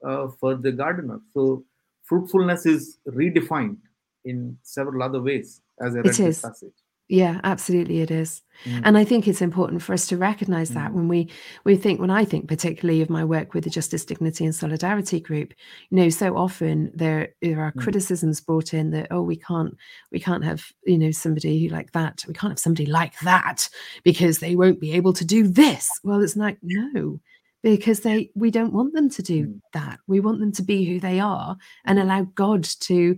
uh, 0.05 0.29
for 0.41 0.55
the 0.55 0.73
gardener 0.73 1.21
so 1.35 1.65
fruitfulness 2.05 2.65
is 2.65 2.99
redefined 3.09 3.79
in 4.25 4.57
several 4.63 5.03
other 5.03 5.21
ways 5.21 5.61
as 5.81 5.95
a 5.95 6.03
read 6.03 6.37
passage 6.47 6.79
yeah, 7.09 7.41
absolutely 7.43 8.01
it 8.01 8.11
is. 8.11 8.43
Mm. 8.65 8.83
And 8.85 8.99
I 8.99 9.05
think 9.05 9.27
it's 9.27 9.41
important 9.41 9.83
for 9.83 9.95
us 9.95 10.07
to 10.09 10.19
recognize 10.19 10.71
that 10.71 10.91
mm. 10.91 10.95
when 10.95 11.09
we 11.09 11.31
we 11.65 11.75
think 11.77 12.01
when 12.01 12.11
I 12.11 12.25
think 12.25 12.49
particularly 12.49 13.01
of 13.01 13.09
my 13.09 13.25
work 13.25 13.55
with 13.55 13.65
the 13.65 13.71
Justice, 13.71 14.05
Dignity 14.05 14.45
and 14.45 14.55
Solidarity 14.55 15.19
group, 15.19 15.55
you 15.89 15.97
know, 15.97 16.11
so 16.11 16.37
often 16.37 16.91
there 16.95 17.35
there 17.41 17.61
are 17.61 17.73
mm. 17.73 17.81
criticisms 17.81 18.43
brought 18.43 18.75
in 18.75 18.91
that 18.91 19.09
oh 19.11 19.23
we 19.23 19.37
can't 19.37 19.75
we 20.13 20.21
can't 20.21 20.45
have, 20.45 20.67
you 20.85 20.99
know, 20.99 21.11
somebody 21.11 21.67
who 21.67 21.75
like 21.75 21.93
that. 21.93 22.25
We 22.29 22.35
can't 22.35 22.53
have 22.53 22.59
somebody 22.59 22.87
like 22.87 23.19
that 23.21 23.69
because 24.05 24.41
they 24.41 24.55
won't 24.55 24.81
be 24.81 24.93
able 24.93 25.15
to 25.15 25.25
do 25.25 25.49
this. 25.49 25.89
Well, 26.05 26.23
it's 26.23 26.37
like 26.37 26.59
no 26.63 27.21
because 27.63 28.01
they 28.01 28.31
we 28.35 28.51
don't 28.51 28.75
want 28.75 28.93
them 28.93 29.09
to 29.11 29.23
do 29.23 29.47
mm. 29.47 29.61
that. 29.73 29.99
We 30.07 30.21
want 30.21 30.41
them 30.41 30.53
to 30.53 30.63
be 30.63 30.85
who 30.85 31.01
they 31.01 31.21
are 31.21 31.57
and 31.87 31.99
allow 31.99 32.23
God 32.35 32.65
to 32.81 33.17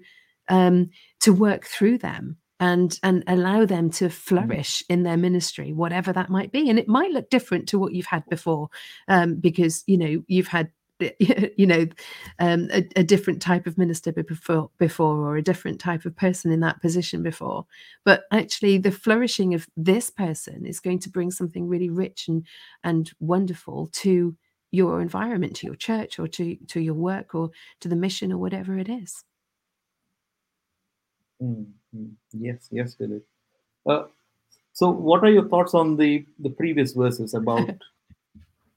um 0.49 0.91
to 1.20 1.32
work 1.32 1.64
through 1.64 1.99
them 1.99 2.36
and 2.61 3.00
and 3.02 3.24
allow 3.26 3.64
them 3.64 3.90
to 3.90 4.06
mm. 4.06 4.12
flourish 4.12 4.84
in 4.88 5.02
their 5.02 5.16
ministry 5.16 5.72
whatever 5.72 6.12
that 6.12 6.30
might 6.30 6.52
be 6.52 6.68
and 6.68 6.78
it 6.78 6.86
might 6.86 7.11
look 7.11 7.28
different 7.30 7.68
to 7.68 7.78
what 7.78 7.92
you've 7.92 8.06
had 8.06 8.24
before 8.26 8.68
um, 9.08 9.34
because 9.36 9.82
you 9.86 9.98
know 9.98 10.22
you've 10.28 10.48
had 10.48 10.70
you 11.56 11.66
know 11.66 11.86
um, 12.40 12.68
a, 12.72 12.86
a, 12.94 13.02
different 13.02 13.40
type 13.40 13.66
of 13.66 13.78
minister 13.78 14.12
before 14.12 14.70
before 14.76 15.16
or 15.16 15.36
a 15.36 15.42
different 15.42 15.80
type 15.80 16.04
of 16.04 16.14
person 16.14 16.52
in 16.52 16.61
that 16.61 16.80
position 16.82 17.22
before 17.22 17.64
but 18.04 18.24
actually 18.30 18.76
the 18.76 18.90
flourishing 18.90 19.54
of 19.54 19.66
this 19.78 20.11
person 20.11 20.66
is 20.66 20.78
going 20.78 20.98
to 20.98 21.08
bring 21.08 21.30
something 21.30 21.66
really 21.66 21.88
rich 21.88 22.28
and 22.28 22.46
and 22.84 23.12
wonderful 23.18 23.88
to 23.92 24.36
your 24.72 25.00
environment 25.00 25.56
to 25.56 25.66
your 25.66 25.74
church 25.74 26.18
or 26.18 26.28
to 26.28 26.56
to 26.68 26.80
your 26.80 26.94
work 26.94 27.34
or 27.34 27.50
to 27.80 27.88
the 27.88 27.96
mission 27.96 28.30
or 28.30 28.36
whatever 28.36 28.76
it 28.76 28.90
is 28.90 29.24
Mm-hmm. 31.42 31.80
Yes, 32.32 32.68
yes, 32.70 32.95
Philip. 32.95 33.24
Uh, 33.86 34.05
so, 34.72 34.91
what 34.91 35.24
are 35.24 35.30
your 35.30 35.49
thoughts 35.49 35.74
on 35.74 35.97
the 35.97 36.24
the 36.38 36.51
previous 36.51 36.93
verses 36.93 37.34
about 37.34 37.68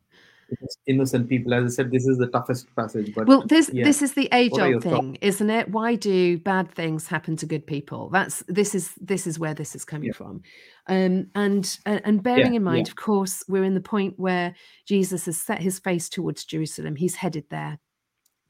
innocent 0.88 1.30
people? 1.30 1.54
As 1.54 1.66
I 1.66 1.76
said, 1.76 1.92
this 1.92 2.08
is 2.08 2.18
the 2.18 2.28
toughest 2.28 2.74
passage. 2.76 3.14
But 3.14 3.28
well, 3.28 3.46
this 3.46 3.70
yeah. 3.72 3.84
this 3.84 4.02
is 4.02 4.14
the 4.14 4.28
age 4.34 4.58
old 4.58 4.84
thing, 4.84 5.14
thoughts? 5.14 5.20
isn't 5.22 5.50
it? 5.50 5.70
Why 5.70 5.96
do 5.96 6.38
bad 6.40 6.72
things 6.72 7.08
happen 7.08 7.36
to 7.38 7.46
good 7.46 7.68
people? 7.68 8.10
That's 8.10 8.44
this 8.48 8.74
is 8.74 8.94
this 9.00 9.28
is 9.28 9.38
where 9.38 9.54
this 9.54 9.76
is 9.76 9.86
coming 9.86 10.08
yeah. 10.08 10.14
from, 10.14 10.42
um, 10.88 11.28
and 11.36 11.80
and 11.86 12.24
bearing 12.24 12.54
yeah, 12.54 12.58
in 12.58 12.64
mind, 12.64 12.88
of 12.88 12.96
course, 12.96 13.44
we're 13.48 13.64
in 13.64 13.76
the 13.76 13.82
point 13.82 14.16
where 14.18 14.56
Jesus 14.88 15.26
has 15.26 15.40
set 15.40 15.62
his 15.62 15.80
face 15.80 16.10
towards 16.10 16.46
Jerusalem. 16.46 16.96
He's 16.96 17.16
headed 17.16 17.46
there 17.50 17.80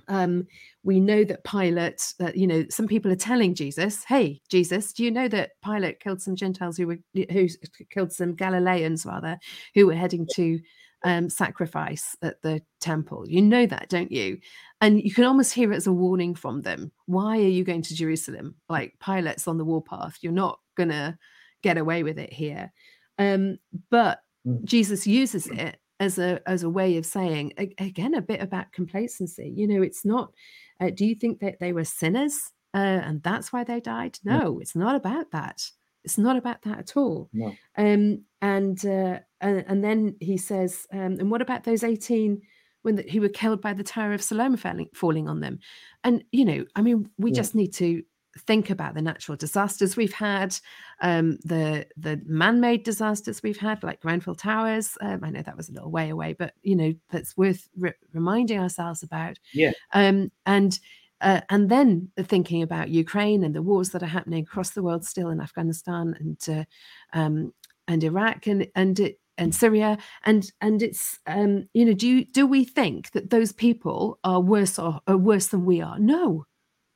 um, 0.08 0.48
we 0.84 1.00
know 1.00 1.24
that 1.24 1.44
Pilate, 1.44 2.14
uh, 2.20 2.32
you 2.36 2.48
know, 2.48 2.66
some 2.70 2.88
people 2.88 3.12
are 3.12 3.16
telling 3.16 3.56
Jesus, 3.56 4.04
"Hey, 4.04 4.42
Jesus, 4.50 4.94
do 4.94 5.04
you 5.04 5.12
know 5.12 5.28
that 5.28 5.52
Pilate 5.64 6.00
killed 6.00 6.22
some 6.22 6.36
Gentiles 6.36 6.78
who 6.78 6.88
were 6.88 7.00
who 7.14 7.48
killed 7.90 8.12
some 8.12 8.36
Galileans 8.36 9.06
rather 9.06 9.38
who 9.74 9.88
were 9.88 9.96
heading 9.96 10.28
to 10.34 10.60
um, 11.04 11.30
sacrifice 11.30 12.16
at 12.22 12.42
the 12.42 12.62
temple? 12.80 13.28
You 13.28 13.42
know 13.42 13.66
that, 13.66 13.90
don't 13.90 14.12
you?" 14.12 14.40
And 14.82 15.02
you 15.02 15.14
can 15.14 15.24
almost 15.24 15.54
hear 15.54 15.72
it 15.72 15.78
as 15.78 15.88
a 15.88 15.94
warning 15.94 16.36
from 16.36 16.62
them. 16.62 16.92
Why 17.06 17.38
are 17.38 17.42
you 17.42 17.64
going 17.64 17.84
to 17.84 17.96
Jerusalem? 17.96 18.56
Like 18.70 18.96
Pilate's 19.00 19.48
on 19.48 19.58
the 19.58 19.66
warpath. 19.66 20.18
You're 20.22 20.34
not 20.34 20.60
gonna 20.76 21.18
get 21.62 21.78
away 21.78 22.04
with 22.04 22.20
it 22.20 22.34
here. 22.34 22.72
Um, 23.18 23.58
but 23.90 24.20
mm. 24.46 24.64
Jesus 24.66 25.08
uses 25.08 25.48
it 25.48 25.78
as 26.00 26.18
a 26.18 26.42
as 26.48 26.64
a 26.64 26.70
way 26.70 26.98
of 26.98 27.06
saying 27.06 27.54
again 27.78 28.14
a 28.14 28.22
bit 28.22 28.42
about 28.42 28.72
complacency 28.72 29.54
you 29.56 29.68
know 29.68 29.82
it's 29.82 30.04
not 30.04 30.32
uh, 30.80 30.90
do 30.90 31.06
you 31.06 31.16
think 31.16 31.40
that 31.40 31.60
they 31.60 31.72
were 31.72 31.86
sinners 31.86 32.52
uh, 32.74 33.02
and 33.04 33.22
that's 33.22 33.54
why 33.54 33.64
they 33.64 33.80
died? 33.80 34.18
No, 34.24 34.40
no, 34.40 34.60
it's 34.60 34.76
not 34.76 34.96
about 34.96 35.32
that. 35.32 35.70
It's 36.04 36.18
not 36.18 36.38
about 36.38 36.64
that 36.64 36.80
at 36.80 36.98
all. 36.98 37.30
No. 37.32 37.56
um 37.78 38.24
and 38.42 38.86
uh 38.86 39.20
and, 39.40 39.66
and 39.68 39.84
then 39.84 40.16
he 40.20 40.38
says 40.38 40.86
um 40.92 41.18
and 41.20 41.32
what 41.32 41.42
about 41.42 41.64
those 41.64 41.84
18 41.84 42.42
when 42.82 42.96
the, 42.96 43.04
who 43.04 43.22
were 43.22 43.30
killed 43.30 43.62
by 43.62 43.72
the 43.72 43.84
tower 43.84 44.12
of 44.12 44.22
siloam 44.22 44.58
falling, 44.58 44.90
falling 44.94 45.30
on 45.30 45.40
them? 45.40 45.60
And 46.04 46.24
you 46.32 46.44
know 46.44 46.66
i 46.76 46.82
mean 46.82 47.10
we 47.18 47.32
yeah. 47.32 47.36
just 47.36 47.56
need 47.56 47.74
to 47.76 48.04
think 48.40 48.70
about 48.70 48.96
the 48.96 49.02
natural 49.02 49.36
disasters 49.36 49.96
we've 49.96 50.14
had, 50.14 50.58
um, 51.02 51.38
the 51.44 51.86
the 51.98 52.22
man-made 52.26 52.84
disasters 52.84 53.44
we've 53.44 53.60
had, 53.60 53.84
like 53.84 54.02
Grenfell 54.02 54.36
Towers. 54.36 54.98
Um, 55.02 55.22
I 55.24 55.30
know 55.30 55.42
that 55.42 55.58
was 55.58 55.70
a 55.70 55.74
little 55.74 55.92
way 55.92 56.10
away, 56.10 56.34
but 56.34 56.54
you 56.62 56.76
know 56.76 56.94
that's 57.10 57.38
worth 57.38 57.70
re- 57.78 57.94
reminding 58.14 58.60
ourselves 58.60 59.04
about. 59.04 59.38
Yeah. 59.54 59.72
Um, 59.94 60.32
and 60.46 60.80
uh, 61.22 61.42
and 61.50 61.70
then 61.70 62.12
thinking 62.20 62.62
about 62.62 62.90
Ukraine 62.90 63.44
and 63.44 63.56
the 63.56 63.62
wars 63.62 63.92
that 63.92 64.04
are 64.04 64.08
happening 64.08 64.44
across 64.44 64.72
the 64.72 64.84
world 64.84 65.06
still 65.06 65.30
in 65.30 65.40
Afghanistan 65.40 66.16
and 66.20 66.60
uh, 66.60 67.18
um, 67.18 67.54
and 67.88 68.04
Iraq 68.04 68.48
and 68.48 68.68
and 68.76 69.00
it, 69.00 69.20
and 69.38 69.54
Syria 69.56 69.98
and 70.26 70.52
and 70.62 70.82
it's 70.82 71.20
um, 71.26 71.68
you 71.74 71.86
know 71.86 71.94
do 71.94 72.08
you, 72.08 72.26
do 72.26 72.46
we 72.46 72.66
think 72.66 73.12
that 73.12 73.30
those 73.30 73.52
people 73.52 74.20
are 74.24 74.42
worse 74.42 74.78
or 74.78 75.00
are 75.08 75.18
worse 75.18 75.48
than 75.48 75.66
we 75.66 75.82
are? 75.82 75.98
No, 75.98 76.46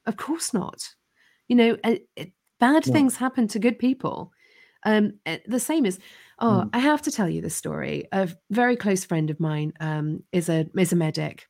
of 0.06 0.18
course 0.18 0.54
not. 0.54 0.90
You 1.48 1.56
know, 1.56 1.78
it, 1.84 2.08
it, 2.16 2.32
bad 2.60 2.86
yeah. 2.86 2.94
things 2.94 3.18
happen 3.18 3.48
to 3.50 3.60
good 3.60 3.80
people. 3.80 4.32
Um, 4.84 5.14
eh, 5.26 5.40
the 5.46 5.60
same 5.60 5.86
is, 5.86 6.00
oh, 6.40 6.64
mm. 6.66 6.70
I 6.74 6.80
have 6.80 7.02
to 7.04 7.12
tell 7.12 7.30
you 7.30 7.42
this 7.42 7.56
story. 7.56 8.08
A 8.12 8.30
very 8.52 8.76
close 8.76 9.06
friend 9.06 9.30
of 9.30 9.40
mine 9.40 9.74
um, 9.80 10.24
is 10.32 10.50
a 10.50 10.68
is 10.78 10.94
a 10.94 10.96
medic, 10.96 11.48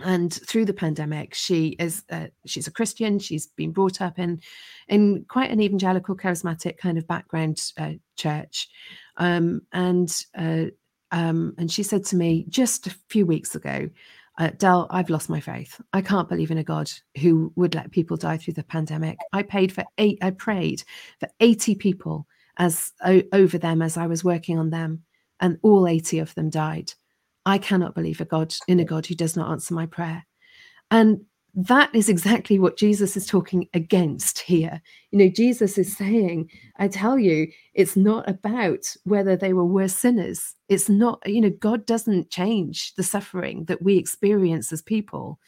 and 0.00 0.32
through 0.32 0.64
the 0.64 0.74
pandemic, 0.74 1.34
she 1.34 1.68
is 1.78 2.04
uh, 2.10 2.28
she's 2.46 2.66
a 2.66 2.72
Christian. 2.72 3.18
She's 3.18 3.46
been 3.46 3.72
brought 3.72 4.00
up 4.00 4.18
in 4.18 4.40
in 4.88 5.24
quite 5.28 5.50
an 5.50 5.60
evangelical, 5.60 6.16
charismatic 6.16 6.78
kind 6.78 6.98
of 6.98 7.06
background 7.06 7.60
uh, 7.78 7.92
church, 8.16 8.68
um, 9.16 9.62
and 9.72 10.14
uh, 10.36 10.66
um, 11.10 11.54
and 11.58 11.70
she 11.70 11.82
said 11.82 12.04
to 12.06 12.16
me 12.16 12.44
just 12.48 12.86
a 12.86 12.96
few 13.08 13.24
weeks 13.24 13.54
ago, 13.54 13.88
uh, 14.38 14.50
Del, 14.56 14.86
I've 14.90 15.10
lost 15.10 15.28
my 15.28 15.40
faith. 15.40 15.80
I 15.92 16.02
can't 16.02 16.28
believe 16.28 16.50
in 16.50 16.58
a 16.58 16.64
God 16.64 16.90
who 17.20 17.52
would 17.56 17.74
let 17.74 17.92
people 17.92 18.16
die 18.16 18.36
through 18.36 18.54
the 18.54 18.64
pandemic. 18.64 19.18
I 19.32 19.42
paid 19.42 19.72
for 19.72 19.84
eight. 19.98 20.18
I 20.22 20.30
prayed 20.30 20.82
for 21.20 21.28
eighty 21.40 21.74
people 21.74 22.26
as 22.56 22.92
o- 23.04 23.22
over 23.32 23.58
them 23.58 23.82
as 23.82 23.96
I 23.96 24.06
was 24.06 24.24
working 24.24 24.58
on 24.58 24.70
them, 24.70 25.04
and 25.40 25.58
all 25.62 25.86
eighty 25.86 26.18
of 26.18 26.34
them 26.34 26.50
died. 26.50 26.92
I 27.46 27.58
cannot 27.58 27.94
believe 27.94 28.20
a 28.20 28.24
God 28.24 28.54
in 28.66 28.80
a 28.80 28.84
God 28.84 29.06
who 29.06 29.14
does 29.14 29.36
not 29.36 29.50
answer 29.50 29.74
my 29.74 29.86
prayer. 29.86 30.26
And 30.90 31.22
that 31.56 31.94
is 31.94 32.08
exactly 32.08 32.58
what 32.58 32.76
Jesus 32.76 33.16
is 33.16 33.26
talking 33.26 33.68
against 33.74 34.40
here. 34.40 34.82
You 35.12 35.20
know, 35.20 35.28
Jesus 35.28 35.78
is 35.78 35.96
saying, 35.96 36.50
I 36.78 36.88
tell 36.88 37.16
you, 37.16 37.46
it's 37.74 37.96
not 37.96 38.28
about 38.28 38.84
whether 39.04 39.36
they 39.36 39.52
were 39.52 39.64
worse 39.64 39.94
sinners. 39.94 40.54
It's 40.68 40.88
not, 40.88 41.22
you 41.26 41.40
know, 41.40 41.50
God 41.50 41.86
doesn't 41.86 42.30
change 42.30 42.94
the 42.96 43.04
suffering 43.04 43.66
that 43.66 43.82
we 43.82 43.96
experience 43.96 44.72
as 44.72 44.82
people. 44.82 45.38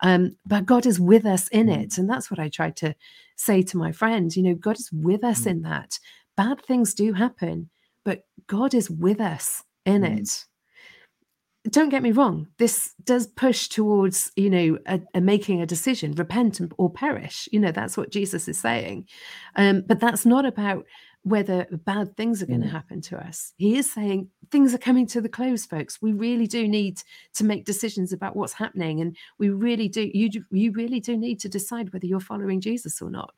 Um, 0.00 0.36
but 0.44 0.66
God 0.66 0.84
is 0.84 0.98
with 0.98 1.24
us 1.24 1.46
in 1.48 1.68
mm. 1.68 1.84
it. 1.84 1.96
And 1.96 2.10
that's 2.10 2.28
what 2.28 2.40
I 2.40 2.48
tried 2.48 2.76
to 2.78 2.96
say 3.36 3.62
to 3.62 3.76
my 3.76 3.92
friends. 3.92 4.36
You 4.36 4.42
know, 4.42 4.54
God 4.54 4.80
is 4.80 4.90
with 4.92 5.22
us 5.22 5.42
mm. 5.42 5.52
in 5.52 5.62
that. 5.62 5.98
Bad 6.36 6.60
things 6.64 6.92
do 6.92 7.12
happen, 7.12 7.70
but 8.04 8.24
God 8.48 8.74
is 8.74 8.90
with 8.90 9.20
us 9.20 9.62
in 9.86 10.02
mm. 10.02 10.18
it 10.18 10.44
don't 11.70 11.90
get 11.90 12.02
me 12.02 12.10
wrong 12.10 12.48
this 12.58 12.92
does 13.04 13.26
push 13.28 13.68
towards 13.68 14.32
you 14.36 14.50
know 14.50 14.78
a, 14.86 15.00
a 15.14 15.20
making 15.20 15.60
a 15.62 15.66
decision 15.66 16.12
repent 16.12 16.60
or 16.76 16.90
perish 16.90 17.48
you 17.52 17.60
know 17.60 17.70
that's 17.70 17.96
what 17.96 18.10
jesus 18.10 18.48
is 18.48 18.58
saying 18.58 19.06
um, 19.56 19.82
but 19.86 20.00
that's 20.00 20.26
not 20.26 20.44
about 20.44 20.84
whether 21.24 21.66
bad 21.84 22.16
things 22.16 22.42
are 22.42 22.46
going 22.46 22.62
to 22.62 22.66
Mm. 22.66 22.72
happen 22.72 23.00
to 23.02 23.16
us. 23.16 23.52
He 23.56 23.76
is 23.78 23.88
saying 23.88 24.28
things 24.50 24.74
are 24.74 24.78
coming 24.78 25.06
to 25.06 25.20
the 25.20 25.28
close, 25.28 25.64
folks. 25.64 26.02
We 26.02 26.12
really 26.12 26.48
do 26.48 26.66
need 26.66 27.00
to 27.34 27.44
make 27.44 27.64
decisions 27.64 28.12
about 28.12 28.34
what's 28.34 28.54
happening, 28.54 29.00
and 29.00 29.16
we 29.38 29.50
really 29.50 29.88
do. 29.88 30.10
You 30.12 30.28
do- 30.28 30.44
you 30.50 30.72
really 30.72 30.98
do 30.98 31.16
need 31.16 31.38
to 31.38 31.48
decide 31.48 31.92
whether 31.92 32.06
you're 32.06 32.18
following 32.18 32.60
Jesus 32.60 33.00
or 33.00 33.08
not, 33.08 33.32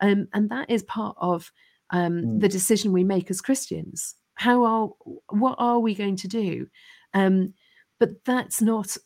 um, 0.00 0.28
and 0.34 0.50
that 0.50 0.68
is 0.68 0.82
part 0.82 1.16
of 1.18 1.50
um, 1.88 2.22
Mm. 2.22 2.40
the 2.40 2.48
decision 2.48 2.92
we 2.92 3.04
make 3.04 3.30
as 3.30 3.40
Christians. 3.40 4.16
How 4.34 4.62
are 4.64 4.88
what 5.30 5.54
are 5.58 5.78
we 5.80 5.94
going 5.94 6.16
to 6.16 6.28
do? 6.28 6.66
Um, 7.14 7.54
but 8.00 8.24
that's 8.24 8.60
not 8.60 8.96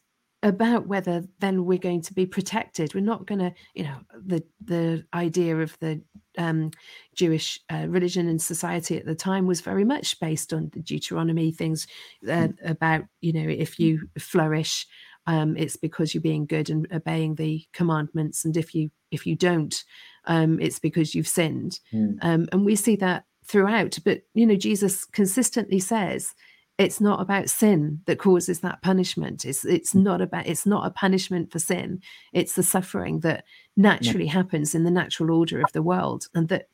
about 0.45 0.87
whether 0.87 1.25
then 1.39 1.65
we're 1.65 1.79
going 1.79 2.03
to 2.03 2.13
be 2.13 2.27
protected. 2.27 2.95
We're 2.95 3.01
not 3.01 3.27
going 3.27 3.39
to, 3.41 3.53
you 3.75 3.85
know, 3.85 3.97
the 4.25 4.45
the 4.63 5.05
idea 5.15 5.57
of 5.57 5.77
the 5.81 6.03
um, 6.37 6.71
Jewish 7.15 7.59
uh, 7.73 7.87
religion 7.89 8.29
and 8.29 8.41
society 8.41 8.99
at 8.99 9.07
the 9.07 9.15
time 9.15 9.47
was 9.47 9.63
very 9.63 9.85
much 9.85 10.21
based 10.21 10.53
on 10.53 10.71
the 10.73 10.81
Deuteronomy 10.81 11.51
things 11.51 11.87
uh, 12.31 12.49
about, 12.65 13.05
you 13.23 13.33
know, 13.33 13.49
if 13.49 13.79
you 13.79 14.09
flourish, 14.19 14.87
um, 15.27 15.57
it's 15.57 15.77
because 15.77 16.13
you're 16.13 16.21
being 16.21 16.45
good 16.45 16.69
and 16.69 16.87
obeying 16.93 17.37
the 17.37 17.65
commandments, 17.73 18.45
and 18.45 18.57
if 18.57 18.75
you 18.75 18.91
if 19.11 19.27
you 19.27 19.37
don't, 19.37 19.83
um, 20.27 20.61
it's 20.61 20.79
because 20.79 21.15
you've 21.15 21.29
sinned. 21.29 21.81
Mm. 21.93 22.19
Um, 22.21 22.49
and 22.53 22.67
we 22.67 22.77
see 22.77 22.97
that 22.97 23.25
throughout. 23.47 23.99
But 24.05 24.23
you 24.35 24.45
know, 24.45 24.57
Jesus 24.57 25.07
consistently 25.07 25.81
says 25.81 26.35
it's 26.79 27.01
not 27.01 27.21
about 27.21 27.49
sin 27.49 28.01
that 28.07 28.19
causes 28.19 28.61
that 28.61 28.83
punishment. 28.83 29.45
It's 29.45 29.65
it's 29.65 29.95
not 29.95 30.21
about 30.21 30.47
it's 30.47 30.67
not 30.67 30.87
a 30.87 30.91
punishment 30.91 31.53
for 31.53 31.59
sin. 31.61 32.01
It's 32.33 32.55
the 32.55 32.63
suffering 32.63 33.21
that 33.21 33.45
naturally 33.77 34.27
happens 34.27 34.75
in 34.75 34.85
the 34.85 34.91
natural 34.91 35.31
order 35.37 35.61
of 35.61 35.73
the 35.73 35.83
world 35.83 36.27
and 36.35 36.49
that 36.49 36.69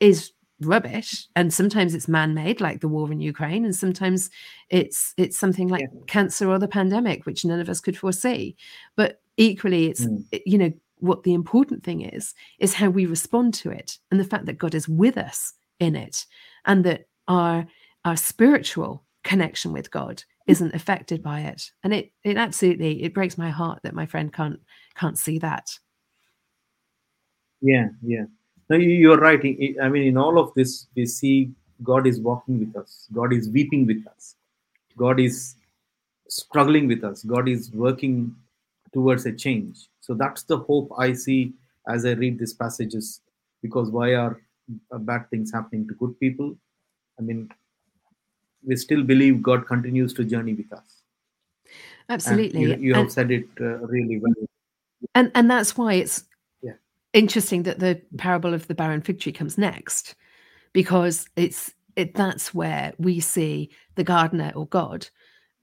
is 0.00 0.32
rubbish. 0.60 1.26
And 1.36 1.54
sometimes 1.54 1.94
it's 1.94 2.08
man-made, 2.08 2.60
like 2.60 2.80
the 2.80 2.88
war 2.88 3.10
in 3.12 3.20
Ukraine, 3.20 3.64
and 3.64 3.74
sometimes 3.74 4.28
it's 4.70 5.14
it's 5.16 5.38
something 5.38 5.68
like 5.68 5.88
cancer 6.08 6.50
or 6.50 6.58
the 6.58 6.68
pandemic, 6.68 7.24
which 7.26 7.44
none 7.44 7.60
of 7.60 7.68
us 7.68 7.80
could 7.80 7.96
foresee. 7.96 8.56
But 8.96 9.20
equally, 9.36 9.86
it's 9.86 10.04
Mm. 10.04 10.24
you 10.44 10.58
know 10.58 10.72
what 11.00 11.22
the 11.22 11.32
important 11.32 11.84
thing 11.84 12.00
is 12.02 12.34
is 12.58 12.74
how 12.74 12.90
we 12.90 13.06
respond 13.06 13.54
to 13.54 13.70
it 13.70 13.98
and 14.10 14.18
the 14.18 14.24
fact 14.24 14.46
that 14.46 14.58
god 14.58 14.74
is 14.74 14.88
with 14.88 15.16
us 15.16 15.54
in 15.78 15.94
it 15.94 16.26
and 16.64 16.84
that 16.84 17.06
our 17.28 17.66
our 18.04 18.16
spiritual 18.16 19.04
connection 19.28 19.72
with 19.72 19.90
god 19.90 20.16
isn't 20.46 20.74
affected 20.74 21.22
by 21.22 21.40
it 21.40 21.62
and 21.84 21.92
it 21.92 22.10
it 22.24 22.36
absolutely 22.36 23.02
it 23.02 23.12
breaks 23.14 23.36
my 23.36 23.50
heart 23.50 23.78
that 23.82 23.94
my 24.00 24.06
friend 24.06 24.32
can't 24.32 24.60
can't 25.00 25.18
see 25.18 25.38
that 25.38 25.66
Yeah, 27.60 27.88
yeah. 28.02 28.26
No, 28.70 28.76
you- 28.76 28.98
you're 29.02 29.18
right. 29.18 29.40
I- 29.84 29.88
mean, 29.92 30.04
in 30.10 30.16
all 30.24 30.38
of 30.38 30.48
this, 30.54 30.86
we 30.96 31.06
see 31.06 31.36
God 31.82 32.06
is 32.06 32.20
walking 32.20 32.56
with 32.60 32.76
us. 32.76 33.08
God 33.12 33.32
is 33.32 33.48
weeping 33.56 33.86
with 33.90 34.06
us. 34.06 34.36
God 35.04 35.18
is 35.20 35.56
struggling 36.28 36.86
with 36.92 37.02
us. 37.04 37.24
God 37.34 37.48
is 37.48 37.72
working 37.72 38.36
towards 38.92 39.26
a 39.26 39.32
change. 39.44 39.88
So 40.00 40.14
that's 40.14 40.42
the 40.44 40.58
hope 40.58 40.92
I 41.06 41.08
see 41.24 41.40
as 41.94 42.04
I 42.04 42.12
read 42.12 42.38
these 42.38 42.54
passages. 42.54 43.20
Because 43.62 43.90
why 43.90 44.14
are 44.14 44.40
bad 45.10 45.28
things 45.30 45.52
happening 45.52 45.88
to 45.88 45.94
good 45.94 46.14
people? 46.20 46.56
I 47.18 47.22
mean, 47.22 47.50
we 48.64 48.76
still 48.76 49.02
believe 49.02 49.42
God 49.42 49.66
continues 49.66 50.12
to 50.14 50.24
journey 50.24 50.54
with 50.54 50.72
us. 50.72 51.02
Absolutely 52.08 52.62
you, 52.62 52.76
you 52.76 52.94
have 52.94 53.04
and, 53.04 53.12
said 53.12 53.30
it 53.30 53.46
uh, 53.60 53.78
really 53.86 54.18
well. 54.18 54.34
and 55.14 55.30
and 55.34 55.50
that's 55.50 55.76
why 55.76 55.94
it's 55.94 56.24
Yeah. 56.62 56.72
interesting 57.12 57.64
that 57.64 57.78
the 57.78 58.00
parable 58.16 58.54
of 58.54 58.66
the 58.66 58.74
barren 58.74 59.02
fig 59.02 59.20
tree 59.20 59.32
comes 59.32 59.58
next 59.58 60.14
because 60.72 61.26
it's 61.36 61.72
it 61.96 62.14
that's 62.14 62.54
where 62.54 62.92
we 62.98 63.20
see 63.20 63.70
the 63.96 64.04
gardener 64.04 64.52
or 64.54 64.66
god 64.66 65.08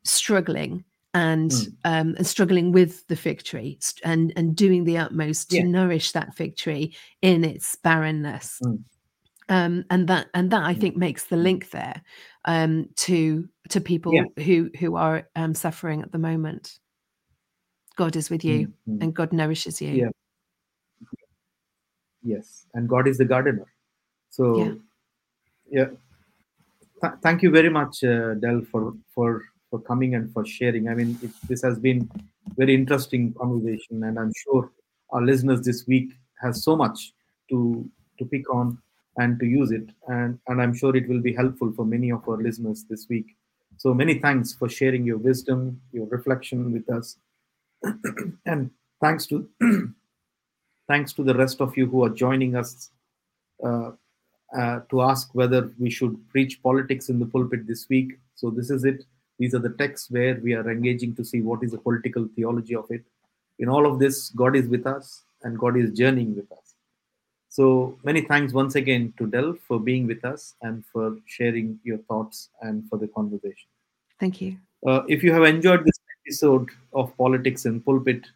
struggling 0.04 0.84
and 1.14 1.52
Mm. 1.52 1.74
um 1.84 2.16
and 2.18 2.28
struggling 2.28 2.72
with 2.72 3.08
the 3.08 3.16
fig 3.16 3.42
tree 3.44 3.80
and 4.04 4.32
and 4.36 4.56
doing 4.56 4.84
the 4.84 4.98
utmost 4.98 5.50
to 5.52 5.64
nourish 5.64 6.12
that 6.12 6.36
fig 6.36 6.56
tree 6.56 6.94
in 7.22 7.44
its 7.44 7.76
barrenness 7.76 8.60
Mm. 8.64 8.84
Um 9.50 9.86
and 9.90 10.08
that 10.08 10.28
and 10.34 10.52
that 10.52 10.64
i 10.64 10.74
Mm. 10.74 10.80
think 10.82 10.96
makes 10.98 11.26
the 11.26 11.38
link 11.38 11.70
there 11.72 12.02
um 12.46 12.88
to 12.96 13.48
to 13.70 13.80
people 13.82 14.14
Yeah. 14.14 14.44
who 14.44 14.70
who 14.80 14.96
are 14.96 15.30
um 15.36 15.54
suffering 15.54 16.02
at 16.02 16.12
the 16.12 16.18
moment 16.20 16.80
god 17.96 18.16
is 18.16 18.30
with 18.30 18.44
you 18.44 18.68
Mm, 18.68 18.74
mm. 18.90 19.02
and 19.02 19.14
god 19.14 19.32
nourishes 19.34 19.82
you 19.82 19.96
Yeah. 19.96 20.10
Yes, 22.24 22.66
and 22.74 22.90
God 22.90 23.08
is 23.08 23.20
the 23.20 23.26
gardener. 23.26 23.68
So, 24.32 24.58
Yeah. 24.58 24.74
yeah. 25.70 25.90
Th- 27.02 27.14
thank 27.22 27.44
you 27.44 27.52
very 27.52 27.70
much, 27.70 28.04
uh, 28.04 28.34
Del, 28.34 28.62
for 28.72 28.94
for 29.14 29.44
for 29.70 29.80
coming 29.82 30.16
and 30.16 30.34
for 30.34 30.44
sharing. 30.44 30.90
I 30.90 30.96
mean, 30.96 31.20
it, 31.22 31.30
this 31.48 31.62
has 31.62 31.78
been 31.78 32.10
very 32.58 32.74
interesting 32.74 33.34
conversation, 33.34 34.04
and 34.04 34.18
I'm 34.18 34.32
sure 34.44 34.72
our 35.12 35.22
listeners 35.22 35.62
this 35.62 35.86
week 35.88 36.14
has 36.42 36.64
so 36.64 36.76
much 36.76 37.14
to 37.52 37.88
to 38.18 38.26
pick 38.26 38.50
on 38.52 38.80
and 39.18 39.40
to 39.40 39.46
use 39.46 39.72
it, 39.72 39.90
and 40.08 40.40
and 40.48 40.62
I'm 40.62 40.74
sure 40.74 40.96
it 40.96 41.08
will 41.08 41.22
be 41.22 41.34
helpful 41.34 41.72
for 41.76 41.86
many 41.86 42.12
of 42.12 42.28
our 42.28 42.38
listeners 42.38 42.86
this 42.90 43.08
week. 43.10 43.36
So 43.78 43.94
many 43.94 44.20
thanks 44.20 44.54
for 44.54 44.70
sharing 44.70 45.06
your 45.06 45.18
wisdom, 45.18 45.82
your 45.92 46.08
reflection 46.08 46.72
with 46.72 46.90
us, 46.90 47.18
and 48.46 48.72
thanks 49.02 49.26
to 49.28 49.50
thanks 50.88 51.14
to 51.14 51.24
the 51.24 51.36
rest 51.36 51.62
of 51.62 51.76
you 51.78 51.88
who 51.88 52.04
are 52.04 52.10
joining 52.10 52.56
us 52.56 52.90
uh, 53.64 53.92
uh, 54.56 54.80
to 54.90 55.02
ask 55.02 55.34
whether 55.34 55.72
we 55.80 55.90
should 55.90 56.18
preach 56.30 56.62
politics 56.62 57.10
in 57.10 57.20
the 57.20 57.26
pulpit 57.26 57.68
this 57.68 57.88
week. 57.90 58.14
So, 58.36 58.50
this 58.50 58.70
is 58.70 58.86
it. 58.86 59.04
These 59.40 59.54
are 59.54 59.60
the 59.60 59.70
texts 59.70 60.10
where 60.10 60.36
we 60.36 60.54
are 60.54 60.70
engaging 60.70 61.16
to 61.16 61.26
see 61.26 61.42
what 61.42 61.64
is 61.64 61.72
the 61.72 61.78
political 61.78 62.28
theology 62.36 62.76
of 62.76 62.86
it. 62.90 63.04
In 63.60 63.70
all 63.70 63.86
of 63.86 64.00
this, 64.00 64.30
God 64.30 64.56
is 64.56 64.68
with 64.68 64.88
us 64.88 65.24
and 65.44 65.60
God 65.60 65.78
is 65.78 65.92
journeying 65.92 66.36
with 66.36 66.52
us. 66.52 66.65
So, 67.56 67.98
many 68.04 68.20
thanks 68.20 68.52
once 68.52 68.76
again 68.76 69.14
to 69.18 69.28
Del 69.28 69.54
for 69.54 69.80
being 69.80 70.08
with 70.08 70.26
us 70.26 70.56
and 70.62 70.84
for 70.86 71.16
sharing 71.26 71.80
your 71.86 72.00
thoughts 72.00 72.50
and 72.62 72.84
for 72.90 72.98
the 73.00 73.08
conversation. 73.08 73.70
thank 74.20 74.42
you 74.42 74.58
Uh, 74.86 75.04
if 75.08 75.24
you 75.24 75.32
have 75.36 75.46
enjoyed 75.50 75.86
this 75.86 76.00
episode 76.16 76.70
of 77.02 77.16
Politics 77.18 77.66
in 77.70 77.80
Pulpit, 77.86 78.28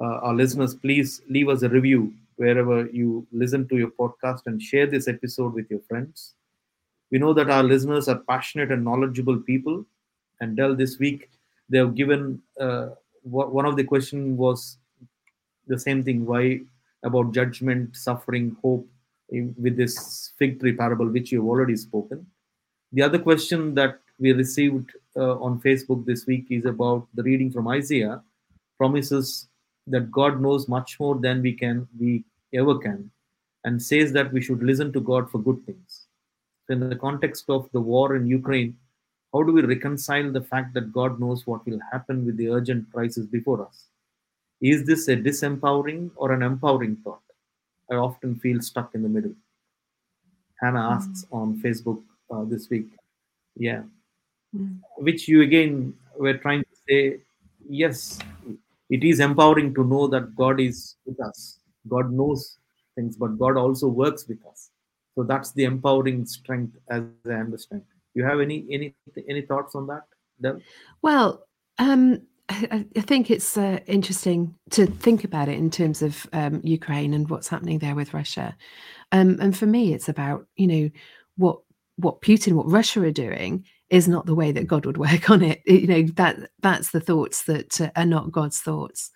uh, 0.00 0.16
our 0.26 0.34
listeners, 0.34 0.74
please 0.74 1.20
leave 1.28 1.50
us 1.54 1.62
a 1.62 1.68
review 1.68 2.00
wherever 2.36 2.86
you 2.86 3.26
listen 3.42 3.68
to 3.68 3.76
your 3.76 3.90
podcast 4.00 4.46
and 4.46 4.62
share 4.70 4.86
this 4.86 5.08
episode 5.08 5.52
with 5.52 5.70
your 5.70 5.80
friends. 5.90 6.32
We 7.12 7.18
know 7.18 7.34
that 7.34 7.50
our 7.50 7.62
listeners 7.62 8.08
are 8.08 8.20
passionate 8.32 8.72
and 8.72 8.82
knowledgeable 8.82 9.38
people. 9.52 9.84
And 10.40 10.56
Del, 10.56 10.74
this 10.74 10.98
week, 10.98 11.28
they 11.68 11.78
have 11.78 11.94
given 11.94 12.40
uh, 12.58 12.86
one 13.22 13.66
of 13.66 13.76
the 13.76 13.84
question 13.84 14.36
was 14.38 14.78
the 15.66 15.78
same 15.78 16.02
thing 16.02 16.24
why 16.26 16.60
about 17.04 17.32
judgment, 17.32 17.96
suffering, 17.96 18.56
hope 18.62 18.88
in- 19.28 19.54
with 19.58 19.76
this 19.76 20.32
fig 20.38 20.60
tree 20.60 20.74
parable, 20.74 21.08
which 21.08 21.32
you've 21.32 21.46
already 21.46 21.76
spoken. 21.76 22.26
The 22.92 23.02
other 23.02 23.18
question 23.18 23.74
that 23.74 24.00
we 24.18 24.32
received 24.32 24.92
uh, 25.16 25.38
on 25.38 25.60
Facebook 25.60 26.04
this 26.04 26.26
week 26.26 26.46
is 26.50 26.64
about 26.64 27.06
the 27.14 27.22
reading 27.22 27.50
from 27.50 27.68
Isaiah 27.68 28.22
promises 28.78 29.48
that 29.86 30.10
God 30.10 30.40
knows 30.40 30.68
much 30.68 30.98
more 30.98 31.16
than 31.16 31.42
we 31.42 31.52
can 31.52 31.86
we 31.98 32.24
ever 32.52 32.78
can, 32.78 33.10
and 33.64 33.82
says 33.82 34.12
that 34.12 34.32
we 34.32 34.40
should 34.40 34.62
listen 34.62 34.92
to 34.92 35.00
God 35.00 35.30
for 35.30 35.38
good 35.38 35.64
things. 35.66 36.06
So 36.66 36.74
in 36.74 36.88
the 36.88 36.96
context 36.96 37.50
of 37.50 37.68
the 37.72 37.80
war 37.80 38.16
in 38.16 38.26
Ukraine, 38.26 38.76
how 39.32 39.42
do 39.42 39.52
we 39.52 39.62
reconcile 39.62 40.30
the 40.30 40.40
fact 40.40 40.74
that 40.74 40.92
God 40.92 41.18
knows 41.20 41.46
what 41.46 41.66
will 41.66 41.80
happen 41.92 42.24
with 42.24 42.36
the 42.36 42.48
urgent 42.48 42.90
crisis 42.92 43.26
before 43.26 43.66
us? 43.66 43.88
Is 44.60 44.84
this 44.84 45.08
a 45.08 45.16
disempowering 45.16 46.10
or 46.16 46.32
an 46.32 46.42
empowering 46.42 46.96
thought? 46.96 47.20
I 47.90 47.96
often 47.96 48.36
feel 48.36 48.60
stuck 48.60 48.94
in 48.94 49.02
the 49.02 49.08
middle. 49.08 49.34
Hannah 50.60 50.90
asks 50.90 51.26
on 51.30 51.60
Facebook 51.60 52.02
uh, 52.30 52.44
this 52.44 52.70
week. 52.70 52.88
Yeah. 53.56 53.82
Mm. 54.56 54.78
Which 54.96 55.28
you 55.28 55.42
again 55.42 55.94
were 56.16 56.38
trying 56.38 56.62
to 56.62 56.76
say, 56.88 57.20
yes, 57.68 58.18
it 58.88 59.04
is 59.04 59.20
empowering 59.20 59.74
to 59.74 59.84
know 59.84 60.06
that 60.08 60.34
God 60.34 60.60
is 60.60 60.96
with 61.04 61.20
us. 61.20 61.58
God 61.88 62.12
knows 62.12 62.58
things, 62.94 63.16
but 63.16 63.38
God 63.38 63.56
also 63.56 63.88
works 63.88 64.26
with 64.28 64.44
us. 64.46 64.70
So 65.14 65.22
that's 65.22 65.52
the 65.52 65.64
empowering 65.64 66.26
strength, 66.26 66.76
as 66.90 67.02
I 67.26 67.34
understand. 67.34 67.82
You 68.14 68.24
have 68.24 68.40
any 68.40 68.66
any 68.70 68.94
any 69.28 69.42
thoughts 69.42 69.74
on 69.74 69.86
that, 69.88 70.04
Del? 70.40 70.60
Well, 71.02 71.46
um, 71.78 72.22
I, 72.48 72.84
I 72.96 73.00
think 73.00 73.30
it's 73.30 73.56
uh, 73.56 73.78
interesting 73.86 74.54
to 74.70 74.86
think 74.86 75.24
about 75.24 75.48
it 75.48 75.58
in 75.58 75.70
terms 75.70 76.02
of 76.02 76.26
um, 76.32 76.60
Ukraine 76.62 77.14
and 77.14 77.28
what's 77.30 77.48
happening 77.48 77.78
there 77.78 77.94
with 77.94 78.12
Russia. 78.14 78.56
Um, 79.12 79.38
and 79.40 79.56
for 79.56 79.66
me, 79.66 79.94
it's 79.94 80.08
about 80.08 80.46
you 80.56 80.66
know 80.66 80.90
what 81.36 81.60
what 81.96 82.20
Putin, 82.20 82.52
what 82.54 82.70
Russia 82.70 83.00
are 83.02 83.10
doing 83.12 83.64
is 83.90 84.08
not 84.08 84.26
the 84.26 84.34
way 84.34 84.50
that 84.52 84.66
God 84.66 84.84
would 84.86 84.98
work 84.98 85.30
on 85.34 85.42
it. 85.42 85.62
You 85.66 85.86
know 85.86 86.02
that 86.16 86.50
that's 86.60 86.90
the 86.90 87.00
thoughts 87.00 87.44
that 87.44 87.80
uh, 87.80 87.90
are 87.96 88.06
not 88.06 88.32
God's 88.32 88.60
thoughts. 88.60 89.10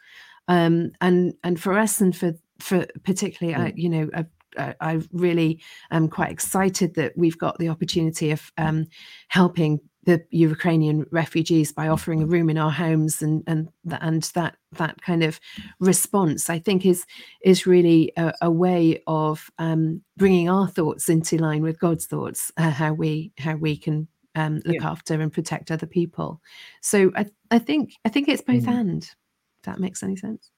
Um, 0.49 0.93
and 1.01 1.35
and 1.45 1.61
for 1.61 1.79
us 1.79 2.01
and 2.01 2.16
for 2.16 2.33
for 2.59 2.87
particularly, 3.05 3.55
I, 3.55 3.70
Mm. 3.72 3.79
you 3.79 3.89
know, 3.91 4.11
uh, 4.14 4.72
I 4.81 5.01
really 5.12 5.61
am 5.91 6.09
quite 6.09 6.33
excited 6.33 6.95
that 6.95 7.12
we've 7.16 7.39
got 7.39 7.59
the 7.59 7.68
opportunity 7.68 8.31
of 8.31 8.51
um, 8.57 8.87
helping 9.29 9.81
the 10.09 10.25
Ukrainian 10.31 11.05
refugees 11.11 11.71
by 11.71 11.87
offering 11.87 12.23
a 12.23 12.27
room 12.27 12.49
in 12.49 12.57
our 12.57 12.71
homes 12.71 13.21
and 13.21 13.45
and 13.47 13.69
and 14.01 14.23
that 14.35 14.57
that 14.73 15.03
kind 15.03 15.23
of 15.23 15.39
response 15.81 16.49
I 16.49 16.59
think 16.61 16.87
is 16.87 17.05
is 17.45 17.67
really 17.67 18.11
a, 18.17 18.33
a 18.41 18.51
way 18.51 19.03
of 19.07 19.51
um, 19.59 20.01
bringing 20.17 20.49
our 20.49 20.67
thoughts 20.67 21.11
into 21.11 21.37
line 21.37 21.63
with 21.63 21.79
God's 21.79 22.07
thoughts 22.07 22.51
uh, 22.57 22.71
how 22.71 22.95
we 22.95 23.33
how 23.37 23.57
we 23.57 23.77
can 23.77 24.09
um, 24.35 24.63
look 24.65 24.81
yeah. 24.81 24.91
after 24.91 25.21
and 25.21 25.31
protect 25.31 25.71
other 25.71 25.87
people. 25.87 26.41
So 26.81 27.13
I 27.15 27.27
I 27.51 27.59
think 27.59 27.93
I 28.07 28.09
think 28.09 28.29
it's 28.29 28.41
both 28.41 28.65
mm. 28.65 28.81
and 28.81 29.03
if 29.03 29.65
that 29.65 29.79
makes 29.79 30.03
any 30.03 30.17
sense. 30.17 30.51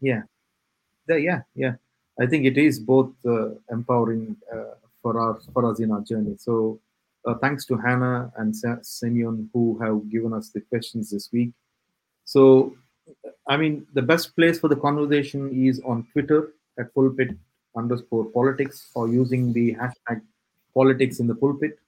Yeah. 0.00 0.22
The, 1.06 1.20
yeah 1.20 1.42
yeah. 1.54 1.74
I 2.20 2.26
think 2.26 2.46
it 2.46 2.58
is 2.58 2.80
both 2.80 3.12
uh, 3.24 3.50
empowering 3.70 4.36
uh, 4.52 4.74
for 5.02 5.20
our 5.20 5.38
for 5.52 5.70
us 5.70 5.78
in 5.78 5.92
our 5.92 6.00
journey. 6.00 6.34
So 6.36 6.80
uh, 7.24 7.34
thanks 7.34 7.64
to 7.66 7.76
Hannah 7.76 8.32
and 8.36 8.54
Simeon 8.82 9.48
who 9.52 9.78
have 9.78 10.10
given 10.10 10.32
us 10.32 10.48
the 10.50 10.60
questions 10.60 11.10
this 11.10 11.30
week. 11.32 11.50
So, 12.24 12.74
I 13.48 13.56
mean, 13.56 13.86
the 13.94 14.02
best 14.02 14.36
place 14.36 14.58
for 14.58 14.68
the 14.68 14.76
conversation 14.76 15.66
is 15.66 15.80
on 15.84 16.06
Twitter 16.12 16.52
at 16.78 16.94
pulpit 16.94 17.30
underscore 17.76 18.26
politics 18.26 18.90
or 18.94 19.08
using 19.08 19.52
the 19.52 19.74
hashtag 19.74 20.22
politics 20.74 21.18
in 21.20 21.26
the 21.26 21.34
pulpit 21.34 21.78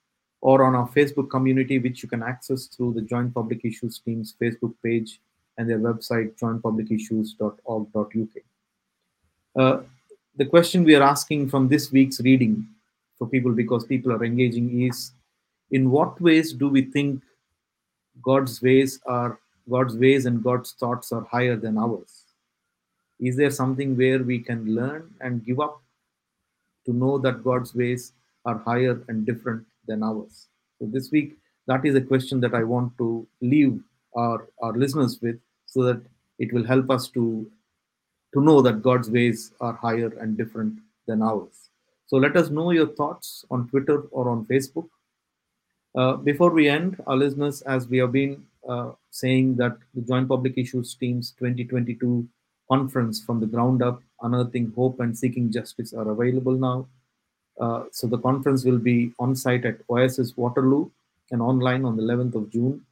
or 0.41 0.65
on 0.65 0.75
our 0.75 0.89
Facebook 0.89 1.31
community, 1.31 1.79
which 1.79 2.03
you 2.03 2.09
can 2.09 2.23
access 2.23 2.67
through 2.67 2.95
the 2.95 3.01
Joint 3.01 3.33
Public 3.33 3.65
Issues 3.65 3.99
team's 3.99 4.35
Facebook 4.41 4.75
page 4.83 5.21
and 5.57 5.71
their 5.71 5.79
website, 5.79 6.37
jointpublicissues.org.uk. 6.39 8.43
Uh, 9.57 9.83
the 10.37 10.45
question 10.45 10.83
we 10.85 10.97
are 10.97 11.03
asking 11.03 11.49
from 11.49 11.69
this 11.69 11.93
week's 11.93 12.21
reading 12.21 12.67
for 13.17 13.29
people 13.29 13.53
because 13.53 13.85
people 13.85 14.13
are 14.13 14.25
engaging 14.25 14.83
is 14.83 15.13
in 15.75 15.91
what 15.91 16.21
ways 16.21 16.53
do 16.53 16.69
we 16.69 16.83
think 16.83 17.21
God's 18.23 18.63
ways 18.63 19.01
are 19.07 19.41
God's 19.69 19.97
ways 19.97 20.27
and 20.27 20.43
God's 20.43 20.73
thoughts 20.73 21.11
are 21.11 21.25
higher 21.25 21.57
than 21.57 21.79
ours? 21.79 22.13
Is 23.19 23.37
there 23.37 23.51
something 23.51 23.97
where 23.97 24.23
we 24.23 24.39
can 24.39 24.67
learn 24.75 25.11
and 25.21 25.45
give 25.45 25.59
up 25.59 25.83
to 26.87 26.93
know 26.93 27.19
that 27.19 27.43
God's 27.43 27.75
ways 27.75 28.13
are 28.45 28.59
higher 28.59 29.03
and 29.09 29.27
different 29.27 29.67
than 29.89 30.05
ours? 30.05 30.47
So 30.79 30.87
this 30.87 31.11
week, 31.11 31.37
that 31.67 31.85
is 31.85 31.97
a 31.97 32.01
question 32.01 32.41
that 32.41 32.55
I 32.55 32.63
want 32.63 32.97
to 32.99 33.27
leave 33.41 33.81
our, 34.15 34.47
our 34.63 34.75
listeners 34.75 35.19
with 35.21 35.41
so 35.67 35.83
that 35.83 36.01
it 36.39 36.53
will 36.53 36.65
help 36.65 36.91
us 36.91 37.09
to, 37.09 37.51
to 38.35 38.41
know 38.41 38.63
that 38.63 38.83
God's 38.83 39.11
ways 39.11 39.51
are 39.61 39.73
higher 39.73 40.13
and 40.21 40.37
different 40.37 40.79
than 41.09 41.23
ours. 41.23 41.71
So 42.07 42.17
let 42.17 42.37
us 42.37 42.51
know 42.51 42.71
your 42.71 42.95
thoughts 42.95 43.45
on 43.51 43.69
Twitter 43.69 44.03
or 44.13 44.29
on 44.29 44.45
Facebook. 44.45 44.89
Uh, 45.95 46.17
before 46.17 46.51
we 46.51 46.69
end, 46.69 46.97
our 47.07 47.17
listeners, 47.17 47.63
as 47.63 47.87
we 47.87 47.99
have 47.99 48.11
been 48.11 48.45
uh, 48.69 48.91
saying 49.11 49.55
that 49.57 49.77
the 49.95 50.01
Joint 50.01 50.29
Public 50.29 50.59
Issues 50.59 50.95
Team's 50.95 51.31
2022 51.39 52.27
conference 52.69 53.23
from 53.23 53.39
the 53.39 53.47
ground 53.47 53.83
up, 53.83 54.03
Unearthing 54.23 54.73
Hope 54.75 54.99
and 55.01 55.17
Seeking 55.17 55.53
Justice 55.53 55.93
are 55.93 56.11
available 56.11 56.55
now. 56.55 56.89
Uh, 57.61 57.85
so 57.93 58.09
the 58.09 58.19
conference 58.19 58.65
will 58.65 58.79
be 58.79 59.13
on 59.21 59.37
site 59.37 59.65
at 59.65 59.79
Oasis 59.89 60.37
Waterloo 60.37 60.91
and 61.31 61.41
online 61.41 61.85
on 61.85 61.97
the 61.97 62.03
11th 62.03 62.35
of 62.35 62.51
June. 62.51 62.85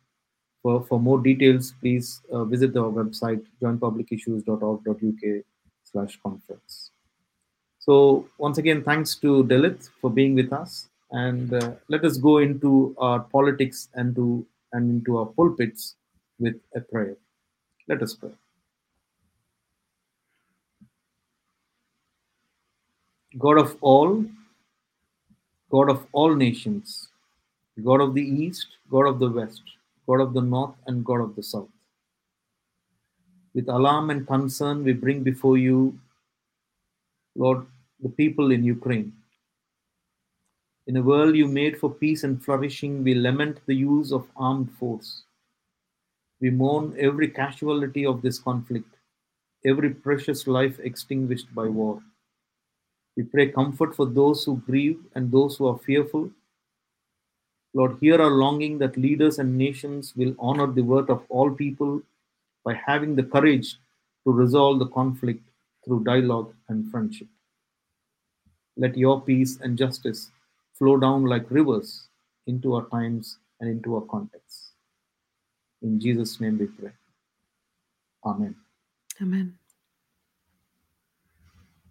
For, 0.62 0.84
for 0.84 1.00
more 1.00 1.18
details, 1.18 1.74
please 1.80 2.20
uh, 2.32 2.44
visit 2.44 2.76
our 2.76 2.90
website, 2.90 3.44
jointpublicissues.org.uk 3.60 5.44
slash 5.82 6.20
conference. 6.22 6.90
So 7.80 8.28
once 8.38 8.58
again, 8.58 8.84
thanks 8.84 9.16
to 9.16 9.42
Delyth 9.42 9.88
for 10.00 10.08
being 10.08 10.36
with 10.36 10.52
us 10.52 10.88
and 11.12 11.52
uh, 11.52 11.72
let 11.88 12.04
us 12.04 12.16
go 12.16 12.38
into 12.38 12.94
our 12.98 13.20
politics 13.20 13.88
and 13.94 14.16
to 14.16 14.46
and 14.72 14.90
into 14.90 15.18
our 15.18 15.26
pulpits 15.26 15.96
with 16.38 16.56
a 16.74 16.80
prayer. 16.80 17.16
Let 17.88 18.02
us 18.02 18.14
pray. 18.14 18.30
God 23.38 23.58
of 23.58 23.76
all, 23.82 24.24
God 25.70 25.90
of 25.90 26.06
all 26.12 26.34
nations, 26.34 27.08
God 27.84 28.00
of 28.00 28.14
the 28.14 28.22
East, 28.22 28.66
God 28.90 29.06
of 29.06 29.18
the 29.18 29.30
West, 29.30 29.62
God 30.06 30.20
of 30.20 30.32
the 30.32 30.40
North, 30.42 30.74
and 30.86 31.04
God 31.04 31.20
of 31.20 31.36
the 31.36 31.42
South. 31.42 31.68
With 33.54 33.68
alarm 33.68 34.10
and 34.10 34.26
concern, 34.26 34.84
we 34.84 34.94
bring 34.94 35.22
before 35.22 35.58
you, 35.58 35.98
Lord, 37.36 37.66
the 38.02 38.08
people 38.08 38.50
in 38.50 38.64
Ukraine 38.64 39.12
in 40.86 40.96
a 40.96 41.02
world 41.02 41.36
you 41.36 41.46
made 41.46 41.78
for 41.78 41.90
peace 41.90 42.24
and 42.24 42.42
flourishing, 42.44 43.04
we 43.04 43.14
lament 43.14 43.60
the 43.66 43.74
use 43.74 44.12
of 44.12 44.26
armed 44.36 44.70
force. 44.78 45.22
We 46.40 46.50
mourn 46.50 46.96
every 46.98 47.28
casualty 47.28 48.04
of 48.04 48.20
this 48.20 48.40
conflict, 48.40 48.96
every 49.64 49.90
precious 49.90 50.48
life 50.48 50.80
extinguished 50.80 51.54
by 51.54 51.68
war. 51.68 52.02
We 53.16 53.22
pray 53.22 53.52
comfort 53.52 53.94
for 53.94 54.06
those 54.06 54.42
who 54.42 54.56
grieve 54.56 54.98
and 55.14 55.30
those 55.30 55.56
who 55.56 55.68
are 55.68 55.78
fearful. 55.78 56.30
Lord, 57.74 57.98
hear 58.00 58.20
our 58.20 58.30
longing 58.30 58.78
that 58.78 58.96
leaders 58.96 59.38
and 59.38 59.56
nations 59.56 60.14
will 60.16 60.34
honor 60.40 60.66
the 60.66 60.82
worth 60.82 61.10
of 61.10 61.22
all 61.28 61.50
people 61.50 62.02
by 62.64 62.74
having 62.74 63.14
the 63.14 63.22
courage 63.22 63.78
to 64.24 64.32
resolve 64.32 64.80
the 64.80 64.88
conflict 64.88 65.46
through 65.84 66.04
dialogue 66.04 66.52
and 66.68 66.90
friendship. 66.90 67.28
Let 68.76 68.96
your 68.96 69.20
peace 69.20 69.58
and 69.60 69.78
justice 69.78 70.30
flow 70.78 70.96
down 70.96 71.24
like 71.24 71.50
rivers 71.50 72.08
into 72.46 72.74
our 72.74 72.88
times 72.88 73.38
and 73.60 73.70
into 73.70 73.94
our 73.96 74.02
contexts. 74.02 74.70
In 75.82 76.00
Jesus' 76.00 76.40
name 76.40 76.58
we 76.58 76.66
pray. 76.66 76.92
Amen. 78.24 78.54
Amen. 79.20 79.58